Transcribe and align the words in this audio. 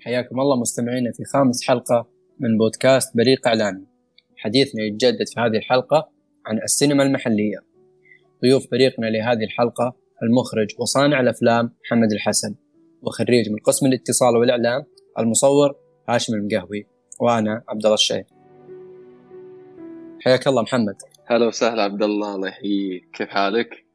حياكم 0.00 0.40
الله 0.40 0.60
مستمعينا 0.60 1.12
في 1.12 1.24
خامس 1.24 1.68
حلقة 1.68 2.08
من 2.40 2.58
بودكاست 2.58 3.16
بريق 3.16 3.46
إعلامي. 3.48 3.86
حديثنا 4.36 4.82
يتجدد 4.82 5.28
في 5.34 5.40
هذه 5.40 5.56
الحلقة 5.56 6.08
عن 6.46 6.58
السينما 6.62 7.02
المحلية. 7.02 7.58
ضيوف 8.42 8.70
فريقنا 8.70 9.06
لهذه 9.06 9.44
الحلقة 9.44 9.96
المخرج 10.22 10.68
وصانع 10.78 11.20
الأفلام 11.20 11.74
محمد 11.84 12.12
الحسن 12.12 12.54
وخريج 13.02 13.50
من 13.50 13.58
قسم 13.58 13.86
الاتصال 13.86 14.36
والإعلام 14.36 14.84
المصور 15.18 15.76
هاشم 16.08 16.34
المقهوي 16.34 16.86
وأنا 17.20 17.62
عبد 17.68 17.84
الله 17.84 17.94
الشيخ. 17.94 18.26
حياك 20.20 20.46
الله 20.46 20.62
محمد. 20.62 20.96
هلا 21.26 21.46
وسهلا 21.46 21.82
عبد 21.82 22.02
الله 22.02 22.34
الله 22.34 22.48
يحييك. 22.48 23.10
كيف 23.12 23.28
حالك؟ 23.28 23.86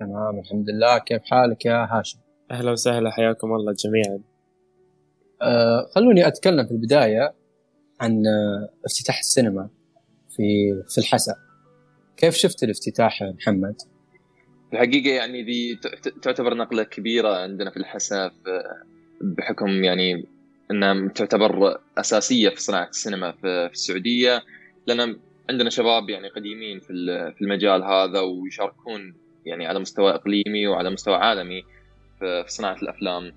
تمام 0.00 0.38
الحمد 0.38 0.70
لله. 0.70 0.98
كيف 0.98 1.22
حالك 1.22 1.66
يا 1.66 1.88
هاشم؟ 1.90 2.18
أهلا 2.50 2.72
وسهلا 2.72 3.10
حياكم 3.10 3.52
الله 3.52 3.72
جميعا. 3.72 4.20
خلوني 5.94 6.26
أتكلم 6.26 6.66
في 6.66 6.72
البداية 6.72 7.34
عن 8.00 8.26
آه، 8.26 8.68
افتتاح 8.84 9.18
السينما 9.18 9.68
في 10.36 10.42
في 10.88 10.98
الحسا. 10.98 11.34
كيف 12.16 12.34
شفت 12.34 12.62
الافتتاح 12.62 13.22
يا 13.22 13.32
محمد؟ 13.32 13.74
الحقيقة 14.72 15.10
يعني 15.10 15.42
دي 15.42 15.78
تعتبر 16.22 16.54
نقلة 16.54 16.82
كبيرة 16.82 17.36
عندنا 17.36 17.70
في 17.70 17.76
الحسا 17.76 18.30
بحكم 19.20 19.84
يعني 19.84 20.26
إنها 20.70 21.08
تعتبر 21.08 21.80
أساسية 21.98 22.48
في 22.48 22.62
صناعة 22.62 22.88
السينما 22.88 23.32
في 23.32 23.68
السعودية. 23.72 24.42
لأن 24.86 25.18
عندنا 25.50 25.70
شباب 25.70 26.10
يعني 26.10 26.28
قديمين 26.28 26.80
في 26.80 26.86
في 27.36 27.42
المجال 27.42 27.84
هذا 27.84 28.20
ويشاركون 28.20 29.14
يعني 29.46 29.66
على 29.66 29.78
مستوى 29.78 30.10
إقليمي 30.10 30.66
وعلى 30.66 30.90
مستوى 30.90 31.14
عالمي 31.14 31.62
في 32.18 32.44
صناعة 32.46 32.76
الأفلام. 32.82 33.32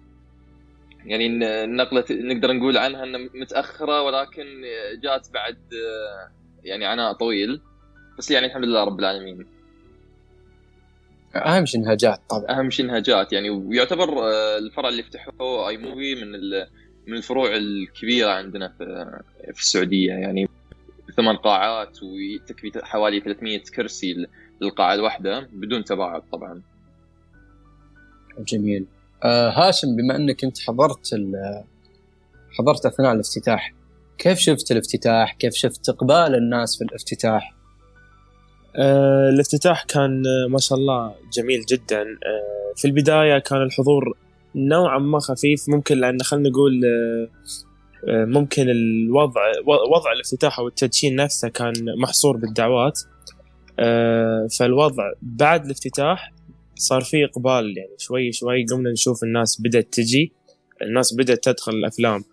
يعني 1.06 1.26
النقلة 1.64 2.06
نقدر 2.12 2.54
نقول 2.54 2.78
عنها 2.78 3.04
إنها 3.04 3.30
متأخرة 3.34 4.02
ولكن 4.02 4.46
جات 5.04 5.28
بعد 5.34 5.58
يعني 6.64 6.86
عناء 6.86 7.14
طويل. 7.14 7.62
بس 8.18 8.32
يعني 8.32 8.46
الحمد 8.46 8.66
لله 8.66 8.84
رب 8.84 9.00
العالمين. 9.00 9.46
أهم 11.36 11.66
شيء 11.66 11.82
إنها 11.82 11.96
جات 11.96 12.22
طبعا. 12.30 12.60
أهم 12.60 12.70
شيء 12.70 12.86
إنها 12.86 13.00
جات 13.00 13.34
يعني 13.34 13.50
ويعتبر 13.50 14.30
الفرع 14.58 14.90
اللي 14.90 15.04
فتحوه 15.04 15.70
أي 15.70 15.78
موفي 15.78 16.16
من 16.16 16.32
من 17.08 17.18
الفروع 17.18 17.56
الكبيرة 17.56 18.32
عندنا 18.32 18.68
في 18.78 18.86
في 19.54 19.60
السعودية. 19.60 20.12
يعني 20.14 20.50
ثمان 21.18 21.38
قاعات 21.38 21.98
وتكفي 22.04 22.72
حوالي 22.84 23.20
300 23.20 23.60
كرسي 23.76 24.28
للقاعة 24.62 24.94
الواحدة 24.94 25.50
بدون 25.52 25.84
تباعد 25.84 26.22
طبعا. 26.32 26.62
جميل. 28.40 28.86
آه 29.24 29.50
هاشم 29.50 29.96
بما 29.96 30.16
انك 30.16 30.44
انت 30.44 30.60
حضرت 30.60 31.10
حضرت 32.60 32.86
اثناء 32.86 33.14
الافتتاح 33.14 33.74
كيف 34.18 34.40
شفت 34.40 34.72
الافتتاح؟ 34.72 35.34
كيف 35.34 35.54
شفت 35.54 35.90
اقبال 35.90 36.36
الناس 36.36 36.78
في 36.78 36.84
الافتتاح؟ 36.84 37.56
آه 38.76 39.30
الافتتاح 39.30 39.84
كان 39.84 40.24
آه، 40.26 40.48
ما 40.50 40.58
شاء 40.58 40.78
الله 40.78 41.16
جميل 41.34 41.62
جدا 41.66 42.02
آه 42.02 42.74
في 42.76 42.86
البداية 42.86 43.40
كان 43.40 43.62
الحضور 43.62 44.18
نوعا 44.56 45.00
ما 45.00 45.20
خفيف 45.20 45.70
ممكن 45.70 45.98
لأن 45.98 46.22
خلينا 46.22 46.50
نقول 46.50 46.82
آه 46.86 47.28
آه، 48.08 48.26
ممكن 48.26 48.70
الوضع 48.70 49.42
وضع 49.66 50.12
الافتتاح 50.12 50.60
أو 50.60 50.68
التدشين 50.68 51.16
نفسه 51.16 51.50
كان 51.50 51.74
محصور 51.98 52.38
بالدعوات 52.38 53.00
آه، 53.80 54.48
فالوضع 54.60 55.04
بعد 55.22 55.66
الافتتاح 55.66 56.34
صار 56.82 57.02
في 57.02 57.26
إقبال 57.26 57.78
يعني 57.78 57.96
شوي 57.98 58.32
شوي 58.32 58.66
قمنا 58.66 58.92
نشوف 58.92 59.24
الناس 59.24 59.62
بدأت 59.62 59.94
تجي 59.94 60.34
الناس 60.82 61.14
بدأت 61.14 61.44
تدخل 61.44 61.72
الأفلام. 61.72 62.24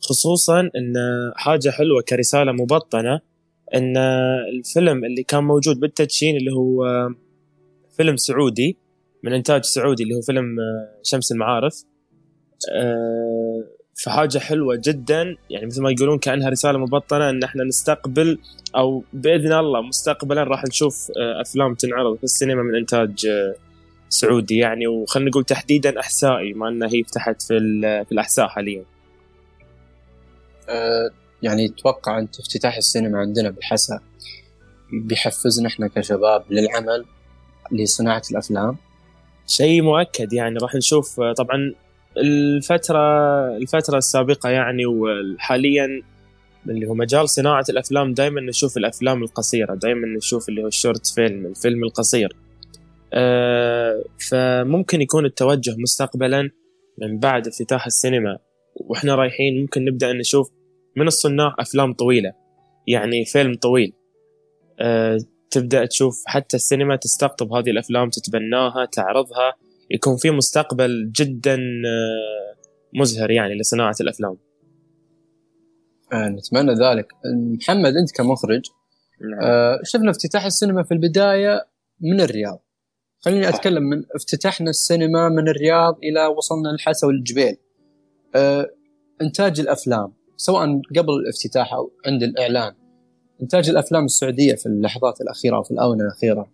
خصوصا 0.00 0.60
إن 0.60 0.94
حاجة 1.36 1.70
حلوة 1.70 2.02
كرسالة 2.02 2.52
مبطنة 2.52 3.20
إن 3.74 3.96
الفيلم 4.52 5.04
اللي 5.04 5.22
كان 5.22 5.44
موجود 5.44 5.80
بالتدشين 5.80 6.36
اللي 6.36 6.52
هو 6.52 7.08
فيلم 7.96 8.16
سعودي 8.16 8.76
من 9.22 9.32
إنتاج 9.32 9.64
سعودي 9.64 10.02
اللي 10.02 10.14
هو 10.14 10.20
فيلم 10.20 10.56
شمس 11.02 11.32
المعارف 11.32 11.84
فحاجة 14.04 14.38
حلوة 14.38 14.80
جدا. 14.84 15.36
يعني 15.50 15.66
مثل 15.66 15.82
ما 15.82 15.90
يقولون 15.90 16.18
كأنها 16.18 16.48
رسالة 16.48 16.78
مبطنة 16.78 17.30
إن 17.30 17.42
إحنا 17.42 17.64
نستقبل 17.64 18.38
أو 18.76 19.04
بإذن 19.12 19.52
الله 19.52 19.82
مستقبلا 19.82 20.42
راح 20.44 20.64
نشوف 20.64 21.10
آه، 21.16 21.40
أفلام 21.40 21.74
تنعرض 21.74 22.16
في 22.16 22.24
السينما 22.24 22.62
من 22.62 22.74
إنتاج 22.74 23.26
آه، 23.26 23.54
سعودي 24.08 24.56
يعني 24.58 24.86
وخلينا 24.86 25.30
نقول 25.30 25.44
تحديدا 25.44 26.00
أحسائي 26.00 26.52
ما 26.52 26.68
إنها 26.68 26.88
هي 26.88 27.02
فتحت 27.04 27.42
في 27.42 27.58
في 28.04 28.12
الأحساء 28.12 28.48
حاليا. 28.48 28.84
أه 30.68 31.10
يعني 31.42 31.68
تتوقع 31.68 32.18
أنت 32.18 32.40
افتتاح 32.40 32.76
السينما 32.76 33.18
عندنا 33.18 33.50
بالحسا 33.50 34.00
بيحفزنا 34.92 35.68
إحنا 35.68 35.88
كشباب 35.88 36.44
للعمل 36.50 37.04
لصناعة 37.72 38.22
الأفلام؟ 38.30 38.76
شيء 39.46 39.82
مؤكد 39.82 40.32
يعني 40.32 40.58
راح 40.58 40.74
نشوف 40.74 41.20
طبعا 41.20 41.74
الفترة 42.16 42.98
الفترة 43.56 43.98
السابقة 43.98 44.50
يعني 44.50 44.86
وحاليا 44.86 46.02
اللي 46.68 46.86
هو 46.86 46.94
مجال 46.94 47.28
صناعة 47.28 47.64
الأفلام 47.68 48.14
دائما 48.14 48.40
نشوف 48.40 48.76
الأفلام 48.76 49.22
القصيرة 49.22 49.74
دائما 49.74 50.06
نشوف 50.06 50.48
اللي 50.48 50.62
هو 50.62 50.66
الشورت 50.66 51.06
فيلم 51.06 51.46
الفيلم 51.46 51.84
القصير 51.84 52.36
فممكن 54.30 55.02
يكون 55.02 55.24
التوجه 55.26 55.74
مستقبلا 55.78 56.50
من 56.98 57.18
بعد 57.18 57.46
افتتاح 57.46 57.86
السينما 57.86 58.38
وإحنا 58.76 59.14
رايحين 59.14 59.60
ممكن 59.60 59.84
نبدأ 59.84 60.12
نشوف 60.12 60.50
من 60.96 61.06
الصناع 61.06 61.54
أفلام 61.58 61.92
طويلة 61.92 62.32
يعني 62.86 63.24
فيلم 63.24 63.54
طويل 63.54 63.92
أه 64.80 65.18
تبدأ 65.50 65.86
تشوف 65.86 66.22
حتى 66.26 66.56
السينما 66.56 66.96
تستقطب 66.96 67.52
هذه 67.52 67.70
الأفلام 67.70 68.10
تتبناها 68.10 68.84
تعرضها 68.84 69.54
يكون 69.90 70.16
في 70.16 70.30
مستقبل 70.30 71.12
جدا 71.16 71.54
آه، 71.54 72.56
مزهر 72.94 73.30
يعني 73.30 73.54
لصناعة 73.54 73.96
الأفلام. 74.00 74.36
آه 76.12 76.28
نتمنى 76.28 76.72
ذلك. 76.72 77.06
محمد 77.58 77.92
أنت 77.96 78.16
كمخرج 78.16 78.62
نعم. 79.30 79.40
آه 79.42 79.80
شفنا 79.84 80.10
افتتاح 80.10 80.44
السينما 80.44 80.82
في 80.82 80.94
البداية 80.94 81.66
من 82.00 82.20
الرياض. 82.20 82.62
خليني 83.20 83.48
أتكلم 83.48 83.82
من 83.82 84.02
افتتحنا 84.14 84.70
السينما 84.70 85.28
من 85.28 85.48
الرياض 85.48 85.98
إلى 86.02 86.26
وصلنا 86.26 86.68
للحسا 86.68 87.06
والجبيل. 87.06 87.56
آه 88.34 88.70
إنتاج 89.22 89.60
الأفلام 89.60 90.12
سواء 90.36 90.80
قبل 90.96 91.12
الافتتاح 91.12 91.74
أو 91.74 91.92
عند 92.06 92.22
الإعلان 92.22 92.74
إنتاج 93.42 93.70
الأفلام 93.70 94.04
السعودية 94.04 94.54
في 94.54 94.66
اللحظات 94.66 95.20
الأخيرة 95.20 95.56
أو 95.56 95.62
في 95.62 95.70
الآونة 95.70 96.04
الأخيرة 96.04 96.52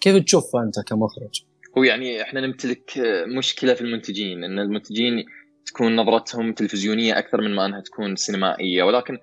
كيف 0.00 0.16
تشوفها 0.16 0.62
أنت 0.62 0.80
كمخرج؟ 0.80 1.44
هو 1.78 1.82
يعني 1.82 2.22
إحنا 2.22 2.40
نمتلك 2.40 2.92
مشكلة 3.36 3.74
في 3.74 3.80
المنتجين 3.80 4.44
إن 4.44 4.58
المنتجين 4.58 5.24
تكون 5.66 5.96
نظرتهم 5.96 6.52
تلفزيونية 6.52 7.18
أكثر 7.18 7.40
من 7.40 7.54
ما 7.54 7.66
أنها 7.66 7.80
تكون 7.80 8.16
سينمائية 8.16 8.82
ولكن 8.82 9.14
آه، 9.14 9.20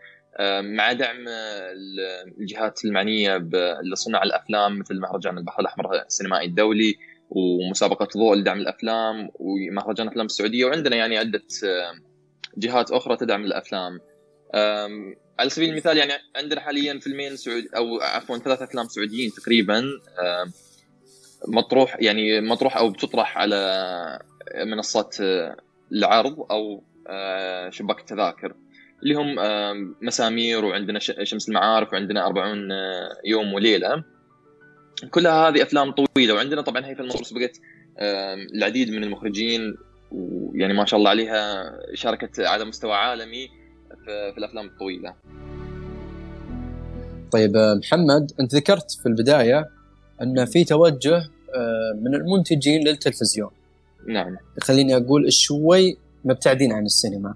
مع 0.62 0.92
دعم 0.92 1.25
الجهات 2.40 2.86
المعنية 2.86 3.38
لصنع 3.84 4.24
الأفلام 4.24 4.80
مثل 4.80 5.00
مهرجان 5.00 5.38
البحر 5.38 5.62
الأحمر 5.62 5.96
السينمائي 5.96 6.47
الدولي 6.47 6.96
ومسابقة 7.30 8.08
ضوء 8.18 8.36
لدعم 8.36 8.59
الأفلام 8.59 9.30
ومهرجان 9.34 10.08
الأفلام 10.08 10.25
السعودية 10.25 10.66
وعندنا 10.66 10.96
يعني 10.96 11.18
عدة 11.18 11.44
جهات 12.58 12.91
أخرى 12.91 13.18
تدعم 13.18 13.46
الأفلام. 13.46 14.00
على 15.40 15.50
سبيل 15.50 15.70
المثال 15.70 15.97
يعني 15.97 16.12
عندنا 16.36 16.62
حاليا 16.62 17.00
فيلمين 17.00 17.36
سعودي 17.36 17.70
أو 17.75 18.02
عفوا 18.02 18.38
ثلاث 18.38 18.62
أفلام 18.62 18.88
سعوديين 18.88 19.31
تقريبا 19.31 19.84
مطروح 21.47 21.97
يعني 22.00 22.41
مطروح 22.41 22.78
أو 22.78 22.90
بتطرح 22.90 23.38
على 23.38 24.20
منصات 24.66 25.16
العرض 25.91 26.52
أو 26.52 26.84
آه، 27.08 27.70
شباك 27.70 28.00
التذاكر. 28.00 28.56
اللي 29.03 29.16
هم 29.16 29.36
مسامير 30.02 30.66
وعندنا 30.66 31.00
شمس 31.00 31.50
المعارف 31.50 31.94
وعندنا 31.94 32.26
40 32.26 32.72
آه، 32.72 33.09
يوم 33.26 33.53
وليلة. 33.53 34.03
كلها 35.12 35.50
هذه 35.50 35.64
أفلام 35.64 35.92
طويلة. 35.92 36.34
وعندنا 36.34 36.62
طبعا 36.62 36.86
هي 36.86 36.96
في 36.96 37.02
الموضوع 37.02 37.24
سبقت 37.24 37.59
العديد 38.56 38.90
من 38.90 39.03
المخرجين 39.03 39.76
ويعني 40.12 40.74
ما 40.74 40.86
شاء 40.86 40.98
الله 40.98 41.09
عليها 41.09 41.72
شاركت 41.94 42.40
على 42.40 42.66
مستوى 42.66 42.94
عالمي 42.94 43.48
في 44.06 44.38
الأفلام 44.38 44.66
الطويلة. 44.66 45.14
طيب 47.32 47.56
آه، 47.56 47.74
محمد 47.74 48.32
أنت 48.40 48.56
ذكرت 48.56 48.92
في 48.92 49.06
البداية 49.06 49.70
أن 50.22 50.46
في 50.46 50.64
توجه 50.64 51.18
آه، 51.56 52.00
من 52.02 52.16
المنتجين 52.16 52.88
للتلفزيون. 52.88 53.50
نعم. 54.08 54.38
خليني 54.62 54.96
أقول 54.96 55.34
شوي 55.34 55.97
مبتعدين 56.26 56.74
عن 56.74 56.86
السينما. 56.86 57.36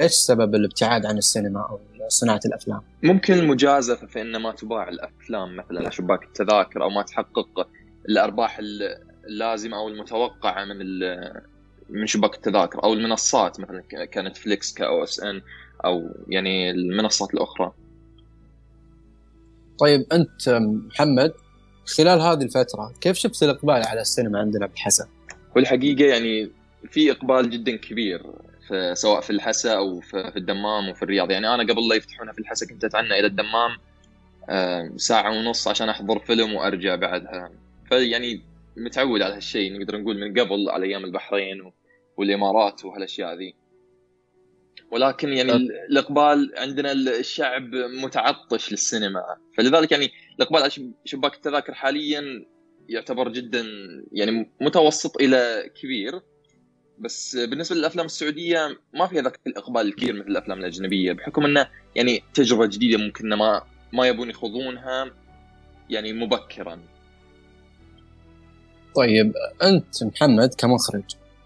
إيش 0.00 0.12
سبب 0.12 0.54
الابتعاد 0.54 1.06
عن 1.06 1.18
السينما 1.18 1.60
أو 1.60 1.80
صناعة 2.08 2.40
الأفلام؟ 2.46 2.80
ممكن 3.02 3.34
المجازفة 3.34 4.06
في 4.06 4.20
ان 4.20 4.36
ما 4.36 4.52
تباع 4.52 4.88
الأفلام 4.88 5.56
مثلا 5.56 5.90
شباك 5.90 6.22
التذاكر 6.22 6.82
أو 6.82 6.90
ما 6.90 7.02
تحقق 7.02 7.68
الأرباح 8.08 8.60
اللازمة 9.28 9.76
أو 9.76 9.88
المتوقعة 9.88 10.64
من 10.64 10.76
من 11.90 12.06
شباك 12.06 12.34
التذاكر 12.34 12.84
أو 12.84 12.92
المنصات 12.92 13.60
مثلا 13.60 13.82
كنتفليكس 14.14 14.72
كاو 14.74 15.04
إس 15.04 15.20
إن 15.20 15.42
أو 15.84 16.08
يعني 16.28 16.70
المنصات 16.70 17.34
الأخرى 17.34 17.72
طيب 19.78 20.06
أنت 20.12 20.48
محمد 20.88 21.32
خلال 21.96 22.20
هذه 22.20 22.42
الفترة 22.42 22.92
كيف 23.00 23.16
شفت 23.16 23.42
الإقبال 23.42 23.82
على 23.86 24.00
السينما 24.00 24.38
عندنا 24.38 24.66
بالحسا؟ 24.66 25.08
هو 25.56 25.60
الحقيقة 25.60 26.04
يعني 26.04 26.50
في 26.90 27.10
إقبال 27.10 27.50
جدا 27.50 27.76
كبير 27.76 28.22
في 28.70 28.94
سواء 28.94 29.20
في 29.20 29.30
الحسا 29.30 29.76
أو 29.76 30.00
في 30.00 30.32
الدمام 30.36 30.88
وفي 30.88 31.02
الرياض. 31.02 31.30
يعني 31.30 31.54
أنا 31.54 31.62
قبل 31.62 31.88
لا 31.88 31.94
يفتحونها 31.94 32.32
في 32.32 32.38
الحسا 32.38 32.66
كنت 32.66 32.84
أتعنى 32.84 33.18
إلى 33.18 33.26
الدمام 33.26 33.76
ساعة 34.96 35.38
ونص 35.38 35.68
عشان 35.68 35.88
أحضر 35.88 36.18
فيلم 36.18 36.54
وأرجع 36.54 36.94
بعدها. 36.94 37.52
فيعني 37.88 38.42
متعود 38.76 39.22
على 39.22 39.34
هالشيء 39.34 39.78
نقدر 39.78 40.00
نقول 40.00 40.18
من 40.18 40.40
قبل 40.40 40.70
على 40.70 40.86
أيام 40.86 41.04
البحرين 41.04 41.72
والإمارات 42.16 42.84
وهالأشياء 42.84 43.34
ذي 43.34 43.54
ولكن 44.90 45.28
يعني 45.28 45.52
الإقبال 45.90 46.52
عندنا 46.56 46.92
الشعب 46.92 47.74
متعطش 47.74 48.72
للسينما. 48.72 49.22
فلذلك 49.56 49.92
يعني 49.92 50.10
الإقبال 50.36 50.62
على 50.62 50.70
شباك 51.04 51.34
التذاكر 51.34 51.74
حاليا 51.74 52.46
يعتبر 52.88 53.28
جدا 53.28 53.64
يعني 54.12 54.50
متوسط 54.60 55.16
إلى 55.16 55.70
كبير. 55.82 56.20
بس 57.00 57.36
بالنسبة 57.36 57.76
للأفلام 57.76 58.06
السعودية 58.06 58.78
ما 58.94 59.06
فيها 59.06 59.22
ذاك 59.22 59.40
الإقبال 59.46 59.80
الكبير 59.80 60.12
مثل 60.12 60.28
الأفلام 60.28 60.58
الأجنبية 60.58 61.12
بحكم 61.12 61.44
إنه 61.44 61.68
يعني 61.96 62.22
تجربة 62.34 62.66
جديدة 62.66 62.98
ممكن 63.04 63.28
ما 63.28 63.62
ما 63.92 64.06
يبون 64.08 64.30
يخوضونها 64.30 65.10
يعني 65.90 66.12
مبكرا 66.12 66.78
طيب 68.96 69.32
أنت 69.62 70.04
محمد 70.04 70.54
كمخرج 70.54 71.04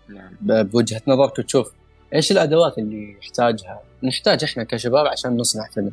نعم. 0.08 0.36
بوجهة 0.40 1.02
نظرك 1.06 1.36
تشوف 1.36 1.72
إيش 2.14 2.32
الأدوات 2.32 2.78
اللي 2.78 3.16
يحتاجها 3.22 3.82
نحتاج 4.02 4.44
إحنا 4.44 4.64
كشباب 4.64 5.06
عشان 5.06 5.36
نصنع 5.36 5.68
فيلم 5.68 5.92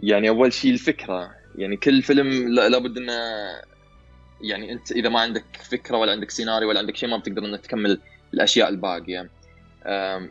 يعني 0.00 0.28
أول 0.28 0.52
شيء 0.52 0.72
الفكرة 0.72 1.30
يعني 1.56 1.76
كل 1.76 2.02
فيلم 2.02 2.48
لابد 2.48 2.96
إنه 2.96 3.12
يعني 4.40 4.72
انت 4.72 4.92
اذا 4.92 5.08
ما 5.08 5.20
عندك 5.20 5.44
فكرة 5.70 5.96
ولا 5.96 6.12
عندك 6.12 6.30
سيناريو 6.30 6.68
ولا 6.68 6.78
عندك 6.78 6.96
شيء 6.96 7.08
ما 7.08 7.16
بتقدر 7.16 7.44
انك 7.44 7.60
تكمل 7.60 8.00
الأشياء 8.34 8.68
الباقية. 8.68 9.30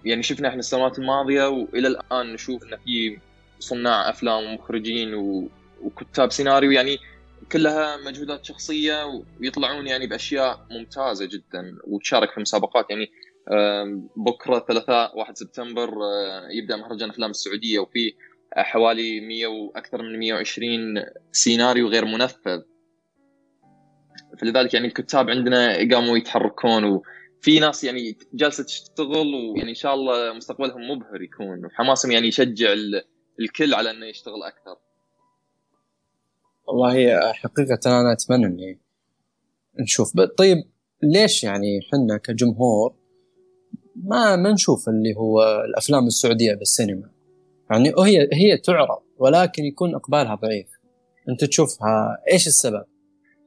يعني 0.06 0.24
شفنا 0.24 0.48
إحنا 0.48 0.60
السنوات 0.60 1.00
الماضية 1.00 1.50
وإلى 1.50 1.88
الآن 1.88 2.34
نشوف 2.34 2.64
إن 2.64 2.78
في 2.78 3.20
صناع 3.60 4.10
أفلام 4.10 4.44
ومخرجين 4.44 5.14
وكتاب 5.82 6.32
سيناريو 6.32 6.72
يعني 6.72 6.98
كلها 7.52 7.98
مجهودات 7.98 8.46
شخصية 8.46 9.24
ويطلعون 9.42 9.88
يعني 9.88 10.08
بأشياء 10.08 10.66
ممتازة 10.72 11.26
جدا 11.26 11.78
وتشارك 11.88 12.32
في 12.32 12.40
مسابقات. 12.40 12.86
يعني 12.90 13.12
بكرة 14.16 14.66
ثلاثاء 14.68 15.18
1 15.18 15.38
سبتمبر 15.38 15.90
آه، 15.90 16.48
يبدأ 16.50 16.76
مهرجان 16.76 17.10
افلام 17.10 17.30
السعودية 17.30 17.80
وفي 17.80 18.14
حوالي 18.56 19.20
100 19.20 19.48
وأكثر 19.48 20.02
من 20.02 20.20
120 20.20 21.04
سيناريو 21.32 21.88
غير 21.88 22.06
منفذ. 22.06 22.62
فلذلك 24.36 24.74
يعني 24.74 24.88
الكتاب 24.88 25.30
عندنا 25.30 25.78
قاموا 25.78 26.18
يتحركون 26.18 26.84
وفي 26.84 27.60
ناس 27.60 27.84
يعني 27.84 28.18
جالسة 28.34 28.64
تشتغل 28.64 29.34
ويعني 29.34 29.70
إن 29.70 29.76
شاء 29.76 29.94
الله 29.94 30.34
مستقبلهم 30.34 30.92
مبهر 30.92 31.22
يكون 31.22 31.66
وحماسهم 31.66 32.12
يعني 32.12 32.28
يشجع 32.28 32.74
الكل 33.40 33.74
على 33.74 33.92
إنه 33.92 34.06
يشتغل 34.06 34.44
أكثر. 34.44 34.78
والله 36.68 37.20
حقيقة 37.34 37.80
أنا 37.86 38.14
أتمنى 38.14 38.46
إني 38.46 38.80
نشوف 39.80 40.20
طيب 40.38 40.58
ليش 41.04 41.44
يعني 41.44 41.82
حنا 41.92 42.18
كجمهور 42.18 42.96
ما 43.96 44.36
ما 44.36 44.52
نشوف 44.52 44.90
اللي 44.90 45.16
هو 45.18 45.64
الأفلام 45.70 46.08
السعودية 46.08 46.54
بالسينما 46.54 47.10
يعني 47.72 47.94
هي 48.00 48.30
هي 48.34 48.58
تعرض 48.58 49.02
ولكن 49.18 49.66
يكون 49.66 49.96
إقبالها 49.96 50.36
ضعيف 50.36 50.68
أنت 51.30 51.46
تشوفها 51.46 52.18
إيش 52.32 52.48
السبب؟ 52.48 52.86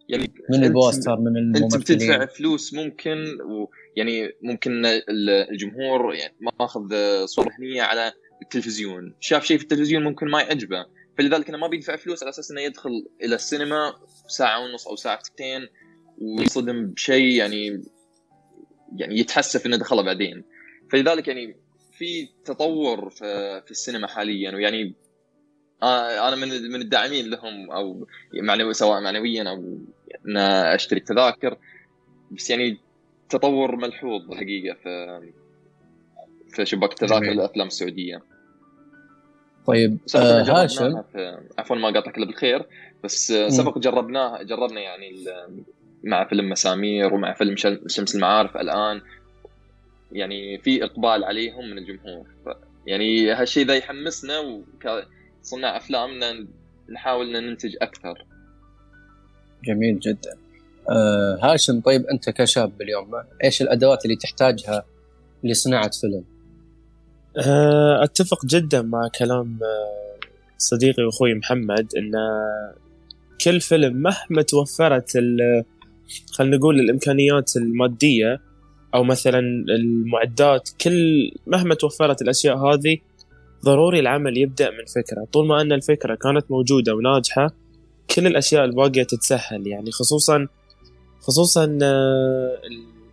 يعني 0.09 0.33
من 0.51 0.65
البوستر 0.65 1.17
من 1.17 1.37
الممثلين. 1.37 1.65
انت 1.65 1.77
بتدفع 1.77 2.27
فلوس 2.27 2.75
ممكن 2.75 3.39
ويعني 3.41 4.33
ممكن 4.43 4.83
الجمهور 5.51 6.15
يعني 6.15 6.35
ماخذ 6.61 6.95
صورة 7.25 7.51
هنيه 7.59 7.83
على 7.83 8.13
التلفزيون. 8.43 9.15
شاف 9.21 9.45
شيء 9.45 9.57
في 9.57 9.63
التلفزيون 9.63 10.05
ممكن 10.05 10.29
ما 10.29 10.43
يعجبه. 10.43 10.87
فلذلك 11.19 11.49
انه 11.49 11.59
ما 11.59 11.67
بيدفع 11.67 11.97
فلوس 11.97 12.23
على 12.23 12.31
أساس 12.31 12.51
إنه 12.51 12.61
يدخل 12.61 12.91
إلى 13.23 13.35
السينما 13.35 13.93
ساعة 14.29 14.65
ونص 14.65 14.89
أو 14.89 14.97
ساعتين 14.97 15.69
ويصدم 16.19 16.87
بشيء 16.87 17.37
يعني 17.37 17.83
يعني 18.97 19.19
يتحسف 19.19 19.67
إنه 19.67 19.77
دخله 19.77 20.03
بعدين. 20.03 20.45
فلذلك 20.93 21.29
يعني 21.29 21.57
في 21.93 22.29
تطور 22.45 23.11
في 23.11 23.71
السينما 23.71 24.07
حاليا. 24.07 24.55
ويعني 24.55 24.95
أنا 25.83 26.37
من 26.37 26.49
من 26.49 26.81
الداعمين 26.81 27.31
لهم 27.31 27.71
أو 27.71 28.07
معنوي 28.35 28.75
سواء 28.75 29.01
معنويا 29.01 29.51
أو 29.51 29.79
أن 30.29 30.37
اشتري 30.37 31.01
التذاكر 31.01 31.57
بس 32.31 32.51
يعني 32.51 32.79
تطور 33.29 33.77
ملحوظ 33.77 34.31
الحقيقة 34.33 34.77
في 34.83 35.21
في 36.49 36.67
شباك 36.67 36.93
التذاكر 36.93 37.33
الافلام 37.33 37.67
السعودية. 37.67 38.23
طيب 39.67 39.99
آه 40.17 40.43
هاشم. 40.43 41.03
عفوا 41.59 41.77
ما 41.77 41.91
قاطعك 41.91 42.19
إلا 42.19 42.27
بالخير. 42.27 42.67
بس 43.05 43.31
م. 43.31 43.49
سبق 43.49 43.79
جربناه 43.79 44.43
جربنا 44.43 44.81
يعني 44.81 45.25
مع 46.05 46.25
فيلم 46.25 46.49
مسامير 46.51 47.15
ومع 47.15 47.35
فيلم 47.35 47.57
شمس 47.87 48.15
المعارف 48.15 48.57
الآن. 48.57 49.01
يعني 50.13 50.59
في 50.59 50.85
إقبال 50.85 51.25
عليهم 51.25 51.71
من 51.71 51.79
الجمهور. 51.79 52.27
يعني 52.87 53.33
هالشيء 53.33 53.67
ذا 53.67 53.75
يحمسنا 53.75 54.63
وكصناع 55.49 55.77
افلام 55.77 56.11
نحاول 56.93 57.37
إن 57.37 57.51
ننتج 57.51 57.77
أكثر 57.83 58.25
جميل 59.65 59.99
جدا 59.99 60.37
آه 60.91 61.39
هاشم 61.43 61.81
طيب 61.81 62.07
أنت 62.07 62.31
كشاب 62.31 62.83
اليوم 62.83 63.11
إيش 63.45 63.63
الأدوات 63.63 64.05
اللي 64.05 64.17
تحتاجها 64.17 64.85
لصناعة 65.45 65.91
فيلم؟ 66.01 66.25
آه 67.47 68.05
أتفق 68.05 68.47
جدا 68.47 68.83
مع 68.83 69.09
كلام 69.19 69.59
آه، 69.63 70.29
صديقي 70.59 71.03
واخوي 71.03 71.35
محمد 71.35 71.89
إن 71.97 72.13
كل 73.45 73.61
فيلم 73.61 73.97
مهما 73.97 74.43
توفرت 74.43 75.13
خلينا 76.33 76.57
نقول 76.57 76.81
الإمكانيات 76.81 77.57
المادية 77.57 78.41
أو 78.95 79.05
مثلا 79.05 79.39
المعدات 79.69 80.71
كل 80.81 81.31
مهما 81.47 81.75
توفرت 81.75 82.23
الأشياء 82.23 82.57
هذه 82.57 82.99
ضروري 83.65 84.01
العمل 84.01 84.39
يبدأ 84.39 84.71
من 84.71 84.85
فكرة. 84.85 85.27
طول 85.33 85.47
ما 85.47 85.61
أن 85.61 85.73
الفكرة 85.73 86.15
كانت 86.15 86.51
موجودة 86.51 86.95
وناجحة 86.95 87.51
كل 88.15 88.27
الأشياء 88.27 88.65
الباقيه 88.65 89.03
تتسهل. 89.03 89.67
يعني 89.67 89.91
خصوصا 89.91 90.47
خصوصا 91.21 91.79
آه، 91.83 92.61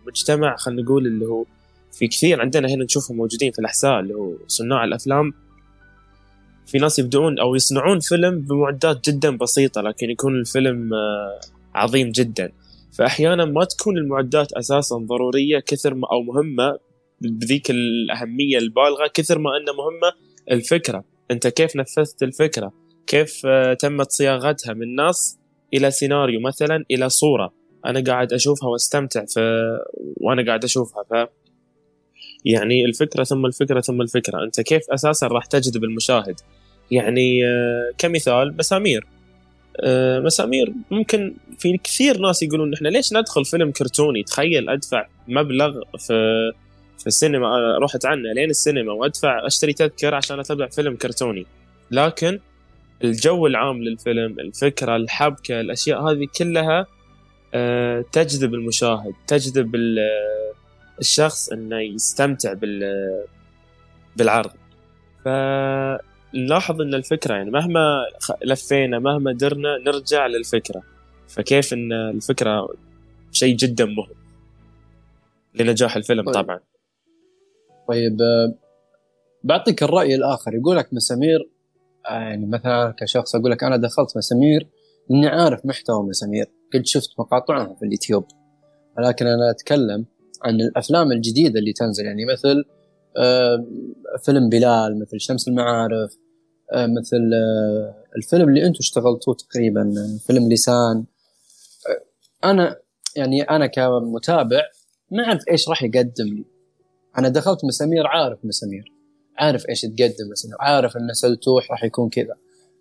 المجتمع 0.02 0.56
خلينا 0.56 0.82
نقول 0.82 1.06
اللي 1.06 1.26
هو 1.26 1.44
في 1.92 2.08
كثير 2.08 2.40
عندنا 2.40 2.68
هنا 2.68 2.84
نشوفهم 2.84 3.16
موجودين 3.16 3.52
في 3.52 3.58
الأحساء 3.58 4.00
اللي 4.00 4.14
هو 4.14 4.32
صناع 4.46 4.84
الأفلام. 4.84 5.32
في 6.66 6.78
ناس 6.78 6.98
يبدؤون 6.98 7.38
أو 7.38 7.54
يصنعون 7.54 8.00
فيلم 8.00 8.40
بمعدات 8.40 9.08
جدا 9.10 9.36
بسيطة 9.36 9.80
لكن 9.80 10.10
يكون 10.10 10.40
الفيلم 10.40 10.94
آه، 10.94 11.40
عظيم 11.74 12.10
جدا. 12.10 12.52
فاحيانا 12.92 13.44
ما 13.44 13.64
تكون 13.64 13.98
المعدات 13.98 14.52
أساسا 14.52 14.96
ضرورية 14.96 15.58
كثر 15.58 15.94
ما 15.94 16.08
أو 16.12 16.22
مهمة 16.22 16.78
بذيك 17.20 17.70
الأهمية 17.70 18.58
البالغة 18.58 19.06
كثر 19.14 19.38
ما 19.38 19.56
انه 19.56 19.72
مهمة 19.72 20.25
الفكرة. 20.50 21.04
أنت 21.30 21.46
كيف 21.46 21.76
نفذت 21.76 22.22
الفكرة؟ 22.22 22.72
كيف 23.06 23.42
آه، 23.46 23.74
تمت 23.74 24.10
صياغتها 24.10 24.74
من 24.74 24.96
نص 24.96 25.38
إلى 25.74 25.90
سيناريو 25.90 26.40
مثلا 26.40 26.84
إلى 26.90 27.08
صورة 27.08 27.52
أنا 27.86 28.04
قاعد 28.06 28.32
أشوفها 28.32 28.68
وأستمتع 28.68 29.24
في 29.24 29.60
وأنا 30.16 30.46
قاعد 30.46 30.64
أشوفها 30.64 31.02
ف 31.02 31.28
يعني 32.44 32.84
الفكرة 32.84 33.24
ثم 33.24 33.46
الفكرة 33.46 33.80
ثم 33.80 34.02
الفكرة. 34.02 34.44
أنت 34.44 34.60
كيف 34.60 34.82
أساسا 34.90 35.26
راح 35.26 35.46
تجذب 35.46 35.84
المشاهد؟ 35.84 36.40
يعني 36.90 37.46
آه، 37.46 37.92
كمثال 37.98 38.56
مسامير. 38.58 39.06
آه، 39.80 40.20
مسامير 40.20 40.72
ممكن 40.90 41.34
في 41.58 41.78
كثير 41.84 42.18
ناس 42.18 42.42
يقولون 42.42 42.74
إحنا 42.74 42.88
ليش 42.88 43.12
ندخل 43.12 43.44
فيلم 43.44 43.70
كرتوني؟ 43.70 44.22
تخيل 44.22 44.68
أدفع 44.68 45.06
مبلغ 45.28 45.80
في 45.98 46.12
في 46.98 47.06
السينما 47.06 47.76
أروح 47.76 47.94
أتعنى 47.94 48.34
لين 48.34 48.50
السينما 48.50 48.92
وأدفع 48.92 49.46
أشتري 49.46 49.72
تذكرة 49.72 50.16
عشان 50.16 50.40
أتابع 50.40 50.66
فيلم 50.68 50.96
كرتوني. 50.96 51.46
لكن 51.90 52.40
الجو 53.04 53.46
العام 53.46 53.82
للفيلم 53.82 54.40
الفكرة 54.40 54.96
الحبكة 54.96 55.60
الأشياء 55.60 56.02
هذه 56.02 56.26
كلها 56.38 56.86
آه، 57.54 58.04
تجذب 58.12 58.54
المشاهد 58.54 59.14
تجذب 59.26 59.76
الشخص 61.00 61.48
إنه 61.48 61.80
يستمتع 61.80 62.52
بال 62.52 62.80
بالعرض. 64.16 64.50
فنلاحظ 65.24 66.80
إن 66.80 66.94
الفكرة 66.94 67.34
يعني 67.34 67.50
مهما 67.50 68.04
لفينا 68.44 68.98
مهما 68.98 69.32
درنا 69.32 69.78
نرجع 69.78 70.26
للفكرة. 70.26 70.82
فكيف 71.28 71.72
إن 71.72 71.92
الفكرة 71.92 72.68
شيء 73.32 73.56
جدا 73.56 73.84
مهم 73.84 74.14
لنجاح 75.54 75.96
الفيلم 75.96 76.24
طيب. 76.24 76.34
طبعا. 76.34 76.60
طيب 77.88 78.22
آه، 78.22 78.54
بعطيك 79.44 79.82
الرأي 79.82 80.14
الآخر. 80.14 80.54
يقول 80.54 80.76
لك 80.76 80.94
مسامير 80.94 81.50
آه، 82.10 82.12
يعني 82.12 82.46
مثلا 82.46 82.94
كشخص 82.98 83.34
أقول 83.34 83.50
لك 83.50 83.64
أنا 83.64 83.76
دخلت 83.76 84.16
مسامير 84.16 84.68
إني 85.10 85.26
عارف 85.26 85.66
محتوى 85.66 86.02
مسامير. 86.08 86.46
قد 86.74 86.86
شفت 86.86 87.08
مقاطعها 87.18 87.74
في 87.74 87.84
اليوتيوب. 87.86 88.24
ولكن 88.98 89.26
أنا 89.26 89.50
أتكلم 89.50 90.06
عن 90.44 90.54
الأفلام 90.54 91.12
الجديدة 91.12 91.58
اللي 91.58 91.72
تنزل. 91.72 92.04
يعني 92.04 92.24
مثل 92.24 92.64
آه، 93.16 93.66
فيلم 94.24 94.48
بلال 94.48 95.00
مثل 95.00 95.20
شمس 95.20 95.48
المعارف 95.48 96.16
مثل 96.74 97.30
الفيلم 98.16 98.48
اللي 98.48 98.66
أنتم 98.66 98.78
اشتغلتوه 98.80 99.34
تقريبا 99.34 99.94
فيلم 100.26 100.52
لسان. 100.52 101.04
أنا 102.44 102.76
يعني 103.16 103.42
أنا 103.42 103.66
كمتابع 103.66 104.62
ما 105.10 105.24
أعرف 105.24 105.42
إيش 105.50 105.68
راح 105.68 105.82
يقدم 105.82 106.24
لي. 106.24 106.44
أنا 107.18 107.28
دخلت 107.28 107.64
مسامير 107.64 108.06
عارف 108.06 108.38
مسامير. 108.44 108.92
عارف 109.38 109.68
إيش 109.68 109.80
تقدم 109.80 110.30
مسامير. 110.32 110.56
عارف 110.60 110.96
إن 110.96 111.12
سلتوح 111.12 111.70
راح 111.70 111.84
يكون 111.84 112.08
كذا. 112.08 112.34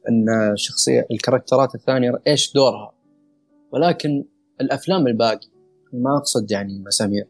إن 0.10 0.52
الشخصية 0.54 1.08
الكاركترات 1.12 1.76
الثانية 1.76 2.22
إيش 2.28 2.54
دورها. 2.54 2.94
ولكن 3.72 4.26
الأفلام 4.62 5.08
الباقي 5.08 5.48
ما 5.94 6.18
أقصد 6.18 6.52
يعني 6.52 6.80
مسامير. 6.80 7.28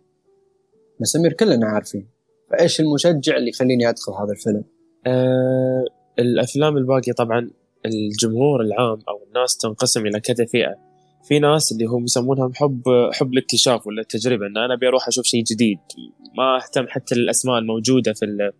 مسامير 1.00 1.34
كلنا 1.34 1.68
عارفين. 1.68 2.08
فإيش 2.52 2.80
المشجع 2.80 3.38
اللي 3.38 3.50
يخليني 3.50 3.90
أدخل 3.90 4.12
هذا 4.12 4.32
الفيلم؟ 4.32 4.64
آه 5.08 5.86
الأفلام 6.20 6.78
الباقية 6.78 7.14
طبعا 7.14 7.52
الجمهور 7.86 8.62
العام 8.62 9.00
أو 9.10 9.24
الناس 9.28 9.58
تنقسم 9.58 10.08
إلى 10.08 10.20
كذا 10.20 10.46
فئة. 10.46 10.85
في 11.28 11.40
ناس 11.40 11.72
اللي 11.72 11.86
هم 11.86 12.04
يسمونها 12.04 12.52
حب 12.56 12.82
حب 13.14 13.34
الاكتشاف 13.34 13.88
ولا 13.88 14.02
التجربة 14.02 14.48
إن 14.48 14.58
أنا 14.58 14.74
أبي 14.74 14.88
أروح 14.88 15.08
أشوف 15.08 15.26
شيء 15.26 15.44
جديد. 15.44 15.80
ما 16.38 16.58
أهتم 16.58 16.88
حتى 16.88 17.16
للأسماء 17.16 17.58
الموجودة 17.60 18.14
في 18.14 18.52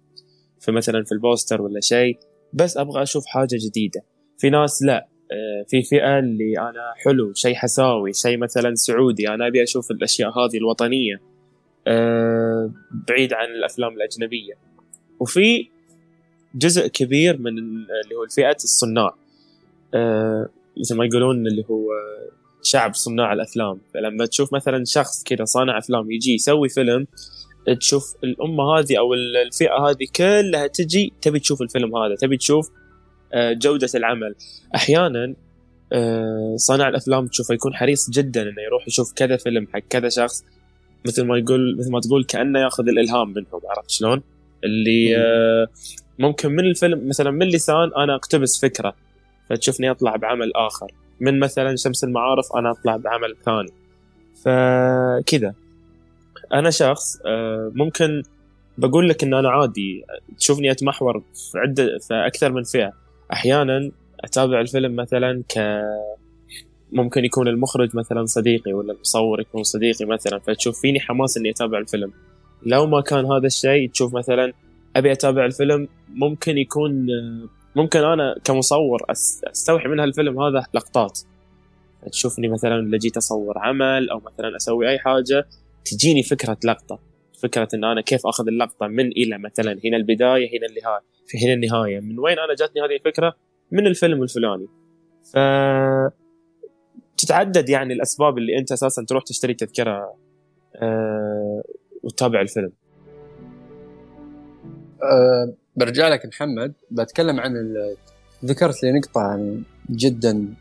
في 0.60 0.72
مثلا 0.72 1.04
في 1.04 1.12
البوستر 1.12 1.62
ولا 1.62 1.80
شيء 1.82 2.18
بس 2.54 2.78
أبغى 2.78 3.04
أشوف 3.04 3.26
حاجة 3.26 3.58
جديدة. 3.68 4.02
في 4.38 4.50
ناس 4.50 4.84
لا. 4.84 5.08
آه، 5.32 5.66
في 5.68 5.84
فئة 5.84 6.20
اللي 6.20 6.60
أنا 6.60 6.94
حلو 7.06 7.34
شيء 7.34 7.56
حساوي 7.56 8.14
شيء 8.14 8.38
مثلا 8.38 8.76
سعودي 8.76 9.30
أنا 9.30 9.48
أبي 9.48 9.64
أشوف 9.64 9.92
الأشياء 9.92 10.30
هذه 10.30 10.58
الوطنية. 10.58 11.22
آه، 11.88 12.72
بعيد 13.08 13.34
عن 13.34 13.46
الأفلام 13.50 13.94
الأجنبية. 13.94 14.54
وفي 15.20 15.68
جزء 16.56 16.88
كبير 16.88 17.38
من 17.38 17.58
ال- 17.58 17.88
اللي 18.04 18.16
هو 18.16 18.28
فئه 18.36 18.56
الصناع. 18.56 19.16
آه، 19.94 20.50
مثل 20.80 20.96
ما 20.98 21.06
يقولون 21.06 21.48
اللي 21.48 21.66
هو 21.70 21.86
شعب 22.66 22.94
صناع 22.94 23.34
الأفلام 23.34 23.78
فلما 23.94 24.26
تشوف 24.26 24.54
مثلا 24.54 24.84
شخص 24.86 25.24
كذا 25.24 25.46
صانع 25.46 25.78
أفلام 25.78 26.12
يجي 26.12 26.34
يسوي 26.34 26.70
فيلم 26.70 27.08
تشوف 27.80 28.16
الأمة 28.24 28.64
هذه 28.80 28.98
أو 29.00 29.14
ال- 29.14 29.38
الفئة 29.38 29.90
هذه 29.90 30.08
كلها 30.16 30.68
تجي 30.68 31.14
تبي 31.22 31.40
تشوف 31.40 31.62
الفيلم 31.62 31.98
هذا 31.98 32.16
تبي 32.16 32.38
تشوف 32.38 32.70
آه، 33.34 33.54
جودة 33.54 33.90
العمل 33.96 34.36
أحيانا 34.76 35.34
آه، 35.94 36.56
صانع 36.58 36.88
الأفلام 36.90 37.28
تشوفه 37.28 37.54
يكون 37.54 37.74
حريص 37.74 38.10
جدا 38.10 38.42
إنه 38.42 38.62
يروح 38.62 38.88
يشوف 38.88 39.14
كذا 39.14 39.38
فيلم 39.38 39.68
حق 39.74 39.80
كذا 39.90 40.10
شخص 40.10 40.44
مثل 41.08 41.24
ما 41.26 41.38
يقول 41.38 41.78
مثل 41.80 41.92
ما 41.92 42.00
تقول 42.00 42.24
كأنه 42.24 42.60
ياخذ 42.60 42.88
الإلهام 42.88 43.30
منهم 43.30 43.62
عرفت 43.70 43.90
شلون؟ 43.92 44.22
اللي. 44.64 45.18
آه، 45.18 45.68
ممكن 46.20 46.52
من 46.52 46.60
الفيلم 46.66 47.08
مثلا 47.08 47.32
من 47.32 47.48
لسان 47.48 47.92
أنا 47.98 48.16
أقتبس 48.16 48.62
فكرة 48.62 48.96
فتشوفني 49.50 49.92
أطلع 49.92 50.16
بعمل 50.16 50.52
آخر 50.56 50.92
من 51.20 51.40
مثلا 51.40 51.76
شمس 51.76 52.04
المعارف 52.04 52.46
أنا 52.56 52.72
أطلع 52.72 52.98
بعمل 52.98 53.36
ثاني. 53.46 53.72
فكذا. 54.44 55.54
أنا 56.54 56.70
شخص 56.70 57.18
آه، 57.26 57.72
ممكن 57.76 58.24
بقول 58.78 59.10
لك 59.10 59.24
إن 59.24 59.34
أنا 59.34 59.50
عادي. 59.50 60.06
تشوفني 60.40 60.72
أتمحور 60.72 61.20
في 61.20 61.58
عدة 61.58 61.98
في 62.08 62.14
أكثر 62.14 62.52
من 62.52 62.64
فئة. 62.64 62.94
أحيانا 63.34 63.92
أتابع 64.24 64.62
الفيلم 64.62 64.96
مثلا 64.96 65.44
ك 65.56 65.82
ممكن 66.92 67.26
يكون 67.26 67.48
المخرج 67.48 67.96
مثلا 67.96 68.26
صديقي 68.26 68.74
ولا 68.74 68.94
المصور 68.94 69.42
يكون 69.42 69.64
صديقي 69.64 70.06
مثلا 70.06 70.40
فتشوف 70.40 70.82
فيني 70.82 71.00
حماس 71.00 71.38
إني 71.38 71.50
أتابع 71.50 71.78
الفيلم. 71.78 72.12
لو 72.66 72.86
ما 72.86 73.02
كان 73.02 73.26
هذا 73.26 73.48
الشيء 73.48 73.90
تشوف 73.90 74.16
مثلا 74.16 74.54
أبي 74.96 75.12
أتابع 75.12 75.46
الفيلم 75.46 75.88
ممكن 76.10 76.58
يكون 76.58 77.08
ممكن 77.76 78.00
أنا 78.00 78.36
كمصور 78.44 79.06
أستوحي 79.52 79.88
من 79.88 80.00
هالفيلم 80.00 80.42
هذا 80.42 80.66
لقطات. 80.74 81.20
تشوفني 82.12 82.48
مثلا 82.48 82.76
اللي 82.76 82.98
جيت 82.98 83.18
أصور 83.18 83.58
عمل 83.58 84.10
أو 84.10 84.20
مثلا 84.20 84.56
أسوي 84.56 84.90
أي 84.90 85.00
حاجة 85.00 85.48
تجيني 85.86 86.24
فكرة 86.24 86.58
لقطة. 86.66 87.00
فكرة 87.44 87.68
إن 87.74 87.84
أنا 87.84 88.02
كيف 88.02 88.28
آخذ 88.28 88.48
اللقطة 88.48 88.88
من 88.88 89.08
إلى 89.08 89.38
مثلا 89.38 89.80
هنا 89.86 89.98
البداية 89.98 90.58
هنا 90.58 90.68
النهايه 90.68 91.02
في 91.28 91.46
هنا 91.46 91.54
النهاية. 91.54 92.00
من 92.00 92.20
وين 92.20 92.40
أنا 92.40 92.56
جاتني 92.60 92.82
هذه 92.82 92.96
الفكرة؟ 92.96 93.36
من 93.72 93.88
الفيلم 93.88 94.24
الفلاني. 94.24 94.68
ف 95.34 95.38
تتعدد 97.18 97.70
يعني 97.70 97.94
الأسباب 97.94 98.38
اللي 98.38 98.58
أنت 98.58 98.72
أساسا 98.72 99.06
تروح 99.08 99.24
تشتري 99.24 99.54
تذكرة 99.54 100.16
أه 100.76 101.64
وتتابع 102.04 102.42
الفيلم. 102.42 102.72
أه 105.04 105.65
برجع 105.78 106.08
لك 106.08 106.26
محمد 106.26 106.74
بتكلم 106.92 107.40
عن 107.40 107.56
ال- 107.56 107.98
ذكرت 108.46 108.84
لي 108.84 108.92
نقطة 108.92 109.56
جدا 109.90 110.54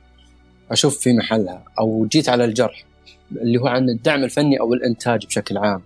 أشوف 0.70 0.98
في 0.98 1.12
محلها 1.12 1.64
أو 1.78 2.06
جيت 2.06 2.28
على 2.28 2.44
الجرح 2.44 2.84
اللي 3.32 3.58
هو 3.58 3.66
عن 3.66 3.88
الدعم 3.88 4.24
الفني 4.24 4.60
أو 4.60 4.74
الإنتاج 4.74 5.26
بشكل 5.26 5.58
عام. 5.58 5.82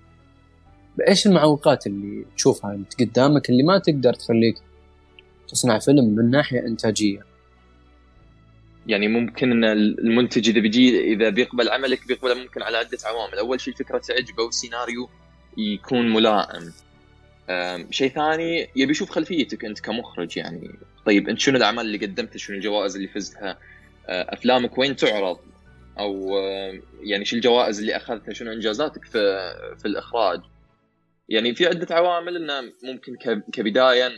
إيش 1.09 1.27
المعوقات 1.27 1.87
اللي 1.87 2.25
تشوفها 2.37 2.75
أنت 2.75 3.01
قدامك 3.03 3.51
اللي 3.51 3.63
ما 3.63 3.79
تقدر 3.79 4.15
تخليك 4.15 4.55
تصنع 5.49 5.79
فيلم 5.79 6.05
من 6.05 6.31
ناحية 6.31 6.67
إنتاجية؟ 6.67 7.25
يعني 8.87 9.09
ممكن 9.09 9.53
إن 9.53 9.65
المنتج 9.65 10.49
إذا 10.49 10.61
بيجي 10.61 11.13
إذا 11.13 11.29
بيقبل 11.29 11.69
عملك 11.69 12.07
بيقبله 12.07 12.35
ممكن 12.35 12.63
على 12.63 12.77
عدة 12.77 12.99
عوامل، 13.05 13.39
أول 13.39 13.61
شيء 13.61 13.75
الفكرة 13.75 13.99
تعجبه 13.99 14.43
والسيناريو 14.43 15.09
يكون 15.59 16.13
ملائم. 16.15 16.73
شيء 17.91 18.11
ثاني 18.11 18.69
يبي 18.77 18.91
يشوف 18.91 19.11
خلفيتك 19.11 19.65
أنت 19.65 19.81
كمخرج 19.81 20.37
يعني. 20.37 20.71
طيب 21.07 21.29
أنت 21.29 21.39
شنو 21.41 21.57
الأعمال 21.57 21.87
اللي 21.87 21.99
قدمتها؟ 21.99 22.39
شنو 22.39 22.57
الجوائز 22.57 22.97
اللي 22.97 23.09
فزتها؟ 23.09 23.59
أه، 24.07 24.35
أفلامك 24.35 24.79
وين 24.79 24.97
تعرض؟ 24.97 25.39
أو 25.99 26.39
يعني 27.03 27.25
شو 27.25 27.37
الجوائز 27.37 27.81
اللي 27.81 27.97
أخذتها؟ 27.97 28.33
شنو 28.33 28.53
إنجازاتك 28.53 29.05
في 29.05 29.19
في 29.79 29.89
الإخراج؟ 29.89 30.41
يعني 31.29 31.55
في 31.55 31.67
عدة 31.67 31.95
عوامل 31.97 32.37
إنه 32.37 32.73
ممكن 32.85 33.17
كبداية 33.53 34.11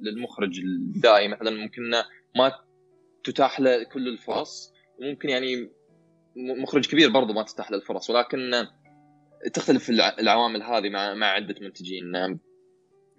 للمخرج 0.00 0.58
البدائي 0.58 1.28
مثلا 1.28 1.50
ممكن 1.50 1.82
ما 2.36 2.52
تتاح 3.24 3.60
له 3.60 3.82
كل 3.82 4.08
الفرص. 4.08 4.72
وممكن 5.00 5.28
يعني 5.28 5.70
مخرج 6.36 6.86
كبير 6.86 7.10
برضه 7.10 7.34
ما 7.34 7.42
تتاح 7.42 7.70
له 7.70 7.76
الفرص. 7.76 8.10
ولكن 8.10 8.66
تختلف 9.52 9.90
الع- 9.90 10.16
العوامل 10.18 10.62
هذه 10.62 10.88
مع 10.88 11.14
مع 11.14 11.26
عدة 11.26 11.54
منتجين. 11.60 12.12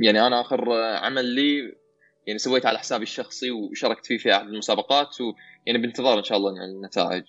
يعني 0.01 0.27
أنا 0.27 0.41
آخر 0.41 0.71
عمل 0.81 1.25
لي 1.25 1.81
يعني 2.27 2.39
سويته 2.39 2.69
على 2.69 2.79
حسابي 2.79 3.03
الشخصي 3.03 3.51
وشاركت 3.51 4.05
فيه 4.05 4.17
في 4.17 4.35
أحد 4.35 4.47
المسابقات 4.47 5.07
ويعني 5.21 5.81
بانتظار 5.81 6.19
إن 6.19 6.23
شاء 6.23 6.37
الله 6.37 6.55
يعني 6.57 6.71
النتائج. 6.71 7.23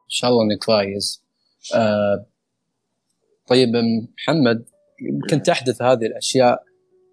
إن 0.00 0.08
شاء 0.08 0.30
الله 0.30 0.44
إنك 0.44 0.64
فايز. 0.64 1.24
أه 1.74 2.26
طيب 3.46 3.68
محمد 4.14 4.64
يمكن 5.00 5.42
تحدث 5.42 5.82
هذه 5.82 6.06
الأشياء 6.06 6.64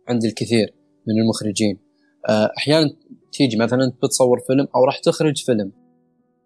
عند 0.08 0.26
الكثير 0.26 0.74
من 1.08 1.22
المخرجين. 1.22 1.80
أه 2.30 2.52
أحيانا 2.58 2.90
تيجي 3.32 3.58
مثلا 3.58 3.94
بتصور 4.04 4.40
فيلم 4.48 4.68
أو 4.76 4.86
راح 4.86 5.00
تخرج 5.00 5.44
فيلم 5.46 5.72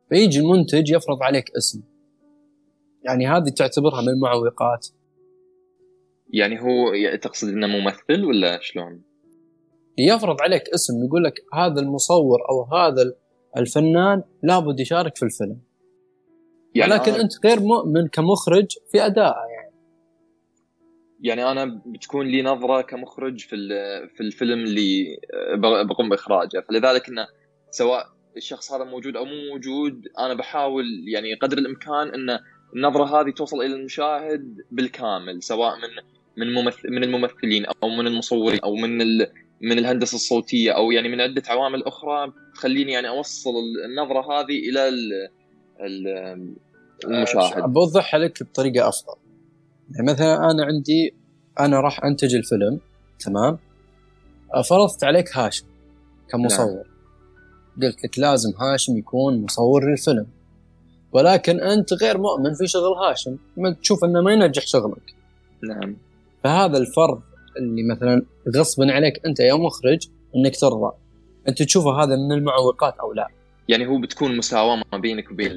فيجي 0.10 0.40
المنتج 0.40 0.90
يفرض 0.90 1.24
عليك 1.24 1.52
اسم. 1.58 1.84
يعني 3.04 3.28
هذه 3.28 3.50
تعتبرها 3.50 4.02
من 4.02 4.10
المعوقات. 4.10 4.88
يعني 6.34 6.62
هو 6.62 6.94
تقصد 7.22 7.48
إنه 7.48 7.68
ممثل 7.68 8.26
ولا 8.26 8.60
شلون؟ 8.62 9.02
يفرض 9.98 10.42
عليك 10.42 10.62
اسم 10.74 10.94
يقول 11.06 11.24
لك 11.24 11.34
هذا 11.54 11.82
المصور 11.82 12.40
أو 12.50 12.78
هذا 12.78 13.14
الفنان 13.58 14.24
لابد 14.44 14.80
يشارك 14.80 15.18
في 15.18 15.24
الفيلم. 15.24 15.62
يعني 16.76 16.94
ولكن 16.94 17.12
أنا 17.12 17.22
أنت 17.22 17.46
غير 17.46 17.60
مؤمن 17.60 18.08
كمخرج 18.08 18.66
في 18.92 19.06
ادائه 19.06 19.46
يعني. 19.56 19.72
يعني 21.24 21.52
أنا 21.52 21.82
بتكون 21.86 22.28
لي 22.28 22.42
نظرة 22.42 22.82
كمخرج 22.82 23.40
في 23.40 23.56
في 24.16 24.22
الفيلم 24.22 24.60
اللي 24.60 25.18
بقوم 25.90 26.10
بإخراجه. 26.10 26.64
فلذلك 26.70 27.10
إنه 27.10 27.28
سواء 27.72 28.06
الشخص 28.38 28.72
هذا 28.72 28.84
موجود 28.84 29.16
أو 29.16 29.26
مو 29.26 29.36
موجود 29.54 30.08
أنا 30.20 30.34
بحاول 30.34 30.86
يعني 31.08 31.34
قدر 31.34 31.58
الإمكان 31.58 32.08
إن 32.08 32.40
النظرة 32.76 33.22
هذه 33.22 33.30
توصل 33.30 33.58
إلى 33.58 33.76
المشاهد 33.76 34.58
بالكامل 34.72 35.44
سواء 35.44 35.76
من 35.76 36.21
من 36.38 36.54
ممثل 36.54 36.90
من 36.92 37.04
الممثلين 37.04 37.66
أو 37.84 37.90
من 37.90 38.08
المصورين 38.08 38.60
أو 38.60 38.76
من 38.76 39.02
ال 39.02 39.28
من 39.62 39.78
الهندسة 39.80 40.16
الصوتية 40.16 40.72
أو 40.72 40.92
يعني 40.92 41.10
من 41.10 41.22
عدة 41.22 41.44
عوامل 41.48 41.84
أخرى 41.84 42.34
تخليني 42.56 42.92
يعني 42.92 43.10
أوصل 43.10 43.50
النظرة 43.86 44.22
هذه 44.22 44.70
إلى 44.70 44.88
ال- 44.90 45.30
ال- 45.82 46.56
المشاهد. 47.06 47.64
بوضحها 47.64 48.20
لك 48.20 48.44
بطريقة 48.44 48.90
أفضل. 48.90 49.14
يعني 49.96 50.12
مثلا 50.12 50.52
أنا 50.52 50.66
عندي 50.66 51.16
أنا 51.60 51.80
راح 51.80 52.04
أنتج 52.04 52.36
الفيلم 52.36 52.80
تمام؟ 53.20 53.58
فرضت 54.70 55.04
عليك 55.04 55.38
هاشم 55.38 55.66
كمصور. 56.30 56.66
نعم. 56.74 56.84
قلت 57.82 58.04
لك 58.06 58.20
لازم 58.20 58.50
هاشم 58.60 58.98
يكون 58.98 59.42
مصور 59.44 59.90
للفيلم 59.92 60.28
ولكن 61.12 61.60
أنت 61.62 61.94
غير 61.94 62.18
مؤمن 62.18 62.54
في 62.54 62.68
شغل 62.68 62.94
هاشم. 62.94 63.38
ما 63.58 63.74
تشوف 63.74 64.04
إنه 64.04 64.22
ما 64.22 64.34
ينجح 64.34 64.68
شغلك. 64.68 65.16
نعم. 65.64 65.98
فهذا 66.44 66.78
الفرض 66.78 67.22
اللي 67.58 67.84
مثلا 67.84 68.26
غصبا 68.56 68.94
عليك 68.94 69.26
أنت 69.26 69.40
يا 69.40 69.54
مخرج 69.54 70.08
إنك 70.36 70.56
ترضى. 70.56 70.92
أنت 71.48 71.64
تشوفه 71.64 72.04
هذا 72.04 72.16
من 72.16 72.32
المعوقات 72.32 72.98
أو 72.98 73.14
لا. 73.14 73.28
يعني 73.68 73.88
هو 73.88 73.98
بتكون 74.02 74.38
مساواه 74.38 74.84
ما 74.92 74.98
بينك 74.98 75.32
وبين 75.32 75.52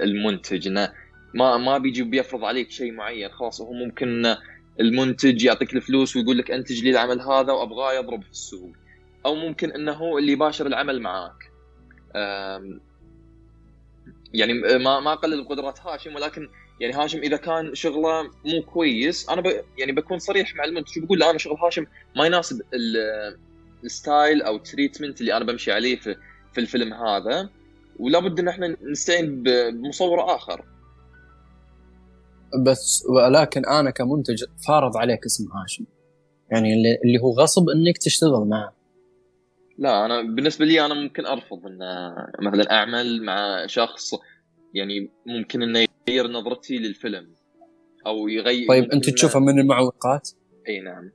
المنتج 0.00 0.68
إنه 0.68 0.92
ما 1.34 1.56
ما 1.56 1.78
بيجي 1.78 2.02
بيفرض 2.02 2.44
عليك 2.44 2.70
شيء 2.70 2.92
معين 2.92 3.28
خلاص 3.28 3.60
هو 3.60 3.72
ممكن 3.72 4.36
المنتج 4.80 5.44
يعطيك 5.44 5.74
الفلوس 5.74 6.16
ويقول 6.16 6.38
لك 6.38 6.50
انتج 6.50 6.84
لي 6.84 6.90
العمل 6.90 7.20
هذا 7.20 7.52
وأبغاه 7.52 7.92
يضرب 7.92 8.22
في 8.22 8.30
السوق. 8.30 8.70
أو 9.26 9.34
ممكن 9.34 9.72
إنه 9.72 9.92
هو 9.92 10.18
اللي 10.18 10.32
يباشر 10.32 10.66
العمل 10.66 11.00
معاك. 11.00 11.50
يعني 14.34 14.52
ما 14.78 15.00
ما 15.00 15.12
أقلل 15.12 15.48
قدرات 15.48 15.80
هاشم 15.80 16.14
ولكن 16.14 16.48
يعني 16.80 16.94
هاشم 16.94 17.18
إذا 17.18 17.36
كان 17.36 17.74
شغله 17.74 18.22
مو 18.22 18.62
كويس 18.72 19.28
أنا 19.28 19.40
ب 19.40 19.46
يعني 19.78 19.92
بكون 19.92 20.18
صريح 20.18 20.56
مع 20.56 20.64
المنتج 20.64 21.02
وبقول 21.02 21.18
لا 21.18 21.30
أنا 21.30 21.38
شغل 21.38 21.56
هاشم 21.56 21.86
ما 22.16 22.26
يناسب 22.26 22.60
ال 23.84 23.94
style 23.94 24.42
أو 24.42 24.56
ال 24.56 24.62
treatment 24.62 25.20
اللي 25.20 25.36
أنا 25.36 25.44
بمشي 25.44 25.72
عليه 25.72 25.96
في 25.96 26.16
في 26.52 26.60
الفيلم 26.60 26.94
هذا 26.94 27.50
ولا 27.98 28.18
بد 28.18 28.38
إن 28.38 28.48
إحنا 28.48 28.76
نستعين 28.90 29.42
بمصور 29.42 30.34
آخر. 30.34 30.64
بس 32.66 33.04
ولكن 33.08 33.66
أنا 33.66 33.90
كمنتج 33.90 34.44
فارض 34.66 34.96
عليك 34.96 35.24
اسم 35.24 35.44
هاشم. 35.52 35.84
يعني 36.50 36.72
اللي 37.04 37.18
هو 37.22 37.30
غصب 37.30 37.68
إنك 37.68 37.98
تشتغل 37.98 38.48
معه. 38.48 38.72
لا 39.78 40.04
أنا 40.04 40.22
بالنسبة 40.22 40.64
لي 40.64 40.84
أنا 40.84 40.94
ممكن 40.94 41.26
أرفض 41.26 41.66
ان 41.66 41.78
مثلا 42.42 42.72
أعمل 42.72 43.24
مع 43.24 43.66
شخص 43.66 44.14
يعني 44.78 45.10
ممكن 45.26 45.62
إنه 45.62 45.86
يغير 46.08 46.26
نظرتي 46.26 46.78
للفيلم 46.78 47.34
أو 48.06 48.28
يغير 48.28 48.68
طيب 48.68 48.92
أنت 48.92 49.10
تشوفها 49.10 49.40
من 49.40 49.58
المعوقات؟ 49.58 50.30
إي 50.68 50.80
نعم 50.80 51.10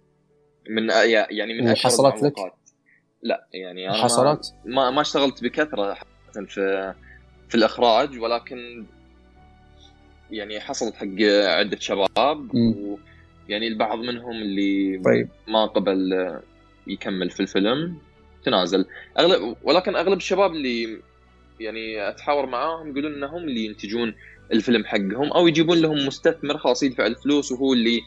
من 0.70 0.90
يعني 1.30 1.62
من 1.62 1.76
حصلت 1.76 2.24
لك؟ 2.24 2.34
لا 3.22 3.48
يعني 3.54 3.90
أنا 3.90 4.04
حصلت؟ 4.04 4.56
ما 4.66 4.92
ما 4.92 5.02
اشتغلت 5.02 5.44
بكثرة 5.44 5.98
في 6.34 6.94
في 7.50 7.56
الإخراج 7.56 8.20
ولكن 8.20 8.86
يعني 10.32 10.60
حصلت 10.60 10.96
حق 10.96 11.22
عدة 11.60 11.80
شباب 11.80 12.54
ويعني 12.54 13.68
البعض 13.68 14.00
منهم 14.00 14.32
اللي 14.32 15.02
طيب. 15.06 15.30
ما 15.48 15.66
قبل 15.66 16.14
يكمل 16.88 17.30
في 17.30 17.40
الفيلم 17.40 17.98
تنازل 18.46 18.86
اغلب 19.20 19.56
ولكن 19.64 19.96
أغلب 19.96 20.18
الشباب 20.18 20.52
اللي 20.52 21.02
يعني 21.64 22.10
أتحاور 22.10 22.46
معاهم 22.46 22.92
يقولون 22.92 23.14
إنهم 23.14 23.44
اللي 23.44 23.66
ينتجون 23.66 24.14
الفيلم 24.52 24.86
حقهم 24.86 25.32
أو 25.32 25.48
يجيبون 25.48 25.78
لهم 25.78 26.08
مستثمر 26.08 26.58
خلاص 26.58 26.84
يدفع 26.84 27.06
الفلوس 27.06 27.52
وهو 27.52 27.74
اللي 27.74 28.02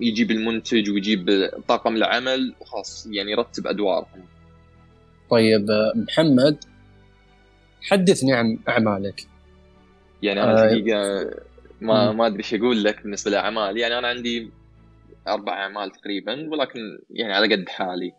يجيب 0.00 0.30
المنتج 0.30 0.90
ويجيب 0.90 1.50
طاقم 1.68 1.96
العمل 1.96 2.54
وخلاص 2.60 3.08
يعني 3.10 3.32
يرتب 3.32 3.66
أدوارهم. 3.66 4.24
طيب 5.30 5.66
محمد 5.94 6.64
حدثني 7.82 8.32
عن 8.32 8.58
أعمالك. 8.68 9.26
يعني 10.22 10.42
أنا 10.42 10.60
آه، 10.60 10.64
الحقيقة 10.64 11.30
ما 11.80 12.12
ما 12.12 12.26
أدري 12.26 12.38
إيش 12.38 12.54
أقول 12.54 12.84
لك 12.84 13.02
بالنسبة 13.02 13.30
لاعمال 13.30 13.78
يعني 13.78 13.98
أنا 13.98 14.08
عندي 14.08 14.50
أربع 15.28 15.52
أعمال 15.52 15.90
تقريبا 15.90 16.48
ولكن 16.50 16.98
يعني 17.10 17.32
على 17.32 17.54
قد 17.54 17.68
حالي. 17.68 18.12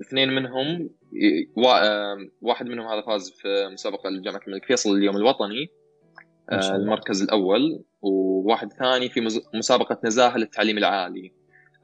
اثنين 0.00 0.34
منهم 0.34 0.90
واحد 2.42 2.66
منهم 2.66 2.86
هذا 2.86 3.00
فاز 3.00 3.30
في 3.30 3.68
مسابقة 3.72 4.10
لجامعة 4.10 4.40
الملك 4.46 4.64
فيصل 4.64 4.96
اليوم 4.96 5.16
الوطني 5.16 5.68
آه، 6.50 6.76
المركز 6.76 7.22
الأول 7.22 7.84
وواحد 8.02 8.72
ثاني 8.72 9.08
في 9.08 9.28
مسابقة 9.54 10.00
نزاهة 10.04 10.36
للتعليم 10.36 10.78
العالي. 10.78 11.32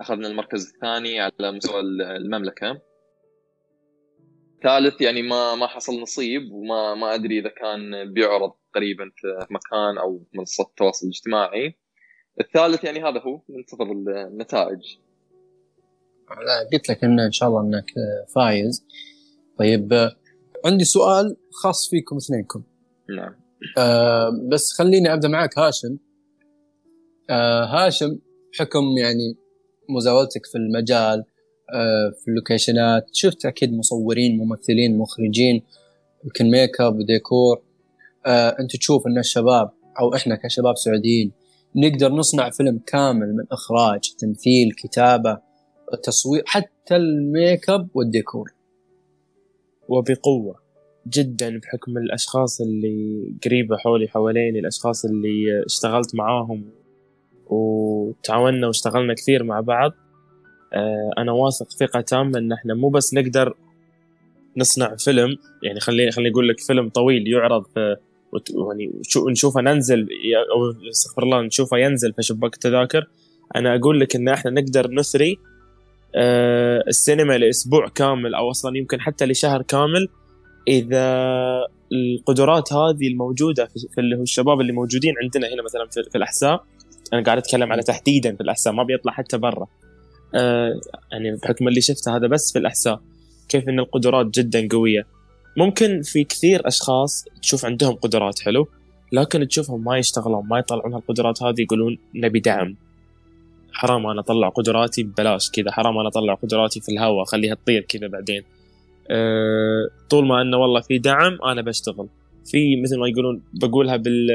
أخذنا 0.00 0.28
المركز 0.28 0.72
الثاني 0.74 1.20
على 1.20 1.52
مستوى 1.52 1.80
المملكة. 2.16 2.80
ثالث 4.62 5.00
يعني 5.00 5.22
ما 5.22 5.54
ما 5.54 5.66
حصل 5.66 6.00
نصيب 6.00 6.52
وما 6.52 6.94
ما 6.94 7.14
أدري 7.14 7.38
إذا 7.38 7.48
كان 7.48 8.12
بيعرض 8.12 8.52
قريبا 8.74 9.04
في 9.16 9.46
مكان 9.50 9.98
أو 9.98 10.22
منصة 10.34 10.64
التواصل 10.64 11.06
الاجتماعي 11.06 11.78
الثالث 12.40 12.84
يعني 12.84 13.02
هذا 13.02 13.20
هو 13.20 13.42
ننتظر 13.50 13.92
النتائج. 13.92 14.96
لا 16.28 16.68
قلت 16.72 16.88
لك 16.90 17.04
إن 17.04 17.20
إن 17.20 17.32
شاء 17.32 17.48
الله 17.48 17.60
إنك 17.60 17.87
فايز. 18.34 18.87
طيب 19.58 20.10
عندي 20.64 20.84
سؤال 20.84 21.36
خاص 21.62 21.88
فيكم 21.90 22.16
اثنينكم. 22.16 22.62
نعم. 23.16 23.34
آه 23.78 24.30
بس 24.48 24.72
خليني 24.72 25.12
أبدأ 25.12 25.28
معك 25.28 25.58
هاشم. 25.58 25.96
آه 27.30 27.64
هاشم 27.64 28.18
بحكم 28.52 28.84
يعني 28.98 29.36
مزاولتك 29.88 30.46
في 30.46 30.58
المجال 30.58 31.24
آه 31.74 32.12
في 32.22 32.28
اللوكيشنات. 32.28 33.06
شفت 33.12 33.46
أكيد 33.46 33.72
مصورين 33.72 34.38
ممثلين 34.38 34.98
مخرجين 34.98 35.62
يمكن 36.24 36.50
ميك 36.50 36.80
اب 36.80 36.98
وديكور 36.98 37.62
آه 38.26 38.56
أنت 38.60 38.76
تشوف 38.76 39.06
إن 39.06 39.18
الشباب 39.18 39.70
أو 40.00 40.14
إحنا 40.14 40.36
كشباب 40.36 40.76
سعوديين 40.76 41.32
نقدر 41.76 42.12
نصنع 42.12 42.50
فيلم 42.50 42.80
كامل 42.86 43.36
من 43.36 43.44
إخراج 43.52 44.00
تمثيل 44.18 44.72
كتابة 44.72 45.38
تصوير 46.02 46.42
حتى 46.46 46.96
الميك 46.96 47.70
اب 47.70 47.88
والديكور. 47.94 48.53
وبقوة 49.88 50.64
جدا 51.09 51.59
بحكم 51.59 51.99
الأشخاص 51.99 52.61
اللي 52.61 53.25
قريبة 53.44 53.77
حولي 53.77 54.09
حواليني 54.09 54.59
الأشخاص 54.59 55.05
اللي 55.05 55.64
اشتغلت 55.66 56.14
معاهم 56.14 56.64
وتعاوننا 57.47 58.66
واشتغلنا 58.66 59.14
كثير 59.14 59.44
مع 59.44 59.61
بعض. 59.61 59.92
آه، 60.73 61.11
أنا 61.18 61.33
واثق 61.33 61.70
ثقة 61.70 62.01
تامة 62.01 62.38
إن 62.38 62.53
إحنا 62.53 62.75
مو 62.75 62.88
بس 62.88 63.14
نقدر 63.14 63.55
نصنع 64.57 64.97
فيلم 64.97 65.37
يعني 65.62 65.81
خليني 65.81 66.11
خليني 66.11 66.31
أقول 66.31 66.49
لك 66.49 66.61
فيلم 66.61 66.88
طويل 66.88 67.29
يعرض 67.29 67.64
في 67.64 67.97
يعني 68.70 68.92
نشوفه 69.31 69.61
ننزل 69.61 70.09
أو 70.55 70.88
استغفر 70.90 71.23
الله 71.23 71.42
نشوفه 71.42 71.79
ينزل 71.79 72.12
في 72.12 72.23
شباك 72.23 72.55
التذاكر 72.55 73.09
أنا 73.57 73.77
أقول 73.77 74.01
لك 74.01 74.16
إن 74.16 74.29
إحنا 74.29 74.51
نقدر 74.51 74.90
نثري 74.90 75.31
آه، 75.33 75.53
السينما 76.88 77.38
لأسبوع 77.38 77.88
كامل 77.88 78.35
أو 78.35 78.50
أصلا 78.50 78.77
يمكن 78.77 79.00
حتى 79.00 79.27
لشهر 79.27 79.62
كامل 79.62 80.09
إذا 80.68 81.05
القدرات 81.92 82.72
هذه 82.72 83.09
الموجودة 83.09 83.68
في 83.94 84.00
اللي 84.00 84.16
هو 84.16 84.22
الشباب 84.22 84.61
اللي 84.61 84.72
موجودين 84.72 85.14
عندنا 85.22 85.48
هنا 85.55 85.62
مثلا 85.62 85.87
في, 85.90 86.11
في 86.11 86.18
الأحساء 86.18 86.64
أنا 87.12 87.22
قاعد 87.22 87.38
أتكلم 87.38 87.72
على 87.72 87.83
تحديدا 87.83 88.35
في 88.35 88.40
الأحساء 88.40 88.72
ما 88.72 88.83
بيطلع 88.83 89.12
حتى 89.12 89.38
برا. 89.38 89.66
آه 90.35 90.81
يعني 91.12 91.37
بحكم 91.37 91.68
اللي 91.68 91.81
شفته 91.81 92.16
هذا 92.16 92.27
بس 92.27 92.53
في 92.53 92.59
الأحساء 92.59 93.00
كيف 93.48 93.68
إن 93.68 93.79
القدرات 93.79 94.27
جدا 94.27 94.68
قوية. 94.70 95.07
ممكن 95.57 96.03
في 96.03 96.24
كثير 96.24 96.68
أشخاص 96.68 97.24
تشوف 97.42 97.64
عندهم 97.64 97.94
قدرات 97.94 98.40
حلو 98.40 98.68
لكن 99.12 99.48
تشوفهم 99.48 99.85
ما 99.85 99.98
يشتغلون 99.98 100.46
ما 100.46 100.59
يطلعون 100.59 100.94
هالقدرات 100.94 101.42
هذه 101.42 101.61
يقولون 101.61 101.98
نبي 102.14 102.40
دعم. 102.40 102.77
حرام 103.74 104.06
أنا 104.06 104.20
أطلع 104.20 104.48
قدراتي 104.48 105.02
ببلاش 105.02 105.50
كذا 105.50 105.70
حرام 105.70 105.98
أنا 105.98 106.08
أطلع 106.08 106.34
قدراتي 106.34 106.80
في 106.80 106.92
الهواء 106.92 107.22
أخليها 107.22 107.54
تطير 107.54 107.80
كذا 107.80 108.06
بعدين. 108.06 108.42
أه 109.10 109.88
طول 110.10 110.26
ما 110.26 110.42
إنه 110.42 110.56
والله 110.56 110.80
في 110.80 110.98
دعم 110.98 111.38
أنا 111.44 111.62
بشتغل. 111.62 112.08
في 112.50 112.82
مثل 112.82 112.98
ما 112.98 113.08
يقولون 113.08 113.42
بقولها 113.52 113.96
بال 113.96 114.28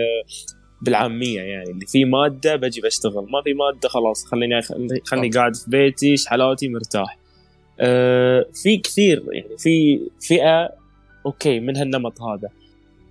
بالعامية 0.81 1.41
يعني 1.41 1.71
اللي 1.71 1.85
في 1.85 2.05
مادة 2.05 2.55
بجي 2.55 2.81
بشتغل 2.81 3.27
ما 3.31 3.41
في 3.41 3.53
مادة 3.53 3.89
خلاص 3.89 4.25
خليني 4.25 4.61
خليني 5.05 5.29
قاعد 5.29 5.55
في 5.55 5.69
بيتي 5.69 6.17
شحلاتي 6.17 6.69
مرتاح. 6.69 7.17
أه 7.79 8.45
في 8.63 8.77
كثير 8.77 9.23
يعني 9.31 9.57
في 9.57 9.99
فئة 10.21 10.69
okay 11.25 11.59
من 11.59 11.77
هالنمط 11.77 12.21
هذا. 12.21 12.49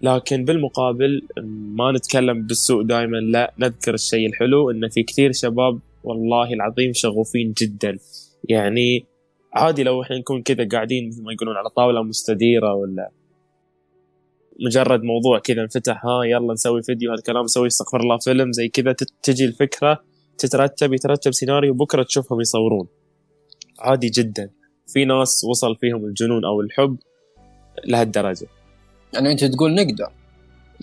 لكن 0.02 0.44
بالمقابل 0.44 1.22
ما 1.76 1.92
نتكلم 1.92 2.46
بالسوء 2.46 2.82
دائما 2.82 3.16
لا 3.16 3.54
نذكر 3.58 3.94
الشيء 3.94 4.26
الحلو 4.26 4.70
إن 4.70 4.88
في 4.88 5.02
كثير 5.02 5.32
شباب 5.32 5.78
والله 6.04 6.52
العظيم 6.52 6.92
شغوفين 6.92 7.52
جدا. 7.52 7.98
يعني 8.48 9.06
عادي 9.52 9.82
لو 9.82 10.02
إحنا 10.02 10.18
نكون 10.18 10.42
كذا 10.42 10.68
قاعدين 10.68 11.08
مثل 11.08 11.22
ما 11.22 11.32
يقولون 11.32 11.56
على 11.56 11.68
طاولة 11.68 12.02
مستديرة 12.02 12.74
ولا 12.74 13.10
مجرد 14.60 15.02
موضوع 15.02 15.38
كذا 15.38 15.62
انفتح 15.62 16.06
ها 16.06 16.24
يلا 16.24 16.52
نسوي 16.52 16.82
فيديو 16.82 17.10
هذا 17.10 17.18
الكلام 17.18 17.44
نسوي 17.44 17.66
استغفر 17.66 18.00
الله 18.00 18.18
فيلم 18.18 18.52
زي 18.52 18.68
كذا 18.68 18.96
تجي 19.22 19.44
الفكرة 19.44 20.04
تترتب 20.38 20.92
يترتب 20.92 21.32
سيناريو 21.32 21.74
بكرة 21.74 22.02
تشوفهم 22.02 22.40
يصورون. 22.40 22.88
عادي 23.78 24.08
جدا. 24.08 24.50
في 24.86 25.04
ناس 25.04 25.44
وصل 25.44 25.76
فيهم 25.76 26.04
الجنون 26.04 26.44
أو 26.44 26.60
الحب 26.60 26.96
لهالدرجة. 27.84 28.46
يعني 29.14 29.32
أنت 29.32 29.44
تقول 29.44 29.74
نقدر. 29.74 30.12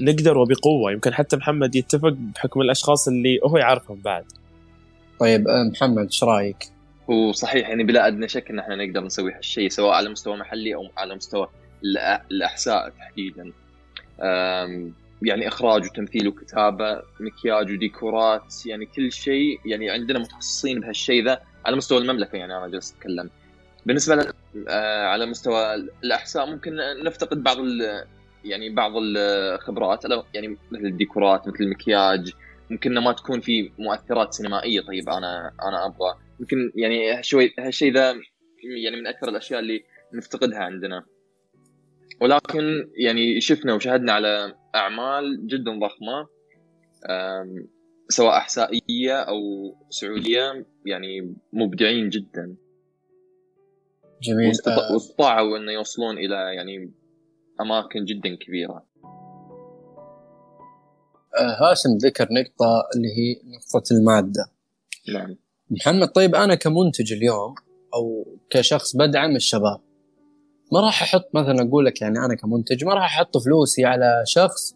نقدر 0.01 0.37
وبقوة. 0.37 0.91
يمكن 0.91 1.13
حتى 1.13 1.37
محمد 1.37 1.75
يتفق 1.75 2.13
بحكم 2.35 2.61
الأشخاص 2.61 3.07
اللي 3.07 3.39
هو 3.43 3.57
يعرفهم 3.57 4.01
بعد. 4.01 4.25
طيب 5.19 5.47
آه، 5.47 5.63
محمد 5.63 6.03
إيش 6.05 6.23
رأيك؟ 6.23 6.57
هو 7.09 7.31
صحيح 7.31 7.69
يعني 7.69 7.83
بلا 7.83 8.07
أدنى 8.07 8.27
شك 8.27 8.49
إن 8.49 8.59
إحنا 8.59 8.75
نقدر 8.75 9.03
نسوي 9.03 9.33
هالشيء 9.33 9.69
سواء 9.69 9.93
على 9.93 10.09
مستوى 10.09 10.37
محلي 10.37 10.75
أو 10.75 10.89
على 10.97 11.15
مستوى 11.15 11.47
الأحساء 12.31 12.89
تحديدا 12.89 13.51
يعني 15.21 15.47
إخراج 15.47 15.85
وتمثيل 15.85 16.27
وكتابة 16.27 17.01
مكياج 17.19 17.71
وديكورات 17.71 18.65
يعني 18.65 18.85
كل 18.85 19.11
شيء 19.11 19.59
يعني 19.65 19.89
عندنا 19.89 20.19
متخصصين 20.19 20.79
بهالشيء 20.79 21.25
ذا 21.25 21.41
على 21.65 21.75
مستوى 21.75 21.97
المملكة 21.97 22.35
يعني 22.35 22.57
أنا 22.57 22.67
جالس 22.67 22.93
أتكلم 22.93 23.29
بالنسبة 23.85 24.33
آه، 24.67 25.05
على 25.05 25.25
مستوى 25.25 25.75
الأحساء 26.03 26.45
ممكن 26.45 26.77
نفتقد 27.03 27.43
بعض 27.43 27.57
يعني 28.43 28.69
بعض 28.69 28.91
الخبرات 28.95 30.05
يعني 30.33 30.57
مثل 30.71 30.85
الديكورات 30.85 31.47
مثل 31.47 31.63
المكياج 31.63 32.33
ممكن 32.69 32.97
ما 32.97 33.11
تكون 33.11 33.39
في 33.39 33.71
مؤثرات 33.79 34.33
سينمائية 34.33 34.81
طيب 34.81 35.09
أنا 35.09 35.53
أنا 35.61 35.85
أبغى. 35.85 36.15
يمكن 36.39 36.71
يعني 36.75 37.23
شوي 37.23 37.53
هالشيء 37.59 37.93
ذا 37.93 38.11
يعني 38.83 38.95
من 38.95 39.07
أكثر 39.07 39.29
الأشياء 39.29 39.59
اللي 39.59 39.83
نفتقدها 40.13 40.59
عندنا. 40.59 41.05
ولكن 42.21 42.89
يعني 42.97 43.41
شفنا 43.41 43.73
وشاهدنا 43.73 44.11
على 44.11 44.55
أعمال 44.75 45.47
جدا 45.47 45.79
ضخمة 45.79 46.27
سواء 48.09 48.37
احسائيه 48.37 49.13
أو 49.13 49.39
سعودية 49.89 50.65
يعني 50.85 51.35
مبدعين 51.53 52.09
جدا. 52.09 52.55
جميل. 54.21 54.51
واستطاعوا 54.93 55.57
إنه 55.57 55.71
يوصلون 55.71 56.17
إلى 56.17 56.55
يعني 56.55 56.91
أماكن 57.61 58.05
جدا 58.05 58.35
كبيرة. 58.35 58.85
هاشم 61.39 61.97
ذكر 61.97 62.27
نقطة 62.31 62.83
اللي 62.95 63.07
هي 63.07 63.35
نقطة 63.45 63.93
المادة. 63.93 64.45
نعم. 65.13 65.35
محمد 65.71 66.07
طيب 66.07 66.35
أنا 66.35 66.55
كمنتج 66.55 67.13
اليوم 67.13 67.55
أو 67.93 68.27
كشخص 68.49 68.95
بدعم 68.95 69.35
الشباب 69.35 69.81
ما 70.71 70.79
راح 70.79 71.03
أحط 71.03 71.29
مثلا 71.33 71.69
أقول 71.69 71.85
لك 71.85 72.01
يعني 72.01 72.19
أنا 72.19 72.35
كمنتج 72.35 72.85
ما 72.85 72.93
راح 72.93 73.19
أحط 73.19 73.37
فلوسي 73.37 73.85
على 73.85 74.23
شخص 74.25 74.75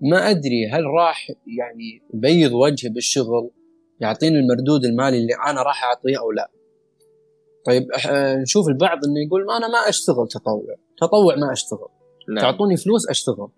ما 0.00 0.30
أدري 0.30 0.68
هل 0.72 0.84
راح 0.84 1.28
يعني 1.30 2.02
يبيض 2.14 2.52
وجهي 2.52 2.90
بالشغل 2.90 3.50
يعطيني 4.00 4.38
المردود 4.38 4.84
المالي 4.84 5.18
اللي 5.18 5.34
أنا 5.46 5.62
راح 5.62 5.84
أعطيه 5.84 6.18
أو 6.18 6.30
لا. 6.30 6.50
طيب 7.66 7.88
نشوف 8.42 8.68
البعض 8.68 8.98
إنه 9.04 9.26
يقول 9.26 9.46
ما 9.46 9.56
أنا 9.56 9.68
ما 9.68 9.88
أشتغل 9.88 10.28
تطوع 10.28 10.76
تطوع 10.98 11.36
ما 11.36 11.52
أشتغل 11.52 11.88
نعم. 12.28 12.40
تعطوني 12.40 12.76
فلوس 12.76 13.08
أشتغل. 13.10 13.48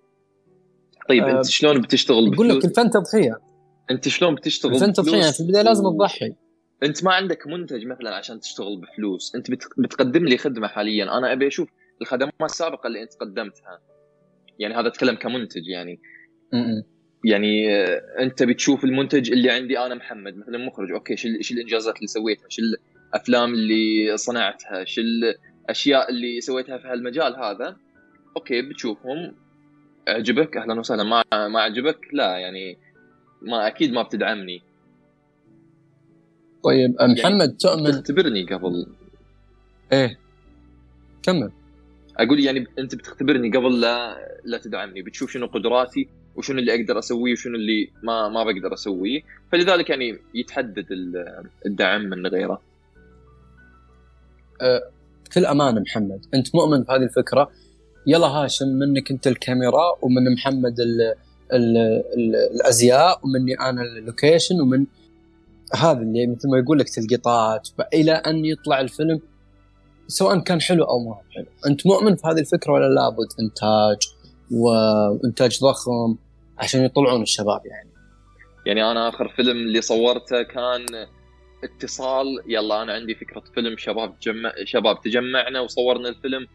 طيب 1.13 1.25
أنت 1.25 1.47
آه، 1.47 1.51
شلون 1.51 1.81
بتشتغل 1.81 2.33
يقول 2.33 2.49
لك 2.49 2.65
الفن 2.65 2.91
تضحية. 2.91 3.39
أنت 3.91 4.09
شلون 4.09 4.35
بتشتغل 4.35 4.75
الفن 4.75 4.93
تضحية 4.93 5.31
في 5.31 5.41
البداية 5.41 5.63
لازم 5.63 5.85
تضحي. 5.85 6.35
أنت 6.83 7.05
ما 7.05 7.13
عندك 7.13 7.47
منتج 7.47 7.87
مثلا 7.87 8.15
عشان 8.15 8.41
تشتغل 8.41 8.81
بفلوس. 8.81 9.35
أنت 9.35 9.51
بتقدم 9.79 10.25
لي 10.25 10.39
خدمة 10.39 10.69
حاليا. 10.69 11.19
أنا 11.19 11.33
أبي 11.33 11.47
أشوف 11.47 11.69
الخدمات 12.01 12.33
السابقة 12.43 12.87
اللي 12.87 13.03
أنت 13.03 13.13
قدمتها. 13.21 13.81
يعني 14.59 14.75
هذا 14.75 14.89
أتكلم 14.89 15.15
كمنتج 15.17 15.67
يعني. 15.67 16.01
م-م. 16.53 16.83
يعني 17.25 17.77
آه، 17.77 18.03
أنت 18.19 18.43
بتشوف 18.43 18.85
المنتج 18.85 19.33
اللي 19.33 19.51
عندي 19.51 19.79
أنا 19.79 19.95
محمد 19.95 20.37
مثلا 20.37 20.59
مخرج. 20.59 20.91
okay 20.91 21.17
شو 21.17 21.29
الإنجازات 21.29 21.97
اللي 21.97 22.07
سويتها 22.07 22.47
شو 22.49 22.63
الأفلام 22.63 23.55
اللي 23.55 24.17
صنعتها 24.17 24.85
شو 24.85 25.01
الاشياء 25.01 26.11
اللي 26.11 26.41
سويتها 26.41 26.79
في 26.79 26.89
هالمجال 26.89 27.37
هذا. 27.37 27.77
okay 28.37 28.63
بتشوفهم. 28.63 29.42
عجبك 30.09 30.57
أهلا 30.57 30.81
وسهلا. 30.81 31.03
ما 31.03 31.25
ما 31.33 31.61
عجبك 31.61 31.99
لا 32.13 32.39
يعني 32.39 32.79
ما 33.43 33.67
أكيد 33.67 33.93
ما 33.93 34.03
بتدعمني. 34.03 34.63
طيب 36.65 36.97
يعني 37.01 37.13
محمد 37.13 37.57
تؤمن 37.57 37.91
تختبرني 37.91 38.45
قبل. 38.45 38.87
إيه. 39.93 40.19
كمل. 41.23 41.53
أقول 42.17 42.41
يعني 42.41 42.67
أنت 42.79 42.95
بتختبرني 42.95 43.51
قبل 43.57 43.81
لا 43.81 44.19
لا 44.45 44.59
تدعمني. 44.59 45.03
بتشوف 45.03 45.31
شنو 45.31 45.47
قدراتي 45.47 46.09
وشنو 46.37 46.59
اللي 46.59 46.75
أقدر 46.75 46.99
أسويه 46.99 47.33
وشنو 47.33 47.57
اللي 47.57 47.91
ما 48.03 48.29
ما 48.29 48.45
بقدر 48.45 48.75
أسويه. 48.75 49.23
فلذلك 49.53 49.91
يعني 49.91 50.19
يتحدد 50.35 50.87
الدعم 51.67 52.03
من 52.03 52.27
غيره. 52.27 52.63
بكل 55.25 55.47
أمانة 55.47 55.81
محمد 55.81 56.27
أنت 56.35 56.55
مؤمن 56.55 56.83
بهذه 56.83 57.03
الفكرة؟ 57.03 57.51
يلا 58.07 58.27
هاشم 58.27 58.69
منك 58.69 59.11
انت 59.11 59.27
الكاميرا 59.27 59.97
ومن 60.03 60.33
محمد 60.35 60.81
ال 60.81 61.15
ال 61.53 61.77
ال 62.17 62.37
الأزياء 62.55 63.21
ومني 63.25 63.61
أنا 63.61 63.83
اللوكيشن 63.83 64.61
ومن 64.61 64.87
هذا 65.75 66.01
اللي 66.01 66.27
مثل 66.27 66.49
ما 66.51 66.59
يقول 66.59 66.79
لك 66.79 66.89
تلقيطات 66.89 67.69
إلى 67.95 68.13
أن 68.13 68.45
يطلع 68.45 68.81
الفيلم 68.81 69.21
سواء 70.07 70.39
كان 70.39 70.61
حلو 70.61 70.85
أو 70.85 70.99
ما 70.99 71.17
حلو 71.35 71.47
أنت 71.67 71.87
مؤمن 71.87 72.17
في 72.17 72.27
هذه 72.27 72.39
الفكرة 72.39 72.73
ولا 72.73 72.89
لابد 72.89 73.29
إنتاج 73.41 73.99
وإنتاج 74.51 75.61
ضخم 75.61 76.17
عشان 76.59 76.85
يطلعون 76.85 77.23
الشباب 77.23 77.67
يعني؟ 77.67 77.91
يعني 78.67 78.91
أنا 78.91 79.09
آخر 79.09 79.29
فيلم 79.29 79.57
اللي 79.57 79.81
صورته 79.81 80.43
كان 80.43 80.87
اتصال 81.65 82.27
يلا 82.47 82.83
أنا 82.83 82.93
عندي 82.93 83.15
فكرة 83.15 83.43
فيلم 83.55 83.77
شباب 83.77 84.19
تجمع 84.21 84.53
شباب 84.65 85.01
تجمعنا 85.01 85.61
وصورنا 85.61 86.09
الفيلم 86.09 86.47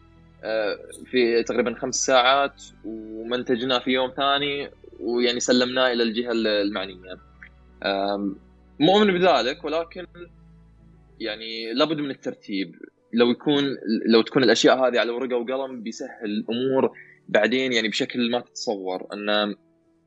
في 1.06 1.44
تقريبا 1.44 1.76
خمس 1.80 1.96
ساعات 1.96 2.64
ومنتجناه 2.86 3.80
في 3.80 3.92
يوم 3.92 4.14
ثاني 4.18 4.70
ويعني 5.00 5.40
سلمناه 5.40 5.94
إلى 5.94 6.04
الجهة 6.04 6.32
المعنية. 6.32 7.18
مؤمن 8.80 9.20
بذلك 9.20 9.66
ولكن 9.66 10.06
يعني 11.20 11.74
لابد 11.74 11.98
من 11.98 12.10
الترتيب. 12.10 12.76
لو 13.14 13.32
يكون 13.32 13.64
لو 14.06 14.22
تكون 14.22 14.44
الأشياء 14.44 14.88
هذه 14.88 15.00
على 15.00 15.12
ورقة 15.12 15.36
وقلم 15.36 15.84
بيسهل 15.84 16.26
الأمور 16.26 16.92
بعدين 17.30 17.74
يعني 17.74 17.88
بشكل 17.88 18.32
ما 18.32 18.40
تتصور. 18.40 19.08
انه 19.14 19.56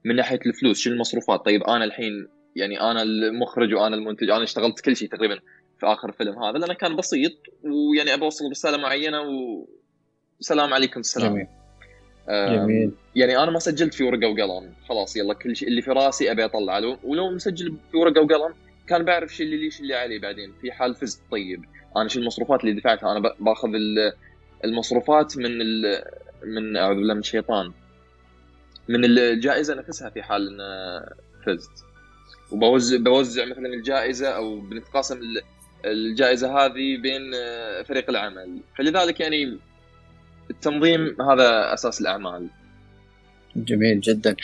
من 0.05 0.17
ناحية 0.17 0.41
الفلوس 0.47 0.79
شو 0.79 0.91
المصروفات؟ 0.91 1.45
طيب 1.45 1.63
أنا 1.63 1.85
الحين 1.85 2.29
يعني 2.57 2.81
أنا 2.81 3.03
المخرج 3.03 3.75
وأنا 3.75 3.97
المنتج 3.97 4.31
أنا 4.31 4.43
اشتغلت 4.43 4.81
كل 4.81 4.97
شيء 4.97 5.09
تقريبا 5.09 5.39
في 5.81 5.87
آخر 5.87 6.09
الفيلم 6.09 6.43
هذا 6.43 6.59
لأنه 6.59 6.75
كان 6.75 6.97
بسيط 6.97 7.33
ويعني 7.63 8.15
ابى 8.15 8.25
أوصل 8.25 8.51
رسالة 8.51 8.77
معينة 8.77 9.21
وسلام 10.41 10.75
عليكم 10.75 11.01
السلام. 11.01 11.33
جميل. 11.33 11.47
جميل. 12.29 12.93
يعني 13.15 13.39
أنا 13.39 13.51
ما 13.51 13.59
سجلت 13.59 13.95
في 13.95 14.05
ورقة 14.05 14.29
وقلم. 14.29 14.73
خلاص 14.89 15.17
يلا 15.17 15.35
كل 15.35 15.57
شيء 15.57 15.69
اللي 15.69 15.83
في 15.83 15.91
راسي 15.91 16.31
أبي 16.31 16.45
اطلع 16.45 16.79
له 16.79 16.99
ولو 17.05 17.31
مسجل 17.31 17.77
في 17.91 17.97
ورقة 17.97 18.21
وقلم 18.21 18.55
كان 18.87 19.05
بعرف 19.05 19.37
شو 19.37 19.43
اللي 19.43 19.57
لي 19.57 19.71
شو 19.71 19.83
اللي 19.83 19.95
علي 19.95 20.19
بعدين. 20.19 20.53
في 20.61 20.73
حال 20.73 20.95
فزت. 20.95 21.21
طيب 21.31 21.65
أنا 21.97 22.09
شو 22.09 22.21
المصروفات 22.21 22.61
اللي 22.65 22.81
دفعتها؟ 22.81 23.13
أنا 23.13 23.35
باخذ 23.41 23.69
المصروفات 24.65 25.37
من 25.39 25.59
من 26.45 26.77
أعوذ 26.77 26.97
بالله 26.97 27.15
من 27.15 27.21
الشيطان. 27.21 27.73
من 28.89 29.05
الجائزة 29.05 29.75
نفسها 29.75 30.11
في 30.11 30.23
حال 30.23 30.49
إن 30.49 30.59
فزت. 31.47 31.85
وبوزع 32.51 32.97
بوزع 32.97 33.45
مثلا 33.45 33.67
الجائزة 33.67 34.29
أو 34.29 34.61
بنتقاسم 34.61 35.21
الجائزة 35.85 36.65
هذه 36.65 36.97
بين 36.97 37.35
آه، 37.35 37.83
فريق 37.83 38.11
العمل. 38.11 38.59
فلذلك 38.79 39.21
يعني 39.21 39.59
التنظيم 40.51 41.23
هذا 41.23 41.75
أساس 41.75 42.01
الأعمال. 42.01 42.49
جميل 43.57 44.01
جدا. 44.01 44.37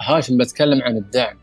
هاشم 0.00 0.38
بتكلم 0.38 0.82
عن 0.82 0.96
الدعم. 0.96 1.36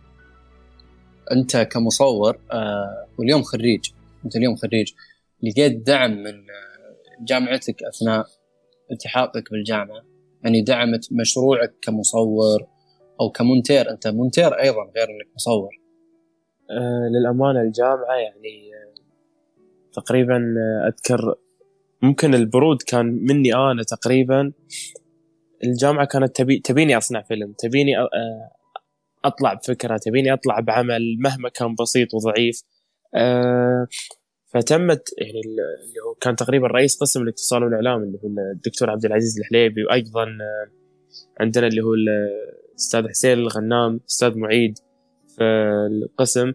أنت 1.31 1.57
كمصور 1.57 2.39
آه، 2.51 3.07
واليوم 3.19 3.41
خريج 3.41 3.89
أنت 4.25 4.35
اليوم 4.35 4.55
خريج 4.55 4.93
لقيت 5.43 5.87
دعم 5.87 6.11
من 6.11 6.33
آه، 6.33 7.23
جامعتك 7.25 7.83
أثناء 7.83 8.25
التحاقك 8.91 9.51
بالجامعة؟ 9.51 10.03
يعني 10.43 10.61
دعمت 10.61 11.07
مشروعك 11.11 11.73
كمصور 11.81 12.67
أو 13.21 13.29
كمونتير؟ 13.29 13.89
أنت 13.89 14.07
مونتير 14.07 14.59
أيضا 14.59 14.83
غير 14.95 15.09
إنك 15.09 15.27
مصور. 15.35 15.79
آه 16.71 17.09
للأمانة 17.11 17.61
الجامعة 17.61 18.15
يعني 18.15 18.71
تقريبا 19.93 20.55
أذكر 20.87 21.35
ممكن 22.03 22.35
البرود 22.35 22.81
كان 22.81 23.05
مني 23.05 23.55
أنا 23.55 23.83
تقريبا. 23.83 24.51
الجامعة 25.63 26.05
كانت 26.05 26.35
تبي 26.35 26.59
تبيني 26.59 26.97
أصنع 26.97 27.21
فيلم 27.21 27.53
تبيني 27.57 27.99
آه 27.99 28.07
أطلع 29.25 29.53
بفكرة 29.53 29.97
تبيني 29.97 30.33
أطلع 30.33 30.59
بعمل 30.59 31.17
مهما 31.19 31.49
كان 31.49 31.75
بسيط 31.75 32.13
وضعيف. 32.13 32.61
آه 33.15 33.87
فتمت 34.53 35.09
يعني 35.17 35.41
اللي 35.45 36.01
هو 36.07 36.13
كان 36.21 36.35
تقريبا 36.35 36.67
رئيس 36.67 36.97
قسم 36.97 37.21
الاتصال 37.21 37.63
والإعلام 37.63 38.03
اللي 38.03 38.17
هو 38.23 38.27
الدكتور 38.55 38.89
عبد 38.89 39.05
العزيز 39.05 39.39
الحليبي. 39.39 39.83
وأيضا 39.83 40.23
آه، 40.23 40.67
عندنا 41.39 41.67
اللي 41.67 41.81
هو 41.81 41.93
أستاذ 42.75 43.07
حسين 43.09 43.33
الغنام 43.33 43.99
أستاذ 44.09 44.37
معيد 44.37 44.77
في 45.37 45.43
القسم. 45.91 46.53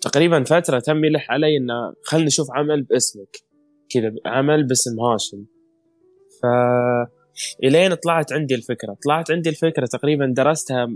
تقريبا 0.00 0.44
فترة 0.44 0.78
تم 0.78 1.04
يلح 1.04 1.30
علي 1.30 1.56
إنه 1.56 1.92
خلنا 2.02 2.24
نشوف 2.24 2.46
عمل 2.54 2.82
باسمك. 2.82 3.36
كذا 3.90 4.12
عمل 4.26 4.66
باسم 4.66 5.00
هاشم. 5.00 5.44
ف 6.42 6.46
إلين 7.64 7.94
طلعت 7.94 8.32
عندي 8.32 8.54
الفكرة. 8.54 8.96
طلعت 9.04 9.30
عندي 9.30 9.48
الفكرة 9.48 9.86
تقريبا 9.86 10.32
درستها 10.36 10.88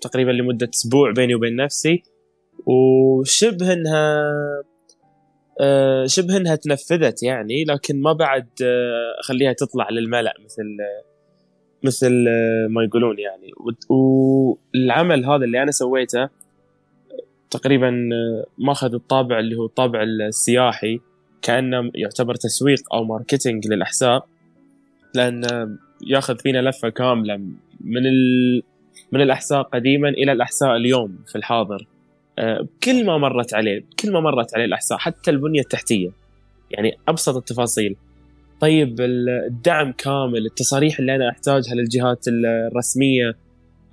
تقريبا 0.00 0.30
لمدة 0.30 0.70
أسبوع 0.74 1.12
بيني 1.12 1.34
وبين 1.34 1.56
نفسي. 1.56 2.02
وشبه 2.66 3.72
إنها 3.72 4.22
آه، 5.60 6.06
شبه 6.06 6.36
إنها 6.36 6.56
تنفذت 6.56 7.22
يعني 7.22 7.64
لكن 7.64 8.02
ما 8.02 8.12
بعد 8.12 8.48
آه، 8.62 9.20
أخليها 9.20 9.52
تطلع 9.52 9.90
للملأ 9.90 10.34
مثل 10.44 10.64
مثل 11.82 12.24
آه، 12.28 12.66
ما 12.70 12.84
يقولون 12.84 13.18
يعني. 13.18 13.50
والعمل 13.88 15.24
هذا 15.24 15.44
اللي 15.44 15.62
أنا 15.62 15.70
سويته 15.70 16.28
تقريبا 17.54 18.08
ماخذ 18.58 18.94
الطابع 18.94 19.38
اللي 19.38 19.56
هو 19.56 19.64
الطابع 19.64 20.02
السياحي 20.02 21.00
كأنه 21.42 21.90
يعتبر 21.94 22.34
تسويق 22.34 22.94
أو 22.94 23.04
ماركتينج 23.04 23.68
للاحساء 23.68 24.26
لأن 25.14 25.42
يأخذ 26.06 26.38
فينا 26.38 26.68
لفة 26.68 26.88
كاملة 26.88 27.36
من 27.80 28.06
ال... 28.06 28.62
من 29.12 29.20
الاحساء 29.20 29.62
قديما 29.62 30.08
إلى 30.08 30.32
الاحساء 30.32 30.76
اليوم 30.76 31.18
في 31.26 31.36
الحاضر. 31.36 31.86
آه، 32.38 32.66
كل 32.84 33.06
ما 33.06 33.18
مرت 33.18 33.54
عليه 33.54 33.84
كل 34.00 34.12
ما 34.12 34.20
مرت 34.20 34.54
عليه 34.54 34.64
الاحساء 34.64 34.98
حتى 34.98 35.30
البنية 35.30 35.60
التحتية 35.60 36.10
يعني 36.70 36.98
أبسط 37.08 37.36
التفاصيل. 37.36 37.96
طيب 38.60 39.00
الدعم 39.00 39.92
كامل 39.92 40.46
التصاريح 40.46 40.98
اللي 40.98 41.14
أنا 41.14 41.30
أحتاجها 41.30 41.74
للجهات 41.74 42.24
الرسمية 42.28 43.28
آه، 43.28 43.34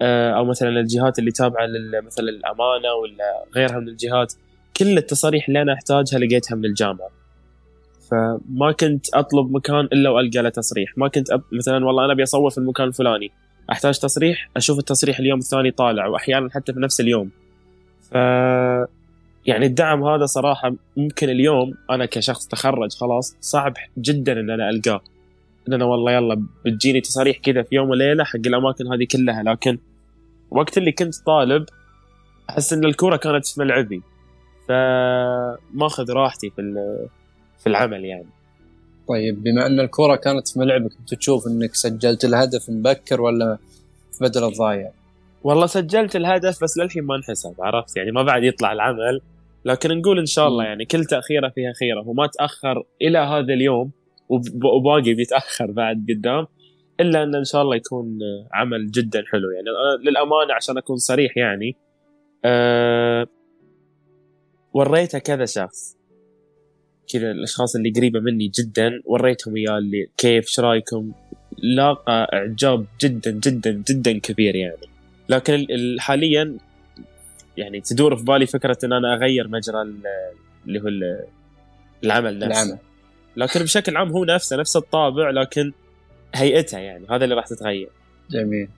أو 0.01 0.45
مثلا 0.45 0.69
الجهات 0.69 1.19
اللي 1.19 1.31
تابعة 1.31 1.67
مثلا 2.05 2.29
الامانه 2.29 2.93
ولا 3.01 3.45
غيرها 3.55 3.79
من 3.79 3.87
الجهات 3.87 4.33
كل 4.77 4.97
التصاريح 4.97 5.47
اللي 5.47 5.61
أنا 5.61 5.73
أحتاجها 5.73 6.19
لقيتها 6.19 6.55
من 6.55 6.65
الجامعة. 6.65 7.09
فما 8.11 8.71
كنت 8.79 9.13
أطلب 9.13 9.51
مكان 9.51 9.85
إلا 9.85 10.09
وألقى 10.09 10.41
له 10.41 10.49
تصريح. 10.49 10.97
ما 10.97 11.07
كنت 11.07 11.31
أب... 11.31 11.41
مثلا 11.51 11.85
والله 11.85 12.05
أنا 12.05 12.13
أبي 12.13 12.23
اصور 12.23 12.49
في 12.49 12.57
المكان 12.57 12.87
الفلاني. 12.87 13.31
أحتاج 13.71 13.99
تصريح 13.99 14.49
أشوف 14.57 14.79
التصريح 14.79 15.19
اليوم 15.19 15.39
الثاني 15.39 15.71
طالع 15.71 16.07
واحيانا 16.07 16.49
حتى 16.49 16.73
في 16.73 16.79
نفس 16.79 17.01
اليوم. 17.01 17.31
ف 18.01 18.15
يعني 19.45 19.65
الدعم 19.65 20.03
هذا 20.03 20.25
صراحة 20.25 20.73
ممكن 20.97 21.29
اليوم 21.29 21.73
أنا 21.89 22.05
كشخص 22.05 22.47
تخرج 22.47 22.93
خلاص 22.93 23.37
صعب 23.41 23.73
جدا 23.97 24.39
إن 24.39 24.49
أنا 24.49 24.69
ألقاه. 24.69 25.01
إن 25.67 25.73
أنا 25.73 25.85
والله 25.85 26.11
يلا 26.11 26.45
بتجيني 26.65 27.01
تصاريح 27.01 27.37
كذا 27.37 27.61
في 27.61 27.75
يوم 27.75 27.89
وليلة 27.89 28.23
حق 28.23 28.39
الأماكن 28.45 28.93
هذه 28.93 29.07
كلها 29.11 29.43
لكن 29.43 29.77
وقت 30.51 30.77
اللي 30.77 30.91
كنت 30.91 31.15
طالب 31.25 31.65
أحس 32.49 32.73
إن 32.73 32.85
الكورة 32.85 33.17
كانت 33.17 33.45
في 33.45 33.59
ملعبي 33.59 34.01
فماخذ 34.67 36.11
راحتي 36.11 36.49
في 36.49 36.61
في 37.59 37.67
العمل 37.67 38.05
يعني. 38.05 38.27
طيب 39.07 39.43
بما 39.43 39.65
إن 39.65 39.79
الكورة 39.79 40.15
كانت 40.15 40.47
في 40.47 40.59
ملعبك 40.59 40.93
كنت 40.93 41.13
تشوف 41.13 41.47
إنك 41.47 41.75
سجلت 41.75 42.25
الهدف 42.25 42.69
مبكر 42.69 43.21
ولا 43.21 43.57
في 44.11 44.23
بدل 44.23 44.43
الضايع؟ 44.43 44.91
والله 45.43 45.65
سجلت 45.65 46.15
الهدف 46.15 46.63
بس 46.63 46.77
للحين 46.77 47.03
ما 47.03 47.15
انحسب 47.15 47.55
عرفت؟ 47.59 47.97
يعني 47.97 48.11
ما 48.11 48.23
بعد 48.23 48.43
يطلع 48.43 48.71
العمل. 48.71 49.21
لكن 49.65 49.97
نقول 49.97 50.19
إن 50.19 50.25
شاء 50.25 50.47
الله 50.47 50.63
يعني 50.63 50.85
كل 50.85 51.05
تأخيرة 51.05 51.49
فيها 51.49 51.73
خيرة 51.79 52.07
وما 52.07 52.27
تأخر 52.27 52.83
إلى 53.01 53.19
هذا 53.19 53.53
اليوم 53.53 53.91
وباقي 54.63 55.13
بيتأخر 55.13 55.71
بعد 55.71 56.05
قدام. 56.09 56.47
إلا 57.01 57.23
أن 57.23 57.35
إن 57.35 57.43
شاء 57.43 57.61
الله 57.61 57.75
يكون 57.75 58.19
عمل 58.53 58.91
جدا 58.91 59.23
حلو. 59.31 59.51
يعني 59.51 59.65
للأمانة 60.03 60.53
عشان 60.53 60.77
أكون 60.77 60.97
صريح 60.97 61.37
يعني 61.37 61.75
أه 62.45 63.27
وريته 64.73 65.19
كذا 65.19 65.45
شخص. 65.45 65.97
كذا 67.13 67.31
الأشخاص 67.31 67.75
اللي 67.75 67.89
قريبة 67.89 68.19
مني 68.19 68.47
جدا 68.47 69.01
وريتهم 69.05 69.55
اياه 69.55 69.77
اللي 69.77 70.07
كيف 70.17 70.45
إيش 70.45 70.59
رأيكم؟ 70.59 71.11
لاقى 71.57 72.29
إعجاب 72.33 72.85
جدا 73.01 73.31
جدا 73.31 73.83
جدا 73.89 74.19
كبير 74.19 74.55
يعني. 74.55 74.87
لكن 75.29 75.67
حاليا 75.99 76.57
يعني 77.57 77.81
تدور 77.81 78.15
في 78.15 78.23
بالي 78.23 78.45
فكرة 78.45 78.77
إن 78.83 78.93
أنا 78.93 79.13
أغير 79.13 79.47
مجرى 79.47 79.81
اللي 80.67 80.79
هو 80.79 80.87
العمل 82.03 82.39
نفسه. 82.39 82.63
العمل. 82.63 82.79
لكن 83.35 83.59
بشكل 83.59 83.97
عام 83.97 84.09
هو 84.11 84.25
نفسه 84.25 84.57
نفس 84.57 84.75
الطابع 84.75 85.29
لكن 85.29 85.71
هيئتها 86.35 86.79
يعني 86.79 87.07
هذا 87.09 87.23
اللي 87.23 87.35
راح 87.35 87.47
تتغير. 87.47 87.89
جميل. 88.31 88.69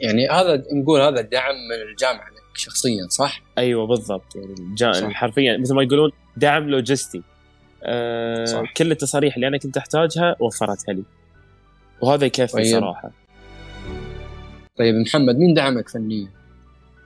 يعني 0.00 0.28
هذا 0.28 0.64
نقول 0.72 1.00
هذا 1.00 1.20
دعم 1.20 1.54
من 1.54 1.90
الجامعة 1.90 2.28
لك 2.30 2.56
شخصيا 2.56 3.06
صح؟ 3.08 3.42
أيوه 3.58 3.86
بالضبط. 3.86 4.36
يعني 4.36 4.54
الجا... 4.58 5.08
حرفيا 5.08 5.56
مثل 5.58 5.74
ما 5.74 5.82
يقولون 5.82 6.10
دعم 6.36 6.70
لوجستي. 6.70 7.22
أه 7.82 8.44
صح. 8.44 8.72
كل 8.76 8.90
التصاريح 8.92 9.34
اللي 9.34 9.48
أنا 9.48 9.58
كنت 9.58 9.76
أحتاجها 9.76 10.36
وفرتها 10.40 10.92
لي. 10.92 11.02
وهذا 12.00 12.24
يكفي 12.26 12.52
طيب. 12.52 12.80
صراحة. 12.80 13.10
طيب 14.78 14.94
محمد 14.94 15.36
مين 15.36 15.54
دعمك 15.54 15.88
فنيا؟ 15.88 16.28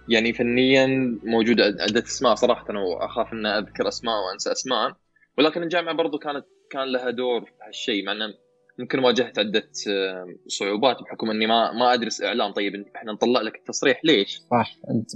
يعني 0.09 0.33
فنيا 0.33 0.87
موجود 1.25 1.61
عدة 1.61 2.05
أسماء 2.05 2.35
صراحة. 2.35 2.67
واخاف 2.71 3.33
ان 3.33 3.47
أذكر 3.47 3.89
أسماء 3.89 4.15
وأنسى 4.27 4.53
أسماء. 4.53 4.97
ولكن 5.39 5.63
الجامعة 5.63 5.95
برضو 5.95 6.19
كانت 6.19 6.45
كان 6.71 6.93
لها 6.93 7.11
دور 7.11 7.41
في 7.41 7.51
هالشيء 7.67 8.07
مع 8.07 8.13
إنه 8.13 8.35
ممكن 8.81 8.99
واجهت 8.99 9.39
عدة 9.39 9.71
آه، 9.89 10.27
صعوبات 10.47 10.97
بحكم 11.03 11.31
إني 11.31 11.47
ما 11.47 11.73
ما 11.73 11.95
أدرس 11.95 12.23
إعلام. 12.23 12.53
طيب 12.53 12.87
إحنا 12.97 13.13
نطلع 13.13 13.41
لك 13.41 13.57
التصريح 13.57 14.01
ليش؟ 14.05 14.41
صح 14.51 14.77
أنت 14.91 15.11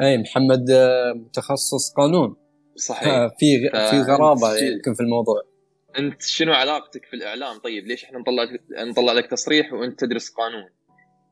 أي 0.00 0.18
محمد 0.18 0.70
آه، 0.70 1.12
متخصص 1.12 1.94
قانون. 1.96 2.36
صحيح. 2.76 3.08
آه، 3.08 3.28
في 3.38 3.70
في 3.90 4.00
غرابة 4.00 4.56
يمكن 4.56 4.94
في 4.94 5.00
الموضوع. 5.00 5.42
أنت 5.98 6.22
شنو 6.22 6.52
علاقتك 6.52 7.04
في 7.04 7.16
الإعلام؟ 7.16 7.58
طيب 7.58 7.86
ليش 7.86 8.04
إحنا 8.04 8.18
نطلع 8.18 8.48
نطلع 8.86 9.12
لك 9.12 9.26
تصريح 9.26 9.72
وأنت 9.72 10.00
تدرس 10.00 10.30
قانون؟ 10.30 10.70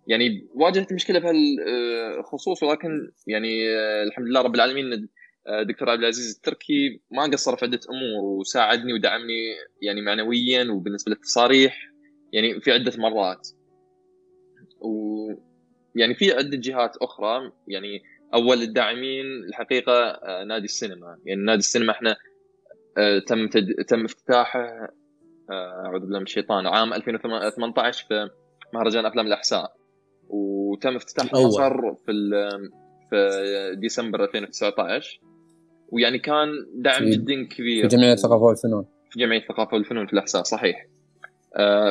يعني 0.07 0.49
واجهت 0.55 0.93
مشكلة 0.93 1.21
في 1.21 1.27
هالخصوص 1.27 2.63
ولكن 2.63 2.89
يعني 3.27 3.69
الحمد 4.03 4.27
لله 4.27 4.43
رب 4.43 4.55
العالمين 4.55 5.09
دكتور 5.69 5.91
عبد 5.91 6.01
العزيز 6.01 6.35
التركي 6.37 7.01
ما 7.11 7.23
قصر 7.23 7.57
في 7.57 7.65
عدة 7.65 7.81
أمور 7.91 8.25
وساعدني 8.25 8.93
ودعمني 8.93 9.55
يعني 9.83 10.03
معنويا 10.03 10.71
وبالنسبة 10.71 11.13
للتصاريح 11.13 11.93
يعني 12.33 12.61
في 12.61 12.73
عدة 12.73 12.93
مرات. 12.99 13.49
و 14.81 15.09
يعني 15.95 16.15
في 16.15 16.33
عدة 16.33 16.57
جهات 16.57 16.97
أخرى 16.97 17.53
يعني 17.69 18.03
أول 18.35 18.63
الداعمين 18.63 19.27
الحقيقة 19.49 19.93
آه، 19.93 20.45
نادي 20.45 20.65
السينما. 20.65 21.19
يعني 21.25 21.43
نادي 21.43 21.59
السينما 21.59 21.93
إحنا 21.93 22.17
آه، 22.99 23.19
تم 23.19 23.49
تد... 23.49 23.85
تم 23.89 24.05
افتتاحه 24.05 24.61
آه، 25.51 25.83
أعوذ 25.87 26.01
بالله 26.01 26.19
من 26.19 26.25
الشيطان 26.25 26.67
عام 26.67 26.95
2018 26.95 28.07
في 28.09 28.31
مهرجان 28.75 29.07
أفلام 29.07 29.27
الأحساء. 29.27 29.77
وتم 30.29 30.97
افتتاح 30.97 31.35
المقر 31.35 31.95
في 32.07 32.13
في 33.11 33.77
ديسمبر 33.81 34.25
2019 34.25 35.21
ويعني 35.89 36.19
كان 36.19 36.49
دعم 36.75 37.05
في 37.05 37.11
جدا 37.11 37.45
كبير 37.45 37.89
في 37.89 37.97
جمعية 37.97 38.13
الثقافه 38.13 38.43
والفنون. 38.43 38.85
في 39.11 39.19
جمعية 39.19 39.41
الثقافه 39.41 39.75
والفنون 39.75 40.07
في 40.07 40.13
الأحساء 40.13 40.43
صحيح. 40.43 40.87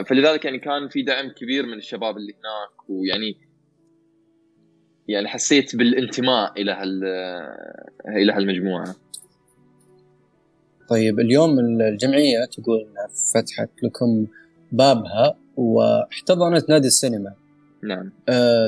فلذلك 0.05 0.45
يعني 0.45 0.60
كان 0.60 0.89
في 0.89 1.01
دعم 1.01 1.29
كبير 1.29 1.65
من 1.65 1.73
الشباب 1.73 2.17
اللي 2.17 2.33
هناك 2.33 2.89
ويعني 2.89 3.38
يعني 5.07 5.27
حسيت 5.27 5.75
بالانتماء 5.75 6.62
إلى 6.62 6.71
هال 6.71 7.03
إلى 8.07 8.33
هالمجموعة. 8.33 8.95
طيب 10.89 11.19
اليوم 11.19 11.60
الجمعية 11.60 12.45
تقول 12.45 12.79
انها 12.79 13.07
فتحت 13.33 13.69
لكم 13.83 14.27
بابها 14.71 15.38
واحتضنت 15.57 16.69
نادي 16.69 16.88
السينما. 16.88 17.33
نعم. 17.83 18.12
آه، 18.29 18.67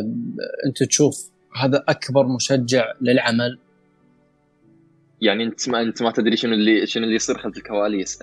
انت 0.66 0.84
تشوف 0.84 1.32
هذا 1.56 1.84
أكبر 1.88 2.28
مشجع 2.28 2.94
للعمل؟ 3.02 3.60
يعني 5.22 5.44
انت 5.44 5.70
ما 5.70 5.82
انت 5.82 6.02
ما 6.04 6.12
تدري 6.12 6.38
شنو 6.38 6.54
اللي 6.54 6.88
شنو 6.88 7.04
اللي 7.04 7.16
يصير 7.16 7.38
خلف 7.38 7.58
الكواليس. 7.58 8.20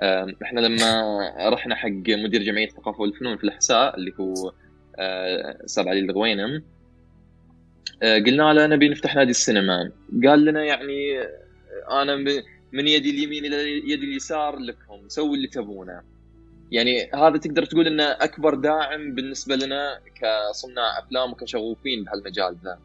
آه، 0.00 0.34
إحنا 0.42 0.60
لما 0.60 1.02
رحنا 1.48 1.74
حق 1.74 1.88
مدير 2.08 2.42
جمعية 2.42 2.68
الثقافه 2.68 3.00
والفنون 3.00 3.36
في 3.36 3.44
الأحساء 3.44 3.96
اللي 3.96 4.12
هو 4.20 4.52
أستاذ 5.64 5.88
علي 5.88 6.00
الغوينم 6.00 6.62
آه، 8.02 8.18
قلنا 8.18 8.52
له 8.52 8.66
نبي 8.66 8.88
نفتح 8.88 9.14
نادي 9.14 9.30
السينما. 9.30 9.92
قال 10.26 10.44
لنا 10.44 10.64
يعني 10.64 11.20
آه، 11.20 12.02
أنا 12.02 12.16
من 12.72 12.88
يدي 12.88 13.10
اليمين 13.10 13.44
إلى 13.44 13.78
يدي 13.90 14.04
اليسار 14.04 14.58
لكم 14.58 15.08
سووا 15.08 15.36
اللي 15.36 15.48
تبونه. 15.48 16.02
يعني 16.70 17.10
هذا 17.14 17.36
تقدر 17.36 17.64
تقول 17.64 17.86
إنه 17.86 18.04
أكبر 18.04 18.54
داعم 18.54 19.14
بالنسبة 19.14 19.56
لنا 19.56 20.00
كصناع 20.14 20.98
أفلام 20.98 21.32
وكشغوفين 21.32 22.04
بهالمجال 22.04 22.56
ذا. 22.64 22.78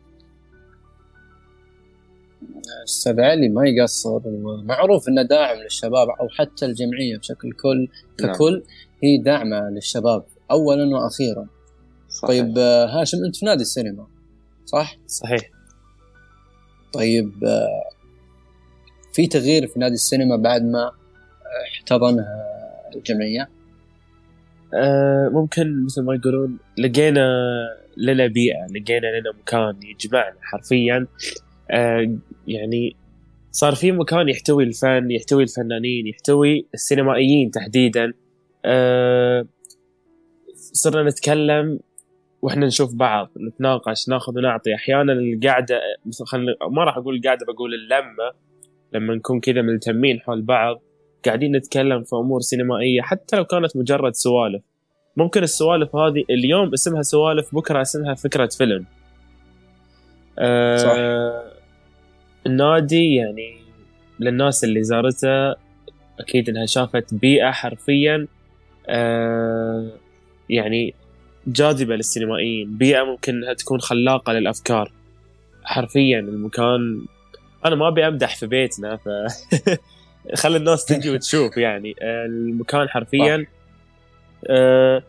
أستاذ 2.84 3.20
علي 3.20 3.50
ما 3.50 3.68
يقصر 3.68 4.22
ومعروف 4.26 5.08
إنه 5.10 5.22
داعم 5.22 5.58
للشباب 5.58 6.10
أو 6.10 6.30
حتى 6.30 6.66
الجمعية 6.66 7.18
بشكل 7.18 7.52
كل 7.52 7.88
نعم. 8.22 8.34
ككل 8.34 8.54
نعم. 8.54 8.64
هي 9.04 9.18
داعمة 9.18 9.70
للشباب 9.70 10.24
اولا 10.52 10.96
وأخيرا 10.96 11.48
صحيح. 12.10 12.30
طيب 12.30 12.58
آه، 12.58 12.86
هاشم 12.86 13.18
أنت 13.26 13.36
في 13.36 13.46
نادي 13.46 13.62
السينما 13.62 14.08
صح؟ 14.66 14.98
صحيح 15.08 15.42
طيب 16.94 17.44
آه، 17.44 17.90
في 19.14 19.28
تغيير 19.28 19.68
في 19.68 19.80
نادي 19.80 19.94
السينما 19.94 20.36
بعد 20.36 20.64
ما 20.64 20.92
احتضنها 21.74 22.44
الجمعية؟ 22.96 23.50
آه 24.74 25.30
ممكن 25.34 25.86
مثل 25.86 26.02
ما 26.02 26.16
يقولون 26.16 26.58
لقينا 26.78 27.30
لنا 27.98 28.28
بيئة 28.28 28.66
لقينا 28.66 29.08
لنا 29.20 29.32
مكان 29.40 29.80
يجمعنا 29.84 30.36
حرفيا 30.42 31.08
يعني 32.48 32.96
صار 33.52 33.76
في 33.76 33.92
مكان 33.92 34.30
يحتوي 34.30 34.64
الفن 34.64 35.12
يحتوي 35.12 35.44
الفنانين 35.44 36.08
يحتوي 36.08 36.68
السينمائيين 36.74 37.52
تحديدا. 37.52 38.14
آه 38.66 39.46
صرنا 40.56 41.10
نتكلم 41.10 41.80
وإحنا 42.42 42.66
نشوف 42.66 42.96
بعض 42.96 43.32
نتناقش 43.48 44.10
ناخذ 44.10 44.38
ونعطي. 44.38 44.76
أحيانا 44.76 45.14
القعده 45.14 45.82
خلنا 46.26 46.56
ما 46.72 46.84
راح 46.84 46.98
أقول 46.98 47.16
القعده 47.16 47.46
بقول 47.46 47.74
اللمة. 47.74 48.32
لما 48.94 49.16
نكون 49.16 49.40
كذا 49.40 49.62
ملتمين 49.62 50.20
حول 50.20 50.42
بعض 50.42 50.82
قاعدين 51.26 51.56
نتكلم 51.56 52.04
في 52.04 52.16
أمور 52.16 52.42
سينمائية 52.42 53.02
حتى 53.02 53.36
لو 53.36 53.46
كانت 53.46 53.78
مجرد 53.78 54.14
سوالف. 54.14 54.64
ممكن 55.18 55.44
السوالف 55.44 55.96
هذه 55.96 56.24
اليوم 56.30 56.74
اسمها 56.74 57.02
سوالف 57.02 57.56
بكرة 57.56 57.82
اسمها 57.82 58.14
فكرة 58.14 58.50
فيلم. 58.58 58.86
آه 60.40 60.78
صح. 60.78 61.49
النادي 62.48 63.16
يعني 63.16 63.58
للناس 64.20 64.64
اللي 64.64 64.84
زارته 64.84 65.52
أكيد 66.20 66.50
إنها 66.50 66.66
شافت 66.66 67.14
بيئة 67.14 67.52
حرفيا 67.52 68.28
آه 68.88 69.92
يعني 70.50 70.94
جاذبة 71.48 71.96
للسينمائيين 71.96 72.78
بيئة 72.78 73.04
ممكن 73.04 73.36
إنها 73.36 73.54
تكون 73.54 73.82
خلاقة 73.82 74.34
للأفكار. 74.34 74.92
حرفيا 75.64 76.20
المكان 76.20 77.06
أنا 77.66 77.76
ما 77.76 77.88
أبي 77.88 78.08
أمدح 78.08 78.36
في 78.36 78.48
بيتنا 78.48 78.96
ف 78.98 79.10
خلي 80.42 80.58
الناس 80.58 80.86
تجي 80.86 81.10
وتشوف 81.10 81.58
يعني 81.58 81.96
آه، 82.02 82.26
المكان 82.26 82.90
حرفيا 82.90 83.46
آه، 84.48 85.04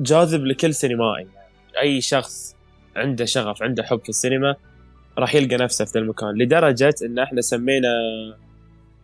جاذب 0.00 0.44
لكل 0.44 0.74
سينمائي. 0.74 1.26
يعني 1.34 1.80
أي 1.80 2.00
شخص 2.00 2.56
عنده 2.96 3.24
شغف 3.24 3.62
عنده 3.62 3.82
حب 3.82 4.00
في 4.02 4.08
السينما 4.08 4.56
راح 5.18 5.34
يلقى 5.34 5.56
نفسه 5.56 5.84
في 5.84 5.98
المكان 5.98 6.42
لدرجة 6.42 6.94
إن 7.04 7.18
إحنا 7.18 7.40
سمينا 7.40 7.88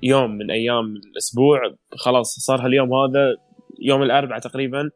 يوم 0.02 0.30
من 0.30 0.50
أيام 0.50 0.96
الأسبوع 0.96 1.60
خلاص 1.96 2.38
صار 2.38 2.66
هاليوم 2.66 2.94
هذا 2.94 3.36
يوم 3.80 4.02
الأربعاء 4.02 4.40
تقريبا 4.40 4.90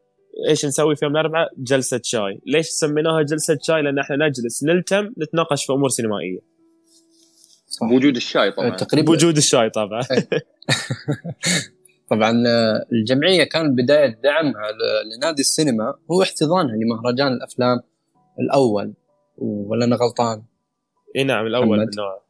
إيش 0.49 0.65
نسوي 0.65 0.95
في 0.95 1.05
يوم 1.05 1.13
الأربعاء؟ 1.13 1.49
جلسة 1.57 2.01
شاي، 2.03 2.41
ليش 2.45 2.67
سميناها 2.67 3.21
جلسة 3.21 3.57
شاي؟ 3.61 3.81
لأن 3.81 3.99
إحنا 3.99 4.15
نجلس 4.15 4.63
نلتم 4.63 5.13
نتناقش 5.17 5.65
في 5.65 5.73
أمور 5.73 5.89
سينمائية. 5.89 6.39
صح. 7.67 7.87
بوجود 7.87 8.15
الشاي 8.15 8.51
طبعا 8.51 8.69
تقريبا 8.69 9.07
بوجود 9.07 9.37
الشاي 9.37 9.69
طبعا 9.69 10.01
طبعا 12.11 12.43
الجمعية 12.91 13.43
كان 13.43 13.75
بداية 13.75 14.19
دعمها 14.23 14.71
لنادي 15.15 15.41
السينما 15.41 15.93
هو 16.11 16.21
احتضانها 16.21 16.75
لمهرجان 16.75 17.33
الأفلام 17.33 17.79
الأول 18.39 18.93
ولا 19.37 19.85
أنا 19.85 19.95
غلطان؟ 19.95 20.43
اي 21.15 21.23
نعم 21.23 21.45
الأول 21.45 21.79
من 21.79 21.87
نوعه 21.97 22.21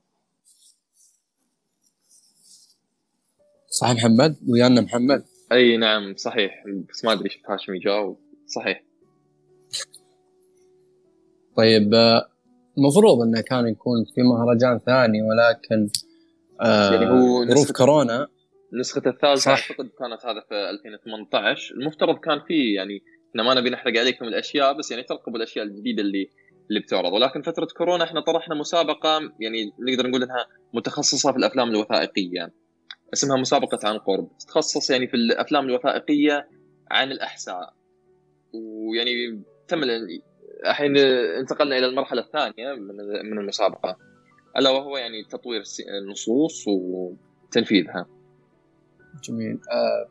صح 3.71 3.91
محمد؟ 3.91 4.35
ويانا 4.47 4.81
محمد؟ 4.81 5.23
أي 5.51 5.77
نعم 5.77 6.15
صحيح. 6.15 6.63
بس 6.89 7.05
ما 7.05 7.13
أدري 7.13 7.29
شفت 7.29 7.49
هاشم 7.49 7.75
يجاوب. 7.75 8.19
صحيح. 8.47 8.83
طيب 11.57 11.93
المفروض 12.77 13.21
إنه 13.21 13.41
كان 13.41 13.67
يكون 13.67 14.05
في 14.15 14.21
مهرجان 14.21 14.79
ثاني 14.79 15.21
ولكن 15.21 15.89
آه 16.61 16.93
يعني 16.93 17.09
هو 17.09 17.45
ظروف 17.45 17.71
كورونا. 17.71 18.27
نسخة 18.73 19.01
الثالثة 19.05 19.51
أعتقد 19.51 19.89
كانت 19.99 20.25
هذا 20.25 20.41
في 20.49 20.69
2018 20.69 21.75
المفترض 21.75 22.19
كان 22.19 22.39
في 22.47 22.73
يعني 22.73 23.03
إحنا 23.29 23.43
ما 23.43 23.53
نبي 23.53 23.69
نحرق 23.69 23.99
عليكم 23.99 24.25
الأشياء 24.25 24.77
بس 24.77 24.91
يعني 24.91 25.03
ترقبوا 25.03 25.37
الأشياء 25.37 25.65
الجديدة 25.65 26.01
اللي 26.01 26.29
اللي 26.71 26.79
بتعرض. 26.79 27.13
ولكن 27.13 27.41
فترة 27.41 27.67
كورونا 27.77 28.03
إحنا 28.03 28.21
طرحنا 28.21 28.55
مسابقة 28.55 29.19
يعني 29.39 29.73
نقدر 29.79 30.07
نقول 30.09 30.23
إنها 30.23 30.45
متخصصة 30.73 31.31
في 31.31 31.37
الأفلام 31.37 31.69
الوثائقية. 31.69 32.53
اسمها 33.13 33.37
مسابقة 33.37 33.87
عن 33.87 33.97
قرب. 33.97 34.37
تتخصص 34.39 34.89
يعني 34.89 35.07
في 35.07 35.13
الأفلام 35.13 35.65
الوثائقية 35.65 36.47
عن 36.91 37.11
الأحساء. 37.11 37.73
ويعني 38.53 39.43
تم 39.67 39.83
الحين 40.65 40.97
انتقلنا 40.97 41.77
إلى 41.77 41.85
المرحلة 41.85 42.21
الثانية 42.21 42.73
من 43.23 43.39
المسابقة. 43.39 43.97
ألا 44.57 44.69
وهو 44.69 44.97
يعني 44.97 45.23
تطوير 45.23 45.63
النصوص 46.03 46.65
وتنفيذها. 46.67 48.05
جميل. 49.23 49.59
أه 49.71 50.07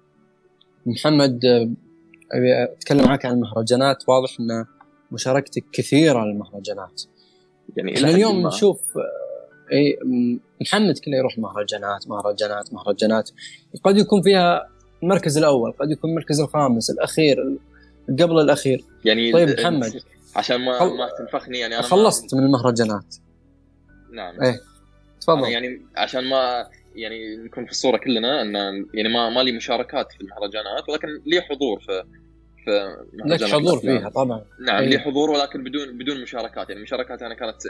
محمد 0.86 1.44
آه، 1.44 1.70
أبي 2.32 2.62
أتكلم 2.62 3.04
معك 3.04 3.26
عن 3.26 3.32
المهرجانات. 3.32 4.08
واضح 4.08 4.30
إن 4.40 4.64
مشاركتك 5.12 5.64
كثيرة 5.72 6.24
للمهرجانات. 6.24 7.02
يعني 7.76 7.96
إحنا 7.96 8.10
اليوم 8.10 8.46
نشوف 8.46 8.80
آه، 8.96 9.72
إي 9.72 9.98
محمد 10.60 10.98
كله 10.98 11.16
يروح 11.16 11.38
مهرجانات 11.38 12.08
مهرجانات 12.08 12.72
مهرجانات. 12.72 13.30
قد 13.84 13.98
يكون 13.98 14.22
فيها 14.22 14.68
المركز 15.02 15.38
الأول 15.38 15.72
قد 15.72 15.90
يكون 15.90 16.10
المركز 16.10 16.40
الخامس 16.40 16.90
الأخير 16.90 17.58
قبل 18.08 18.40
الأخير. 18.40 18.84
يعني 19.04 19.32
طيب 19.32 19.60
محمد. 19.60 20.02
عشان 20.36 20.56
ما 20.56 20.78
خل... 20.78 20.96
ما 20.96 21.08
تنفخني 21.18 21.58
يعني 21.58 21.74
أنا 21.74 21.82
خلصت 21.82 22.34
ما... 22.34 22.40
من 22.40 22.46
المهرجانات. 22.46 23.16
نعم. 24.12 24.42
إيه 24.42 24.60
تفضل. 25.20 25.48
يعني 25.48 25.80
عشان 25.96 26.24
ما 26.24 26.66
يعني 26.94 27.36
نكون 27.36 27.64
في 27.64 27.70
الصورة 27.70 27.96
كلنا 27.96 28.42
إن 28.42 28.54
يعني 28.94 29.08
ما 29.08 29.30
ما 29.30 29.40
لي 29.40 29.52
مشاركات 29.52 30.12
في 30.12 30.20
المهرجانات 30.20 30.88
ولكن 30.88 31.08
لي 31.26 31.40
حضور 31.40 31.80
في 31.80 32.04
في 32.64 32.96
لك 33.24 33.44
حضور 33.44 33.78
فيها 33.78 34.08
طبعا. 34.08 34.44
نعم 34.66 34.84
لي 34.84 34.98
حضور 34.98 35.30
ولكن 35.30 35.64
بدون 35.64 35.98
بدون 35.98 36.22
مشاركات. 36.22 36.70
يعني 36.70 36.82
مشاركاتي 36.82 37.26
أنا 37.26 37.34
كانت 37.34 37.62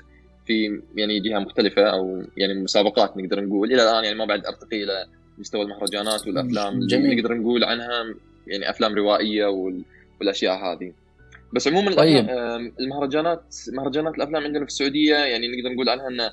في 0.46 0.82
يعني 0.96 1.20
جهة 1.20 1.38
مختلفة 1.38 1.82
أو 1.82 2.22
يعني 2.36 2.54
مسابقات 2.54 3.16
نقدر 3.16 3.44
نقول. 3.44 3.72
إلى 3.72 3.82
الآن 3.82 4.04
يعني 4.04 4.16
ما 4.16 4.24
بعد 4.24 4.46
أرتقي 4.46 4.84
إلى 4.84 5.06
مستوى 5.38 5.62
المهرجانات 5.62 6.26
والأفلام 6.26 6.86
جميل. 6.86 7.16
نقدر 7.16 7.34
نقول 7.34 7.64
عنها 7.64 8.14
يعني 8.46 8.70
أفلام 8.70 8.94
روائية 8.94 9.46
والأشياء 10.20 10.54
هذه. 10.64 10.92
بس 11.52 11.68
عموما 11.68 11.94
طيب. 11.94 12.26
المهرجانات 12.80 13.42
مهرجانات 13.72 14.14
الأفلام 14.14 14.44
عندنا 14.44 14.64
في 14.64 14.70
السعودية 14.70 15.14
يعني 15.14 15.48
نقدر 15.48 15.72
نقول 15.74 15.88
عنها 15.88 16.08
إن 16.08 16.30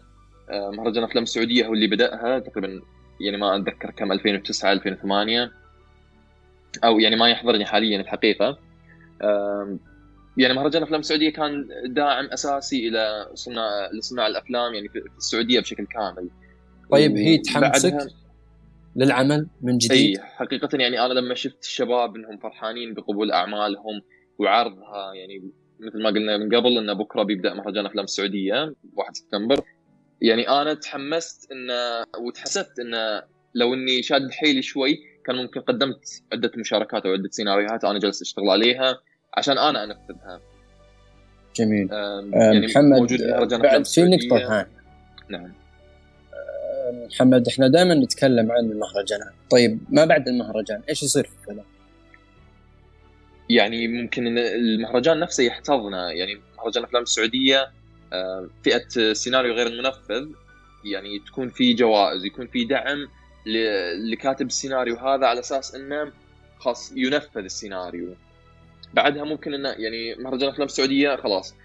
مهرجان 0.76 1.04
افلام 1.04 1.24
السعودية 1.24 1.66
هو 1.68 1.74
اللي 1.74 1.88
بدأها 1.88 2.40
تقريبا 2.40 2.82
يعني 3.22 3.38
ما 3.38 3.56
أتذكر 3.56 3.92
كم 3.92 4.12
2009 4.12 4.72
2008 4.72 5.52
أو 6.84 7.00
يعني 7.00 7.16
ما 7.16 7.30
يحضرني 7.30 7.66
حاليا 7.66 8.02
الحقيقة 8.02 8.60
يعني 10.38 10.54
مهرجان 10.54 10.84
أفلام 10.84 11.00
السعودية 11.00 11.30
كان 11.30 11.68
داعم 11.86 12.26
أساسي 12.26 12.88
إلى 12.88 13.30
صناع 13.34 13.90
لصناع 13.94 14.28
الأفلام 14.28 14.74
يعني 14.74 14.90
في 14.90 15.02
السعودية 15.18 15.60
بشكل 15.60 15.86
كامل. 15.86 16.30
طيب 16.92 17.18
هي 17.18 17.38
تحمسك 17.38 17.98
للعمل 18.96 19.48
من 19.62 19.78
جديد؟ 19.78 20.18
اي 20.18 20.24
حقيقة 20.24 20.78
يعني 20.78 21.06
أنا 21.06 21.14
لما 21.14 21.36
شفت 21.36 21.64
الشباب 21.64 22.16
إنهم 22.16 22.38
فرحانين 22.38 22.94
بقبول 22.94 23.32
أعمالهم 23.32 24.02
وعرضها 24.40 25.14
يعني 25.14 25.52
مثل 25.80 26.04
ما 26.04 26.10
قلنا 26.10 26.38
من 26.38 26.56
قبل 26.56 26.78
انه 26.78 26.94
بكرة 26.94 27.24
بيبدأ 27.24 27.54
مهرجان 27.54 27.86
أفلام 27.86 28.04
السعودية 28.04 28.74
1 28.94 29.16
سبتمبر. 29.16 29.62
يعني 30.22 30.50
أنا 30.50 30.74
تحمست 30.74 31.52
انه 31.52 32.06
وتحسبت 32.28 32.80
انه 32.80 33.24
لو 33.56 33.74
إني 33.74 34.04
شاد 34.04 34.32
حيلي 34.32 34.62
شوي 34.62 35.00
كان 35.28 35.36
ممكن 35.36 35.62
قدمت 35.62 36.24
عدة 36.34 36.52
مشاركات 36.58 37.06
أو 37.06 37.12
عدة 37.12 37.30
سيناريوهات 37.32 37.84
أنا 37.84 38.00
جالس 38.00 38.22
أشتغل 38.22 38.50
عليها 38.50 39.00
عشان 39.34 39.58
أنا 39.58 39.84
أنفذها. 39.84 40.42
جميل. 41.56 41.90
يعني 42.34 42.68
محمد 42.68 43.00
موجود 43.00 43.20
بعد 43.62 43.88
في 43.88 44.04
نقطة 44.04 44.60
ها. 44.60 44.68
نعم. 45.30 45.54
محمد 47.12 47.48
إحنا 47.48 47.68
دائما 47.68 47.94
نتكلم 47.94 48.52
عن 48.52 48.66
المهرجانات، 48.66 49.34
طيب 49.50 49.80
ما 49.90 50.06
بعد 50.06 50.28
المهرجان 50.28 50.82
إيش 50.90 51.04
يصير 51.04 51.24
في 51.24 51.34
الفيلم؟ 51.42 51.64
يعني 53.50 53.88
ممكن 53.88 54.38
المهرجان 54.38 55.20
نفسه 55.20 55.44
يحتضنه 55.44 55.98
يعني 55.98 56.42
مهرجان 56.58 56.84
الأفلام 56.84 57.04
السعودية 57.04 57.72
آه، 58.14 58.50
فئة 58.64 58.88
السيناريو 58.98 59.54
غير 59.54 59.68
المنفذ 59.68 60.28
يعني 60.86 61.20
تكون 61.20 61.50
في 61.50 61.74
جوائز 61.74 62.26
يكون 62.26 62.48
في 62.48 62.66
دعم 62.66 63.08
لكاتب 64.12 64.48
السيناريو 64.48 64.96
هذا 64.96 65.26
على 65.26 65.40
أساس 65.40 65.76
إنه 65.76 66.12
خاص 66.60 66.94
ينفذ 66.96 67.44
السيناريو 67.44 68.16
بعدها 68.94 69.24
ممكن 69.24 69.54
إنه 69.54 69.70
يعني 69.70 70.16
مهرجان 70.16 70.48
الافلام 70.48 70.66
السعودية 70.66 71.16
خلاص 71.16 71.56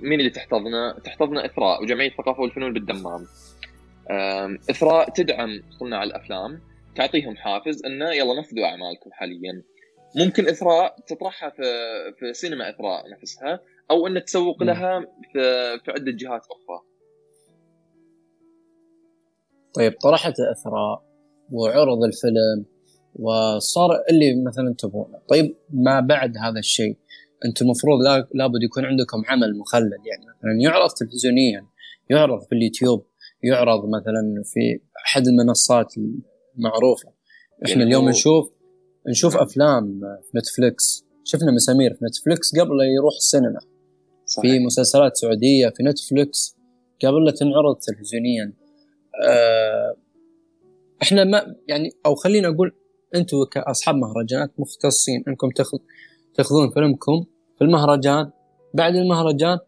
مين 0.00 0.20
اللي 0.20 0.30
تحتضنه؟ 0.30 0.92
تحتضنه 0.92 1.44
إثراء 1.44 1.82
وجمعية 1.82 2.08
الثقافه 2.08 2.40
والفنون 2.40 2.72
بالدمام. 2.72 3.26
إثراء 4.70 5.10
تدعم 5.10 5.62
صناع 5.80 6.02
الأفلام 6.02 6.60
تعطيهم 6.96 7.36
حافز 7.36 7.84
إنه 7.84 8.10
يلا 8.12 8.40
نفذوا 8.40 8.66
أعمالكم 8.66 9.10
حاليا. 9.12 9.62
ممكن 10.16 10.48
إثراء 10.48 10.96
تطرحها 11.06 11.50
في 11.50 11.62
في 12.18 12.32
سينما 12.34 12.70
إثراء 12.70 13.10
نفسها 13.10 13.60
أو 13.90 14.06
ان 14.06 14.24
تسوق 14.24 14.62
لها 14.62 15.00
في 15.32 15.78
في 15.84 15.90
عدة 15.90 16.12
جهات 16.12 16.42
أخرى. 16.44 16.87
طيب 19.74 19.94
طرحت 20.02 20.34
اثراء 20.40 21.02
وعرض 21.50 22.04
الفيلم 22.04 22.66
وصار 23.14 23.90
اللي 24.10 24.42
مثلا 24.46 24.74
تبونه 24.78 25.18
طيب 25.28 25.56
ما 25.70 26.00
بعد 26.00 26.36
هذا 26.36 26.58
الشيء؟ 26.58 26.96
أنتم 27.44 27.64
المفروض 27.64 27.98
لابد 28.34 28.62
يكون 28.62 28.84
عندكم 28.84 29.22
عمل 29.28 29.58
مخلد 29.58 30.06
يعني 30.06 30.22
مثلا 30.22 30.52
يعرض 30.60 30.90
تلفزيونيا 30.90 31.66
يعرض 32.10 32.40
في 32.40 32.54
اليوتيوب 32.54 33.06
يعرض 33.42 33.80
مثلا 33.88 34.42
في 34.44 34.80
أحد 35.06 35.26
المنصات 35.26 35.94
المعروفة. 36.56 37.08
إحنا 37.64 37.72
يعني 37.72 37.84
اليوم 37.84 38.08
نشوف 38.08 38.50
نشوف 39.08 39.36
أفلام 39.36 40.00
في 40.00 40.38
نتفلكس 40.38 41.04
شفنا 41.24 41.52
مسامير 41.52 41.94
في 41.94 42.04
نتفلكس 42.04 42.58
قبل 42.60 42.76
لا 42.76 42.84
يروح 42.84 43.14
السينما. 43.14 43.60
صحيح. 44.26 44.52
في 44.52 44.58
مسلسلات 44.58 45.16
سعودية 45.16 45.68
في 45.68 45.82
نتفلكس 45.82 46.56
قبل 47.04 47.24
لا 47.24 47.30
تنعرض 47.30 47.76
تلفزيونيا. 47.76 48.52
إحنا 51.02 51.24
ما 51.24 51.56
يعني 51.68 51.90
أو 52.06 52.14
خلينا 52.14 52.48
أقول 52.48 52.72
أنتم 53.14 53.44
كأصحاب 53.44 53.94
مهرجانات 53.94 54.50
مختصين 54.58 55.24
أنكم 55.28 55.50
تاخذ 55.50 55.78
تاخذون 56.34 56.70
فيلمكم 56.70 57.24
في 57.58 57.64
المهرجان. 57.64 58.30
بعد 58.74 58.96
المهرجان 58.96 59.58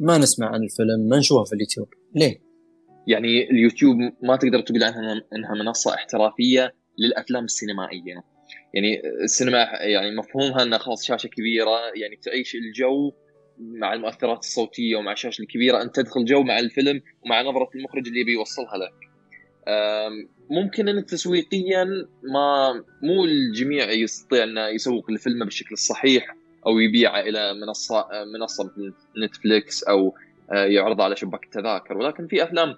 ما 0.00 0.18
نسمع 0.18 0.46
عن 0.46 0.62
الفيلم 0.62 1.08
ما 1.08 1.18
نشوفه 1.18 1.44
في 1.44 1.52
اليوتيوب. 1.52 1.88
ليه؟ 2.14 2.40
يعني 3.06 3.50
اليوتيوب 3.50 3.96
ما 4.22 4.36
تقدر 4.36 4.60
تقول 4.60 4.82
عنها 4.82 5.22
إنها 5.36 5.54
منصة 5.54 5.94
احترافية 5.94 6.74
للأفلام 6.98 7.44
السينمائية. 7.44 8.24
يعني 8.74 9.00
السينما 9.24 9.58
يعني 9.80 10.16
مفهومها 10.16 10.62
إنها 10.62 10.78
خلاص 10.78 11.04
شاشة 11.04 11.26
كبيرة 11.26 11.78
يعني 11.94 12.16
تعيش 12.22 12.54
الجو 12.54 13.12
مع 13.58 13.94
المؤثرات 13.94 14.38
الصوتية 14.38 14.96
ومع 14.96 15.12
الشاشة 15.12 15.42
الكبيرة 15.42 15.82
انت 15.82 15.96
تدخل 15.96 16.24
جو 16.24 16.42
مع 16.42 16.58
الفيلم 16.58 17.02
ومع 17.22 17.42
نظرة 17.42 17.68
المخرج 17.74 18.08
اللي 18.08 18.24
بيوصلها 18.24 18.76
لك. 18.76 18.94
ممكن 20.50 20.88
أن 20.88 21.06
تسويقيا 21.06 21.84
ما 22.22 22.72
مو 23.02 23.24
الجميع 23.24 23.90
يستطيع 23.90 24.44
انه 24.44 24.68
يسوق 24.68 25.10
لفيلمه 25.10 25.44
بالشكل 25.44 25.72
الصحيح 25.72 26.36
أو 26.66 26.78
يبيعه 26.78 27.20
إلى 27.20 27.54
منصة 27.54 28.08
منصة 28.34 28.64
مثل 28.64 28.94
نتفليكس 29.24 29.84
أو 29.84 30.14
آه، 30.52 30.64
يعرضه 30.64 31.04
على 31.04 31.16
شباك 31.16 31.44
التذاكر. 31.44 31.96
ولكن 31.96 32.26
في 32.26 32.42
أفلام 32.42 32.74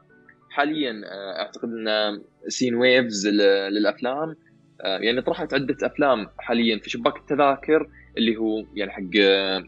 حاليا 0.50 1.02
آه، 1.04 1.40
أعتقد 1.40 1.68
أن 1.68 2.22
Cinewaves 2.48 3.28
للأفلام 3.28 4.36
آه، 4.80 4.98
يعني 4.98 5.22
طرحت 5.22 5.54
عدة 5.54 5.76
أفلام 5.82 6.26
حاليا 6.38 6.78
في 6.78 6.90
شباك 6.90 7.16
التذاكر. 7.16 7.88
اللي 8.18 8.36
هو 8.36 8.64
يعني 8.74 8.90
حق 8.90 9.16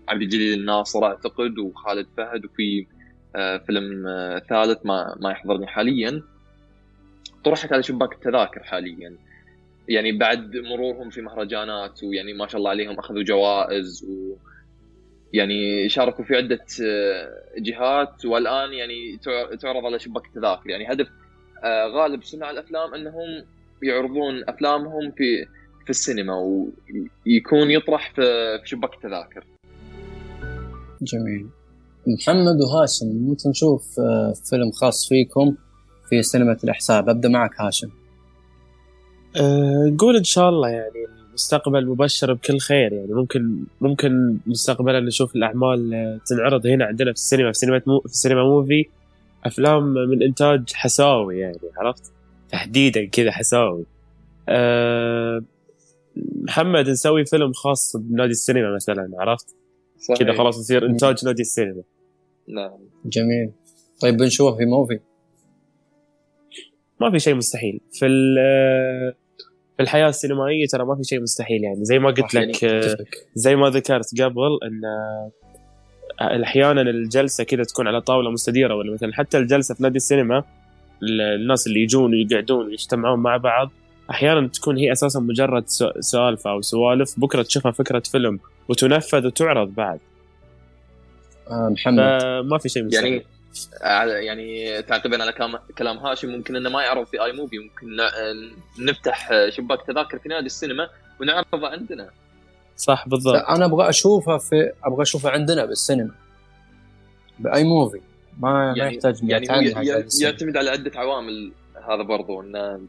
عبد 0.09 0.22
الجليل 0.22 0.59
الناصر 0.61 1.05
أعتقد 1.05 1.59
وخالد 1.59 2.07
فهد 2.16 2.44
وفي 2.44 2.86
فيلم 3.66 4.05
ثالث 4.49 4.86
ما 4.86 5.16
ما 5.20 5.30
يحضرني 5.30 5.66
حاليا. 5.66 6.22
طرحت 7.44 7.72
على 7.72 7.82
شباك 7.82 8.12
التذاكر 8.12 8.62
حاليا. 8.62 9.16
يعني 9.88 10.12
بعد 10.12 10.57
مرورهم 10.57 11.11
في 11.11 11.22
مهرجانات 11.22 12.05
ويعني 12.05 12.32
ما 12.32 12.46
شاء 12.46 12.59
الله 12.59 12.70
عليهم 12.70 12.99
أخذوا 12.99 13.22
جوائز 13.22 14.05
و 14.05 14.36
يعني 15.32 15.88
شاركوا 15.88 16.24
في 16.24 16.36
عدة 16.36 16.64
آه، 16.84 17.32
جهات. 17.59 18.24
والآن 18.24 18.72
يعني 18.72 19.18
تعرض 19.61 19.84
على 19.84 19.99
شباك 19.99 20.26
التذاكر. 20.26 20.70
يعني 20.70 20.92
هدف 20.92 21.09
آه، 21.64 21.86
غالب 21.86 22.22
صناع 22.22 22.51
الأفلام 22.51 22.94
إنهم 22.94 23.44
يعرضون 23.82 24.44
أفلامهم 24.49 25.11
في 25.11 25.46
في 25.89 25.93
السينما 25.93 26.34
ويكون 27.26 27.70
يطرح 27.70 28.12
في 28.14 28.61
شباك 28.64 28.95
التذاكر. 28.95 29.45
جميل. 31.03 31.47
محمد 32.07 32.61
وهاشم 32.61 33.07
ممكن 33.07 33.51
نشوف 33.51 34.01
آه، 34.01 34.32
فيلم 34.51 34.70
خاص 34.70 35.09
فيكم 35.09 35.55
في 36.09 36.22
سينما 36.22 36.57
الإحساب 36.64 37.09
أبدأ 37.09 37.28
معك 37.28 37.61
هاشم. 37.61 37.89
أه 39.36 39.95
قول 39.99 40.16
إن 40.16 40.24
شاء 40.24 40.49
الله 40.49 40.68
يعني 40.68 41.07
المستقبل 41.28 41.86
مبشر 41.86 42.32
بكل 42.32 42.59
خير 42.59 42.93
يعني. 42.93 43.12
ممكن 43.12 43.64
ممكن 43.80 44.39
مستقبلا 44.47 45.01
نشوف 45.01 45.36
الأعمال 45.36 46.20
تنعرض 46.26 46.66
هنا 46.66 46.84
عندنا 46.84 47.12
في 47.12 47.18
السينما 47.18 47.53
في 47.53 47.59
سينما 47.59 47.82
مو 47.86 48.01
في 48.01 48.07
السينما 48.07 48.45
موفي. 48.45 48.84
أفلام 49.45 49.95
من 49.95 50.22
إنتاج 50.22 50.72
حساوي 50.72 51.39
يعني 51.39 51.59
عرفت؟ 51.76 52.12
تحديدا 52.51 53.05
كذا 53.05 53.30
حساوي. 53.30 53.84
أه 54.49 55.43
محمد 56.43 56.89
نسوي 56.89 57.25
فيلم 57.25 57.53
خاص 57.53 57.97
بنادي 57.97 58.31
السينما 58.31 58.75
مثلا 58.75 59.11
عرفت؟ 59.19 59.57
كذا 60.19 60.33
خلاص 60.33 60.59
يصير 60.61 60.87
إنتاج 60.87 61.25
نادي 61.25 61.43
السينما. 61.43 61.83
نعم. 62.49 62.79
جميل. 63.05 63.51
طيب 64.01 64.16
بنشوفه 64.16 64.57
في 64.57 64.64
موفي. 64.64 65.01
ما 67.01 67.11
في 67.11 67.19
شيء 67.19 67.35
مستحيل. 67.35 67.81
في 67.93 68.07
في 69.77 69.83
الحياة 69.83 70.09
السينمائية 70.09 70.66
ترى 70.66 70.85
ما 70.85 70.97
في 70.97 71.05
شيء 71.05 71.21
مستحيل 71.21 71.64
يعني. 71.64 71.85
زي 71.85 71.99
ما 71.99 72.11
قلت 72.11 72.35
لك 72.35 72.66
زي 73.35 73.57
ما 73.57 73.71
ذكرت 73.71 74.21
قبل 74.21 74.59
إن 74.62 76.43
أحيانا 76.43 76.83
الجلسة 76.83 77.45
كذا 77.45 77.62
تكون 77.62 77.89
على 77.89 78.01
طاولة 78.01 78.31
مستديرة 78.31 78.75
ولا 78.75 78.93
مثلا. 78.93 79.12
حتى 79.12 79.39
الجلسة 79.39 79.75
في 79.75 79.83
نادي 79.83 79.97
السينما 79.97 80.45
الناس 81.41 81.66
اللي 81.66 81.81
يجون 81.81 82.14
ويقعدون 82.14 82.66
ويجتمعون 82.66 83.19
مع 83.19 83.37
بعض 83.37 83.71
أحيانا 84.11 84.49
تكون 84.49 84.77
هي 84.77 84.93
أساسا 84.93 85.21
مجرد 85.21 85.65
سالفة 86.01 86.51
أو 86.51 86.61
سوالف 86.61 87.21
بكرة 87.21 87.43
تشوفها 87.43 87.73
فكرة 87.73 88.03
فيلم 88.13 88.41
وتنفذ 88.69 89.27
وتعرض 89.27 89.75
بعد. 89.75 90.01
آه 91.51 91.69
محمد. 91.69 92.01
ما 92.45 92.59
في 92.59 92.69
شيء 92.69 92.85
مستحيل. 92.85 93.25
يعني 93.83 94.27
يعني 94.27 94.83
تعقيبا 94.83 95.23
على 95.23 95.33
كلام 95.79 95.99
هاشم 95.99 96.29
ممكن 96.29 96.57
إنه 96.57 96.71
ما 96.71 96.83
يعرض 96.83 97.07
في 97.07 97.25
آي 97.25 97.33
موفي 97.33 97.59
ممكن 97.59 97.97
نفتح 98.79 99.31
شباك 99.49 99.87
تذاكر 99.87 100.19
في 100.19 100.29
نادي 100.29 100.47
السينما 100.47 100.89
ونعرضه 101.21 101.69
عندنا. 101.69 102.11
صح 102.77 103.09
بالضبط. 103.09 103.45
أنا 103.49 103.65
أبغى 103.65 103.89
أشوفه 103.89 104.39
في 104.39 104.73
أبغى 104.85 105.03
أشوفه 105.03 105.31
عندنا 105.31 105.65
بالسينما. 105.65 106.15
بأي 107.39 107.65
موفي. 107.65 108.01
ما 108.39 108.75
يعني 108.77 108.81
ما 108.81 108.87
يحتاج 108.87 109.19
يعني 109.23 109.47
يعتمد 110.21 110.57
على 110.57 110.71
عدة 110.71 110.93
عوامل 110.95 111.53
هذا 111.89 112.03
برضو 112.03 112.41
ان 112.41 112.87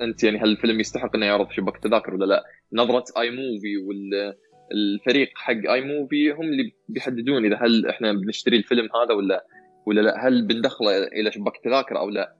أنت 0.00 0.24
يعني 0.24 0.38
هل 0.38 0.48
الفيلم 0.48 0.80
يستحق 0.80 1.16
إنه 1.16 1.26
يعرض 1.26 1.48
في 1.48 1.54
شباك 1.54 1.76
التذاكر 1.76 2.14
ولا 2.14 2.24
لا؟ 2.24 2.44
نظرة 2.72 3.04
اي 3.18 3.30
موفي 3.30 3.76
والفريق 3.76 5.28
حق 5.34 5.72
اي 5.72 5.80
موفي 5.80 6.30
هم 6.32 6.42
اللي 6.42 6.72
بيحددون 6.88 7.44
إذا 7.44 7.56
هل 7.56 7.86
إحنا 7.86 8.12
بنشتري 8.12 8.56
الفيلم 8.56 8.88
هذا 9.02 9.14
ولا 9.14 9.46
ولا 9.86 10.00
لا. 10.00 10.26
هل 10.26 10.46
بندخله 10.46 11.06
إلى 11.06 11.32
شباك 11.32 11.56
التذاكر 11.56 11.98
أو 11.98 12.10
لا؟ 12.10 12.34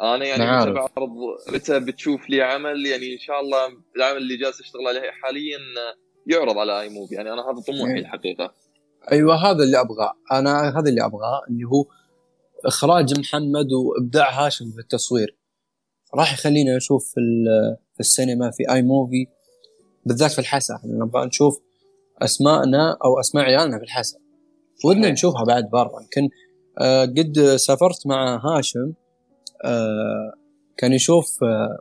أنا 0.00 0.24
يعني 0.24 0.60
متى 0.60 0.72
بعرض 0.72 1.10
متى 1.54 1.80
بتشوف 1.80 2.30
لي 2.30 2.42
عمل 2.42 2.86
يعني 2.86 3.12
إن 3.12 3.18
شاء 3.18 3.40
الله 3.40 3.58
العمل 3.96 4.16
اللي 4.16 4.36
جالس 4.36 4.60
أشتغل 4.60 4.86
عليه 4.86 5.10
حاليا 5.10 5.58
يعرض 6.26 6.58
على 6.58 6.80
اي 6.80 6.88
موفي 6.88 7.14
يعني 7.14 7.32
أنا 7.32 7.42
هذا 7.42 7.60
طموحي 7.66 7.92
إيه. 7.92 8.00
الحقيقة. 8.00 8.54
أيوه 9.12 9.50
هذا 9.50 9.64
اللي 9.64 9.80
أبغاه. 9.80 10.12
أنا 10.32 10.78
هذا 10.78 10.88
اللي 10.90 11.04
أبغاه 11.04 11.40
اللي 11.50 11.64
هو 11.64 11.84
إخراج 12.66 13.18
محمد 13.20 13.72
وإبداع 13.72 14.30
هاشم 14.30 14.70
في 14.72 14.78
التصوير. 14.78 15.37
راح 16.14 16.32
يخلينا 16.32 16.76
نشوف 16.76 17.04
في, 17.14 17.20
في 17.94 18.00
السينما 18.00 18.50
في 18.50 18.72
أي 18.72 18.82
موفي 18.82 19.26
بالذات 20.06 20.30
في 20.30 20.38
الحسا 20.38 20.80
نبغى 20.84 21.26
نشوف 21.26 21.60
أسماءنا 22.22 22.96
أو 23.04 23.20
أسماء 23.20 23.44
عيالنا 23.44 23.78
في 23.78 23.84
الحسا 23.84 24.18
ودنا 24.84 25.10
نشوفها 25.10 25.44
بعد 25.44 25.70
برا. 25.70 26.02
يمكن 26.02 26.28
آه، 26.80 27.04
قد 27.04 27.56
سافرت 27.56 28.06
مع 28.06 28.40
هاشم 28.44 28.92
آه، 29.64 30.32
كان 30.76 30.92
يشوف 30.92 31.44
آه، 31.44 31.78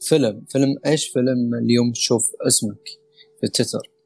فيلم. 0.00 0.44
فيلم 0.48 0.76
إيش؟ 0.86 1.08
فيلم 1.08 1.54
اليوم 1.54 1.92
تشوف 1.92 2.32
اسمك 2.46 2.88
في 3.40 3.46
التتر 3.46 3.99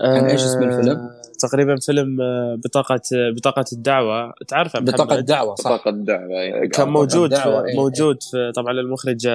كان 0.00 0.24
إيش 0.24 0.42
اسم 0.42 0.62
الفيلم؟ 0.62 1.10
تقريبا 1.40 1.76
فيلم 1.76 2.16
بطاقة 2.64 3.00
بطاقة 3.36 3.64
الدعوة. 3.72 4.32
تعرفه؟ 4.48 4.80
بطاقة 4.80 5.18
الدعوة 5.18 5.54
صح. 5.54 5.70
بطاقة 5.70 5.88
الدعوة 5.88 6.40
أيه. 6.40 6.68
كان 6.68 6.88
موجود 6.88 7.34
في 7.34 7.48
إيه. 7.48 7.76
موجود 7.76 8.22
في 8.22 8.52
طبعا 8.56 8.72
المخرج 8.72 9.26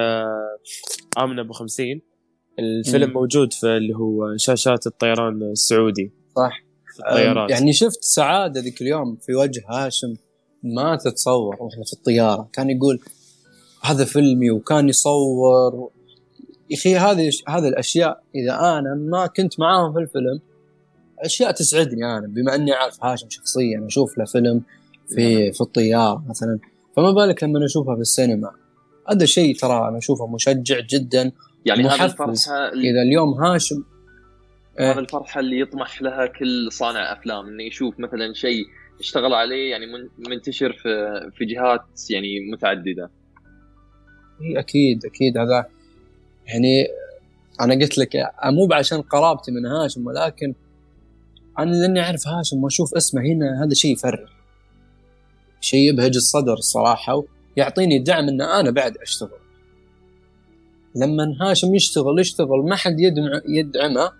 آمنة 1.18 1.42
أبو 1.42 1.52
خمسين. 1.52 2.02
الفيلم 2.58 3.10
م. 3.10 3.12
موجود 3.12 3.52
في 3.52 3.66
اللي 3.66 3.96
هو 3.96 4.36
شاشات 4.36 4.86
الطيران 4.86 5.42
السعودي. 5.42 6.12
صح. 6.36 6.62
الطيارات. 7.08 7.50
يعني 7.50 7.72
شفت 7.72 8.02
سعادة 8.02 8.60
ذيك 8.60 8.82
اليوم 8.82 9.16
في 9.16 9.34
وجه 9.34 9.64
هاشم 9.68 10.14
ما 10.62 10.96
تتصور 10.96 11.56
وإحنا 11.60 11.84
في 11.84 11.92
الطيارة. 11.92 12.48
كان 12.52 12.70
يقول 12.70 13.00
هذا 13.82 14.04
فيلمي 14.04 14.50
وكان 14.50 14.88
يصور. 14.88 15.90
يا 16.70 16.76
أخي 16.76 16.96
هذه 16.96 17.30
هذه 17.48 17.68
الأشياء 17.68 18.22
إذا 18.34 18.54
أنا 18.54 18.94
ما 18.94 19.26
كنت 19.26 19.60
معاهم 19.60 19.92
في 19.92 19.98
الفيلم 19.98 20.40
أشياء 21.18 21.50
تسعدني 21.50 22.04
أنا 22.04 22.26
بما 22.26 22.54
إني 22.54 22.72
عارف 22.72 23.04
هاشم 23.04 23.30
شخصيا 23.30 23.86
أشوف 23.86 24.18
له 24.18 24.24
فيلم 24.24 24.62
في 25.08 25.42
نعم. 25.42 25.52
في 25.52 25.60
الطيارة 25.60 26.24
مثلا. 26.28 26.58
فما 26.96 27.10
بالك 27.10 27.44
لما 27.44 27.64
نشوفها 27.64 27.94
في 27.94 28.00
السينما؟ 28.00 28.50
هذا 29.10 29.26
شيء 29.26 29.56
ترى 29.56 29.88
أنا 29.88 29.98
أشوفه 29.98 30.26
مشجع 30.26 30.80
جدا 30.80 31.32
يعني 31.64 31.88
هذا 31.88 32.04
الفرحة 32.04 32.68
إذا 32.68 33.02
اليوم 33.02 33.34
هاشم 33.34 33.84
هذا 34.78 35.00
الفرحة 35.00 35.40
اللي 35.40 35.60
يطمح 35.60 36.02
لها 36.02 36.26
كل 36.26 36.72
صانع 36.72 37.12
أفلام 37.12 37.46
إنه 37.46 37.62
يشوف 37.62 38.00
مثلا 38.00 38.34
شيء 38.34 38.64
اشتغل 39.00 39.34
عليه 39.34 39.70
يعني 39.70 39.86
منتشر 40.18 40.72
في 40.72 41.20
في 41.36 41.44
جهات 41.44 42.10
يعني 42.10 42.50
متعددة. 42.52 43.10
إي 44.42 44.58
أكيد 44.58 45.04
أكيد 45.04 45.38
هذا 45.38 45.66
يعني 46.46 46.86
أنا 47.60 47.74
قلت 47.74 47.98
لك 47.98 48.16
مو 48.44 48.68
عشان 48.72 49.02
قرابتي 49.02 49.52
من 49.52 49.66
هاشم 49.66 50.06
ولكن 50.06 50.54
أنا 51.58 51.70
لأني 51.70 52.00
أعرف 52.00 52.28
هاشم 52.28 52.64
وأشوف 52.64 52.94
اسمه 52.94 53.22
هنا 53.22 53.64
هذا 53.64 53.74
شيء 53.74 53.92
يفرح 53.92 54.30
شيء 55.60 55.88
يبهج 55.88 56.16
الصدر 56.16 56.54
الصراحه 56.54 57.22
ويعطيني 57.56 57.98
دعم 57.98 58.28
إن 58.28 58.40
أنا 58.40 58.70
بعد 58.70 58.96
أشتغل. 58.96 59.38
لما 60.94 61.36
هاشم 61.40 61.74
يشتغل 61.74 62.18
يشتغل 62.18 62.62
ما 62.68 62.76
حد 62.76 63.00
يدعم 63.00 63.40
يدعمه 63.48 64.12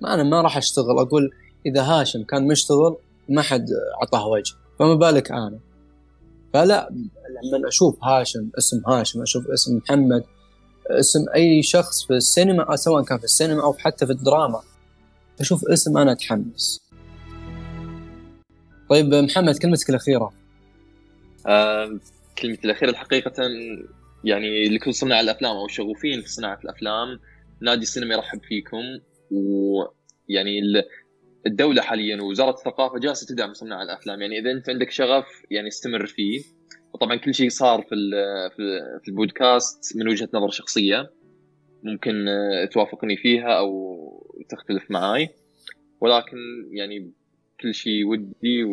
ما 0.00 0.14
أنا 0.14 0.22
ما 0.22 0.40
راح 0.40 0.56
أشتغل. 0.56 0.98
أقول 0.98 1.30
إذا 1.66 1.82
هاشم 1.82 2.22
كان 2.22 2.46
مشتغل 2.46 2.96
ما 3.28 3.42
حد 3.42 3.66
أعطاه 4.00 4.26
وجه. 4.26 4.54
فما 4.78 4.94
بالك 4.94 5.30
أنا؟ 5.32 5.58
فلا 6.52 6.90
لما 7.52 7.68
أشوف 7.68 8.04
هاشم 8.04 8.50
اسم 8.58 8.82
هاشم 8.86 9.22
أشوف 9.22 9.48
اسم 9.48 9.76
محمد 9.76 10.24
اسم 10.90 11.24
أي 11.34 11.62
شخص 11.62 12.06
في 12.06 12.12
السينما 12.12 12.76
سواء 12.76 13.02
كان 13.02 13.18
في 13.18 13.24
السينما 13.24 13.62
أو 13.62 13.72
حتى 13.72 14.06
في 14.06 14.12
الدراما 14.12 14.60
أشوف 15.40 15.64
اسم 15.68 15.98
أنا 15.98 16.12
أتحمس. 16.12 16.88
طيب 18.90 19.14
محمد 19.14 19.58
كلمتك 19.58 19.90
الأخيرة. 19.90 20.32
آه 21.46 21.98
كلمتي 22.38 22.64
الأخيرة 22.64 22.90
الحقيقة 22.90 23.32
يعني 24.24 24.68
لكل 24.68 24.94
صناع 24.94 25.20
الأفلام 25.20 25.56
أو 25.56 25.66
الشغوفين 25.66 26.22
في 26.22 26.28
صناعة 26.28 26.58
الأفلام 26.64 27.18
نادي 27.60 27.82
السينما 27.82 28.14
يرحب 28.14 28.40
فيكم. 28.42 28.82
ويعني 29.30 30.60
الدولة 31.46 31.82
حاليا 31.82 32.22
ووزارة 32.22 32.50
الثقافة 32.50 32.98
جالسة 32.98 33.26
تدعم 33.26 33.52
صناع 33.52 33.82
الأفلام. 33.82 34.22
يعني 34.22 34.38
إذا 34.38 34.50
أنت 34.50 34.70
عندك 34.70 34.90
شغف 34.90 35.26
يعني 35.50 35.68
استمر 35.68 36.06
فيه. 36.06 36.42
وطبعا 36.94 37.16
كل 37.16 37.34
شيء 37.34 37.48
صار 37.48 37.82
في 37.82 37.96
في 39.02 39.08
البودكاست 39.08 39.96
من 39.96 40.08
وجهة 40.08 40.28
نظر 40.34 40.50
شخصية. 40.50 41.10
ممكن 41.82 42.26
توافقني 42.72 43.16
فيها 43.16 43.58
أو 43.58 44.21
تختلف 44.48 44.90
معاي. 44.90 45.30
ولكن 46.00 46.36
يعني 46.70 47.10
كل 47.60 47.74
شيء 47.74 48.04
ودي 48.06 48.64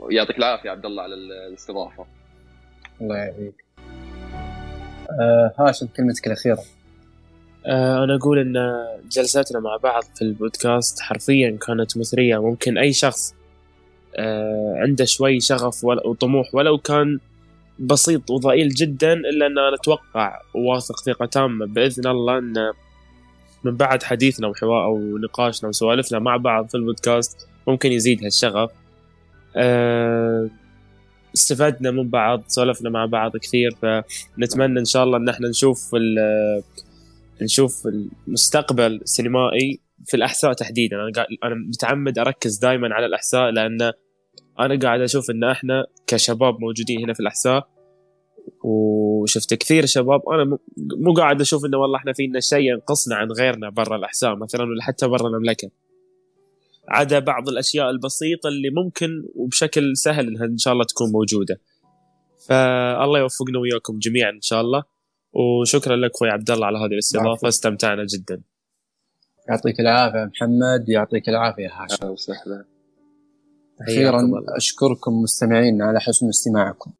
ويعطيك 0.00 0.38
العافية 0.38 0.70
عبد 0.70 0.86
الله 0.86 1.02
على 1.02 1.14
الاستضافة. 1.14 2.06
الله 3.00 3.16
يعافيك. 3.16 3.64
آه 5.20 5.52
هاشم 5.58 5.86
كلمتك 5.86 6.26
الأخيرة. 6.26 6.62
آه 7.66 8.04
أنا 8.04 8.14
أقول 8.16 8.38
إن 8.38 8.84
جلساتنا 9.10 9.60
مع 9.60 9.76
بعض 9.76 10.02
في 10.02 10.22
البودكاست 10.22 11.00
حرفيا 11.00 11.58
كانت 11.66 11.98
مثرية. 11.98 12.42
ممكن 12.42 12.78
أي 12.78 12.92
شخص 12.92 13.34
آه 14.16 14.74
عنده 14.76 15.04
شوي 15.04 15.40
شغف 15.40 15.84
وطموح 15.84 16.54
ولو 16.54 16.78
كان 16.78 17.18
بسيط 17.78 18.30
وضئيل 18.30 18.68
جدا 18.68 19.12
إلا 19.12 19.46
أن 19.46 19.58
أنا 19.58 19.74
أتوقع 19.74 20.40
وواثق 20.54 21.00
ثقة 21.00 21.26
تامة 21.26 21.66
بإذن 21.66 22.06
الله 22.06 22.38
إن 22.38 22.72
من 23.64 23.76
بعد 23.76 24.02
حديثنا 24.02 24.46
وحوار 24.48 24.84
أو 24.84 25.18
نقاشنا 25.18 25.68
وسوالفنا 25.68 26.18
مع 26.18 26.36
بعض 26.36 26.68
في 26.68 26.74
البودكاست 26.76 27.48
ممكن 27.68 27.92
يزيد 27.92 28.24
هالشغف. 28.24 28.70
أه 29.56 30.50
استفدنا 31.34 31.90
من 31.90 32.08
بعض 32.10 32.42
سولفنا 32.46 32.90
مع 32.90 33.06
بعض 33.06 33.36
كثير 33.36 33.70
فنتمنى 33.82 34.80
إن 34.80 34.84
شاء 34.84 35.04
الله 35.04 35.18
إن 35.18 35.28
إحنا 35.28 35.48
نشوف 35.48 35.90
نشوف 37.42 37.86
المستقبل 38.28 38.94
السينمائي 39.02 39.80
في 40.06 40.16
الأحساء 40.16 40.52
تحديدا. 40.52 40.96
أنا 40.96 41.12
قاعد 41.14 41.26
أنا 41.44 41.54
متعمد 41.54 42.18
أركز 42.18 42.58
دائما 42.58 42.94
على 42.94 43.06
الأحساء 43.06 43.50
لأن 43.50 43.92
أنا 44.60 44.78
قاعد 44.82 45.00
أشوف 45.00 45.30
إن 45.30 45.44
إحنا 45.44 45.86
كشباب 46.06 46.60
موجودين 46.60 47.00
هنا 47.04 47.12
في 47.12 47.20
الأحساء 47.20 47.73
وشفت 48.64 49.54
كثير 49.54 49.86
شباب 49.86 50.28
أنا 50.28 50.58
مو 50.76 51.12
قاعد 51.12 51.40
أشوف 51.40 51.64
إنه 51.64 51.78
والله 51.78 51.98
إحنا 51.98 52.12
فينا 52.12 52.40
شيء 52.40 52.72
ينقصنا 52.72 53.16
عن 53.16 53.28
غيرنا 53.30 53.70
برا 53.70 53.96
الاحساء 53.96 54.36
مثلا 54.36 54.62
ولا 54.62 54.82
حتى 54.82 55.06
برا 55.06 55.28
المملكة. 55.28 55.70
عدا 56.88 57.18
بعض 57.18 57.48
الأشياء 57.48 57.90
البسيطة 57.90 58.48
اللي 58.48 58.70
ممكن 58.70 59.24
وبشكل 59.34 59.96
سهل 59.96 60.28
إنها 60.28 60.44
إن 60.44 60.58
شاء 60.58 60.72
الله 60.72 60.84
تكون 60.84 61.12
موجودة. 61.12 61.60
فالله 62.48 63.18
يوفقنا 63.18 63.58
وياكم 63.58 63.98
جميعا 63.98 64.30
إن 64.30 64.40
شاء 64.40 64.60
الله. 64.60 64.82
وشكرا 65.32 65.96
لك 65.96 66.10
أخوي 66.14 66.28
عبد 66.28 66.50
الله 66.50 66.66
على 66.66 66.78
هذه 66.78 66.92
الاستضافة 66.92 67.48
استمتعنا 67.48 68.04
جدا. 68.04 68.40
يعطيك 69.48 69.80
العافية 69.80 70.24
محمد 70.24 70.88
يعطيك 70.88 71.28
العافية 71.28 71.68
هاشم. 71.68 71.96
أهلا 72.02 72.12
وسهلا. 72.12 72.64
أخيرا 73.80 74.20
أشكركم 74.56 75.12
مستمعين 75.22 75.82
على 75.82 76.00
حسن 76.00 76.28
استماعكم. 76.28 76.90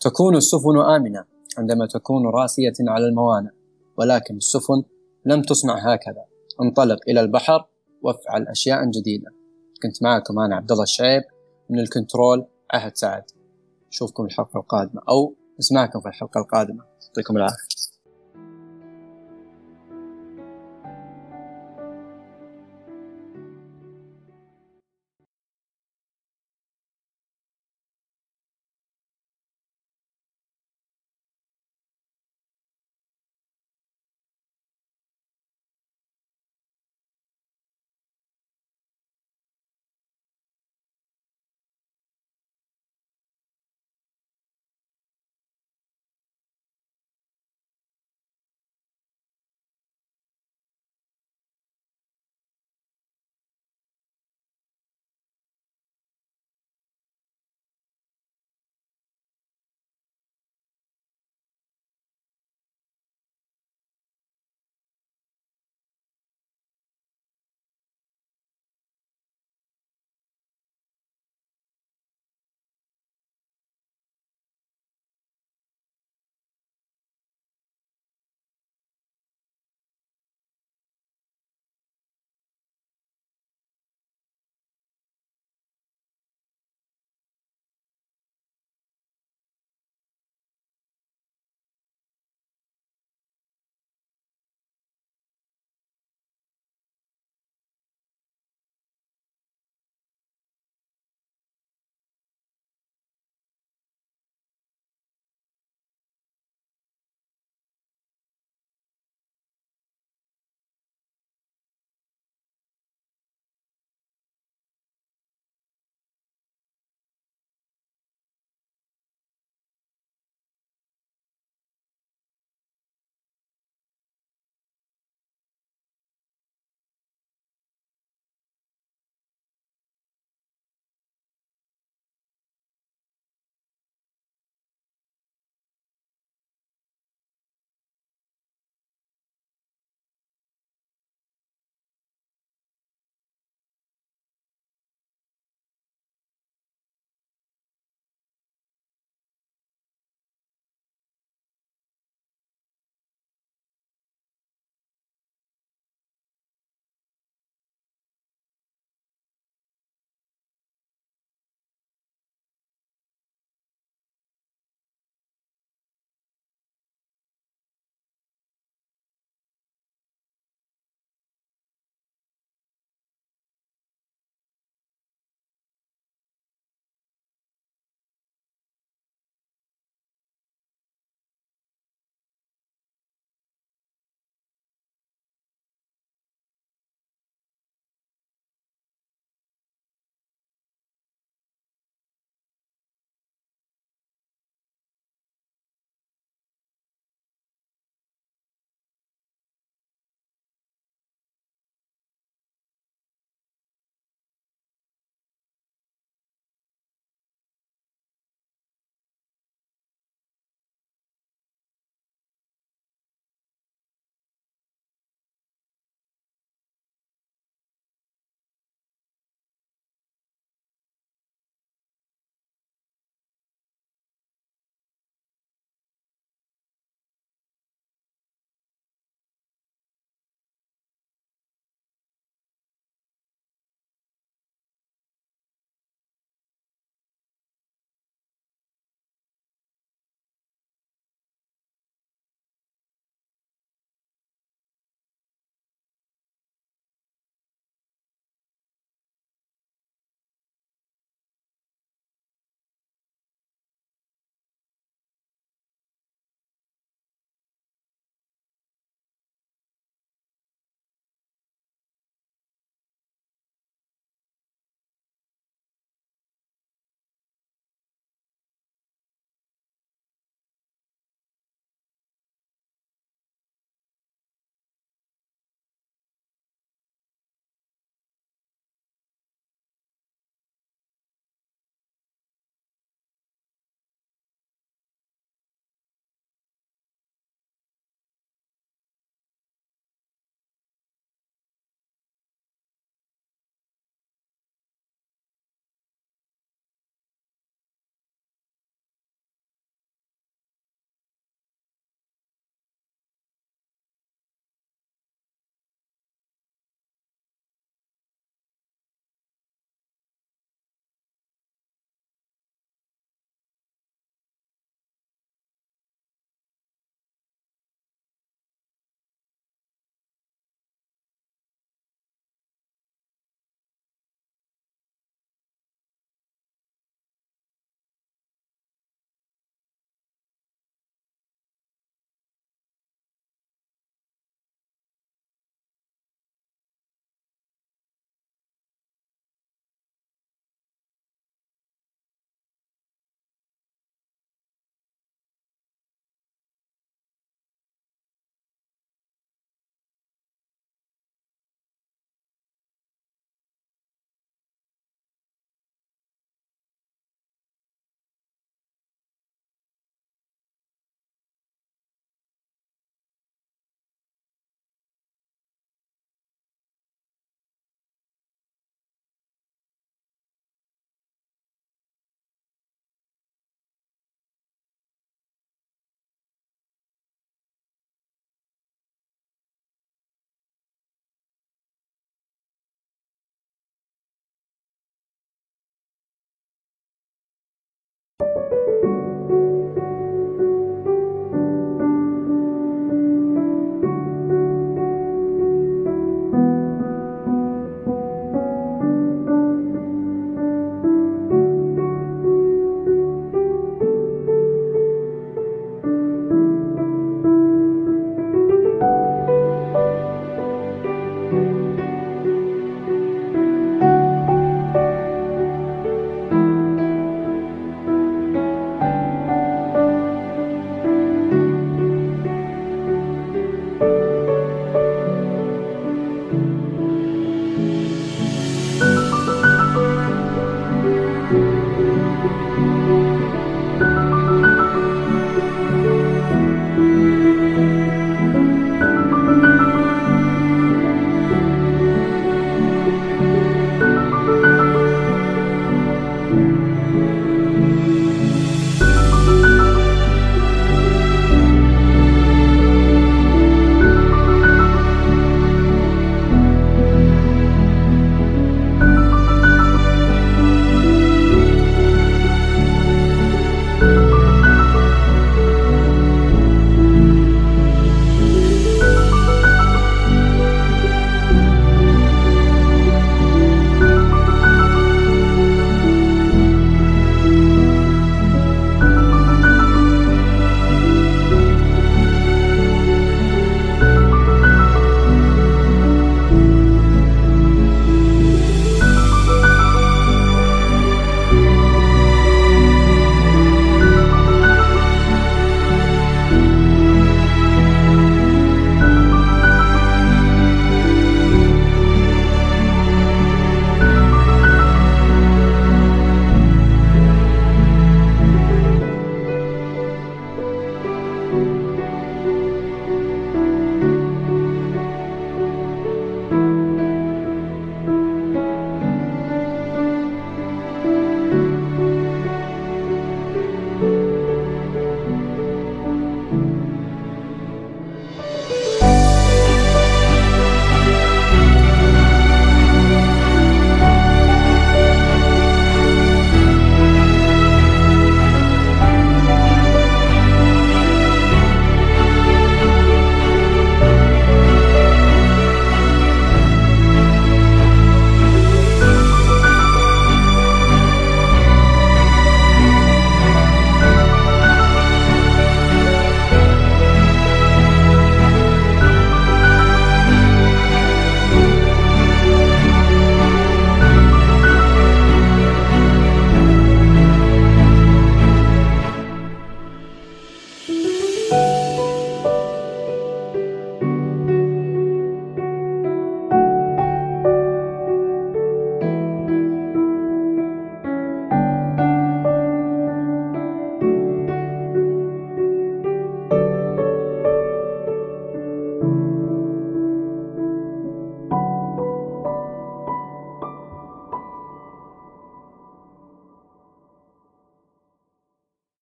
تكون 0.00 0.36
السفن 0.36 0.78
آمنة 0.96 1.24
عندما 1.58 1.86
تكون 1.86 2.26
راسية 2.26 2.72
على 2.80 3.06
الموانئ 3.06 3.50
ولكن 3.96 4.36
السفن 4.36 4.82
لم 5.26 5.42
تصنع 5.42 5.92
هكذا. 5.92 6.24
انطلق 6.62 6.98
إلى 7.08 7.20
البحر 7.20 7.68
وافعل 8.02 8.48
أشياء 8.48 8.90
جديدة. 8.90 9.30
كنت 9.82 10.02
معكم 10.02 10.38
أنا 10.38 10.56
عبد 10.56 10.72
الله 10.72 10.82
الشعيب 10.82 11.22
من 11.70 11.78
الكنترول 11.80 12.46
عهد 12.72 12.96
سعد. 12.96 13.24
اشوفكم 13.92 14.24
الحلقة 14.24 14.60
القادمة 14.60 15.02
أو 15.08 15.34
نسمعكم 15.58 16.00
في 16.00 16.08
الحلقة 16.08 16.40
القادمة. 16.40 16.84
يعطيكم 17.06 17.36
العافية. 17.36 17.79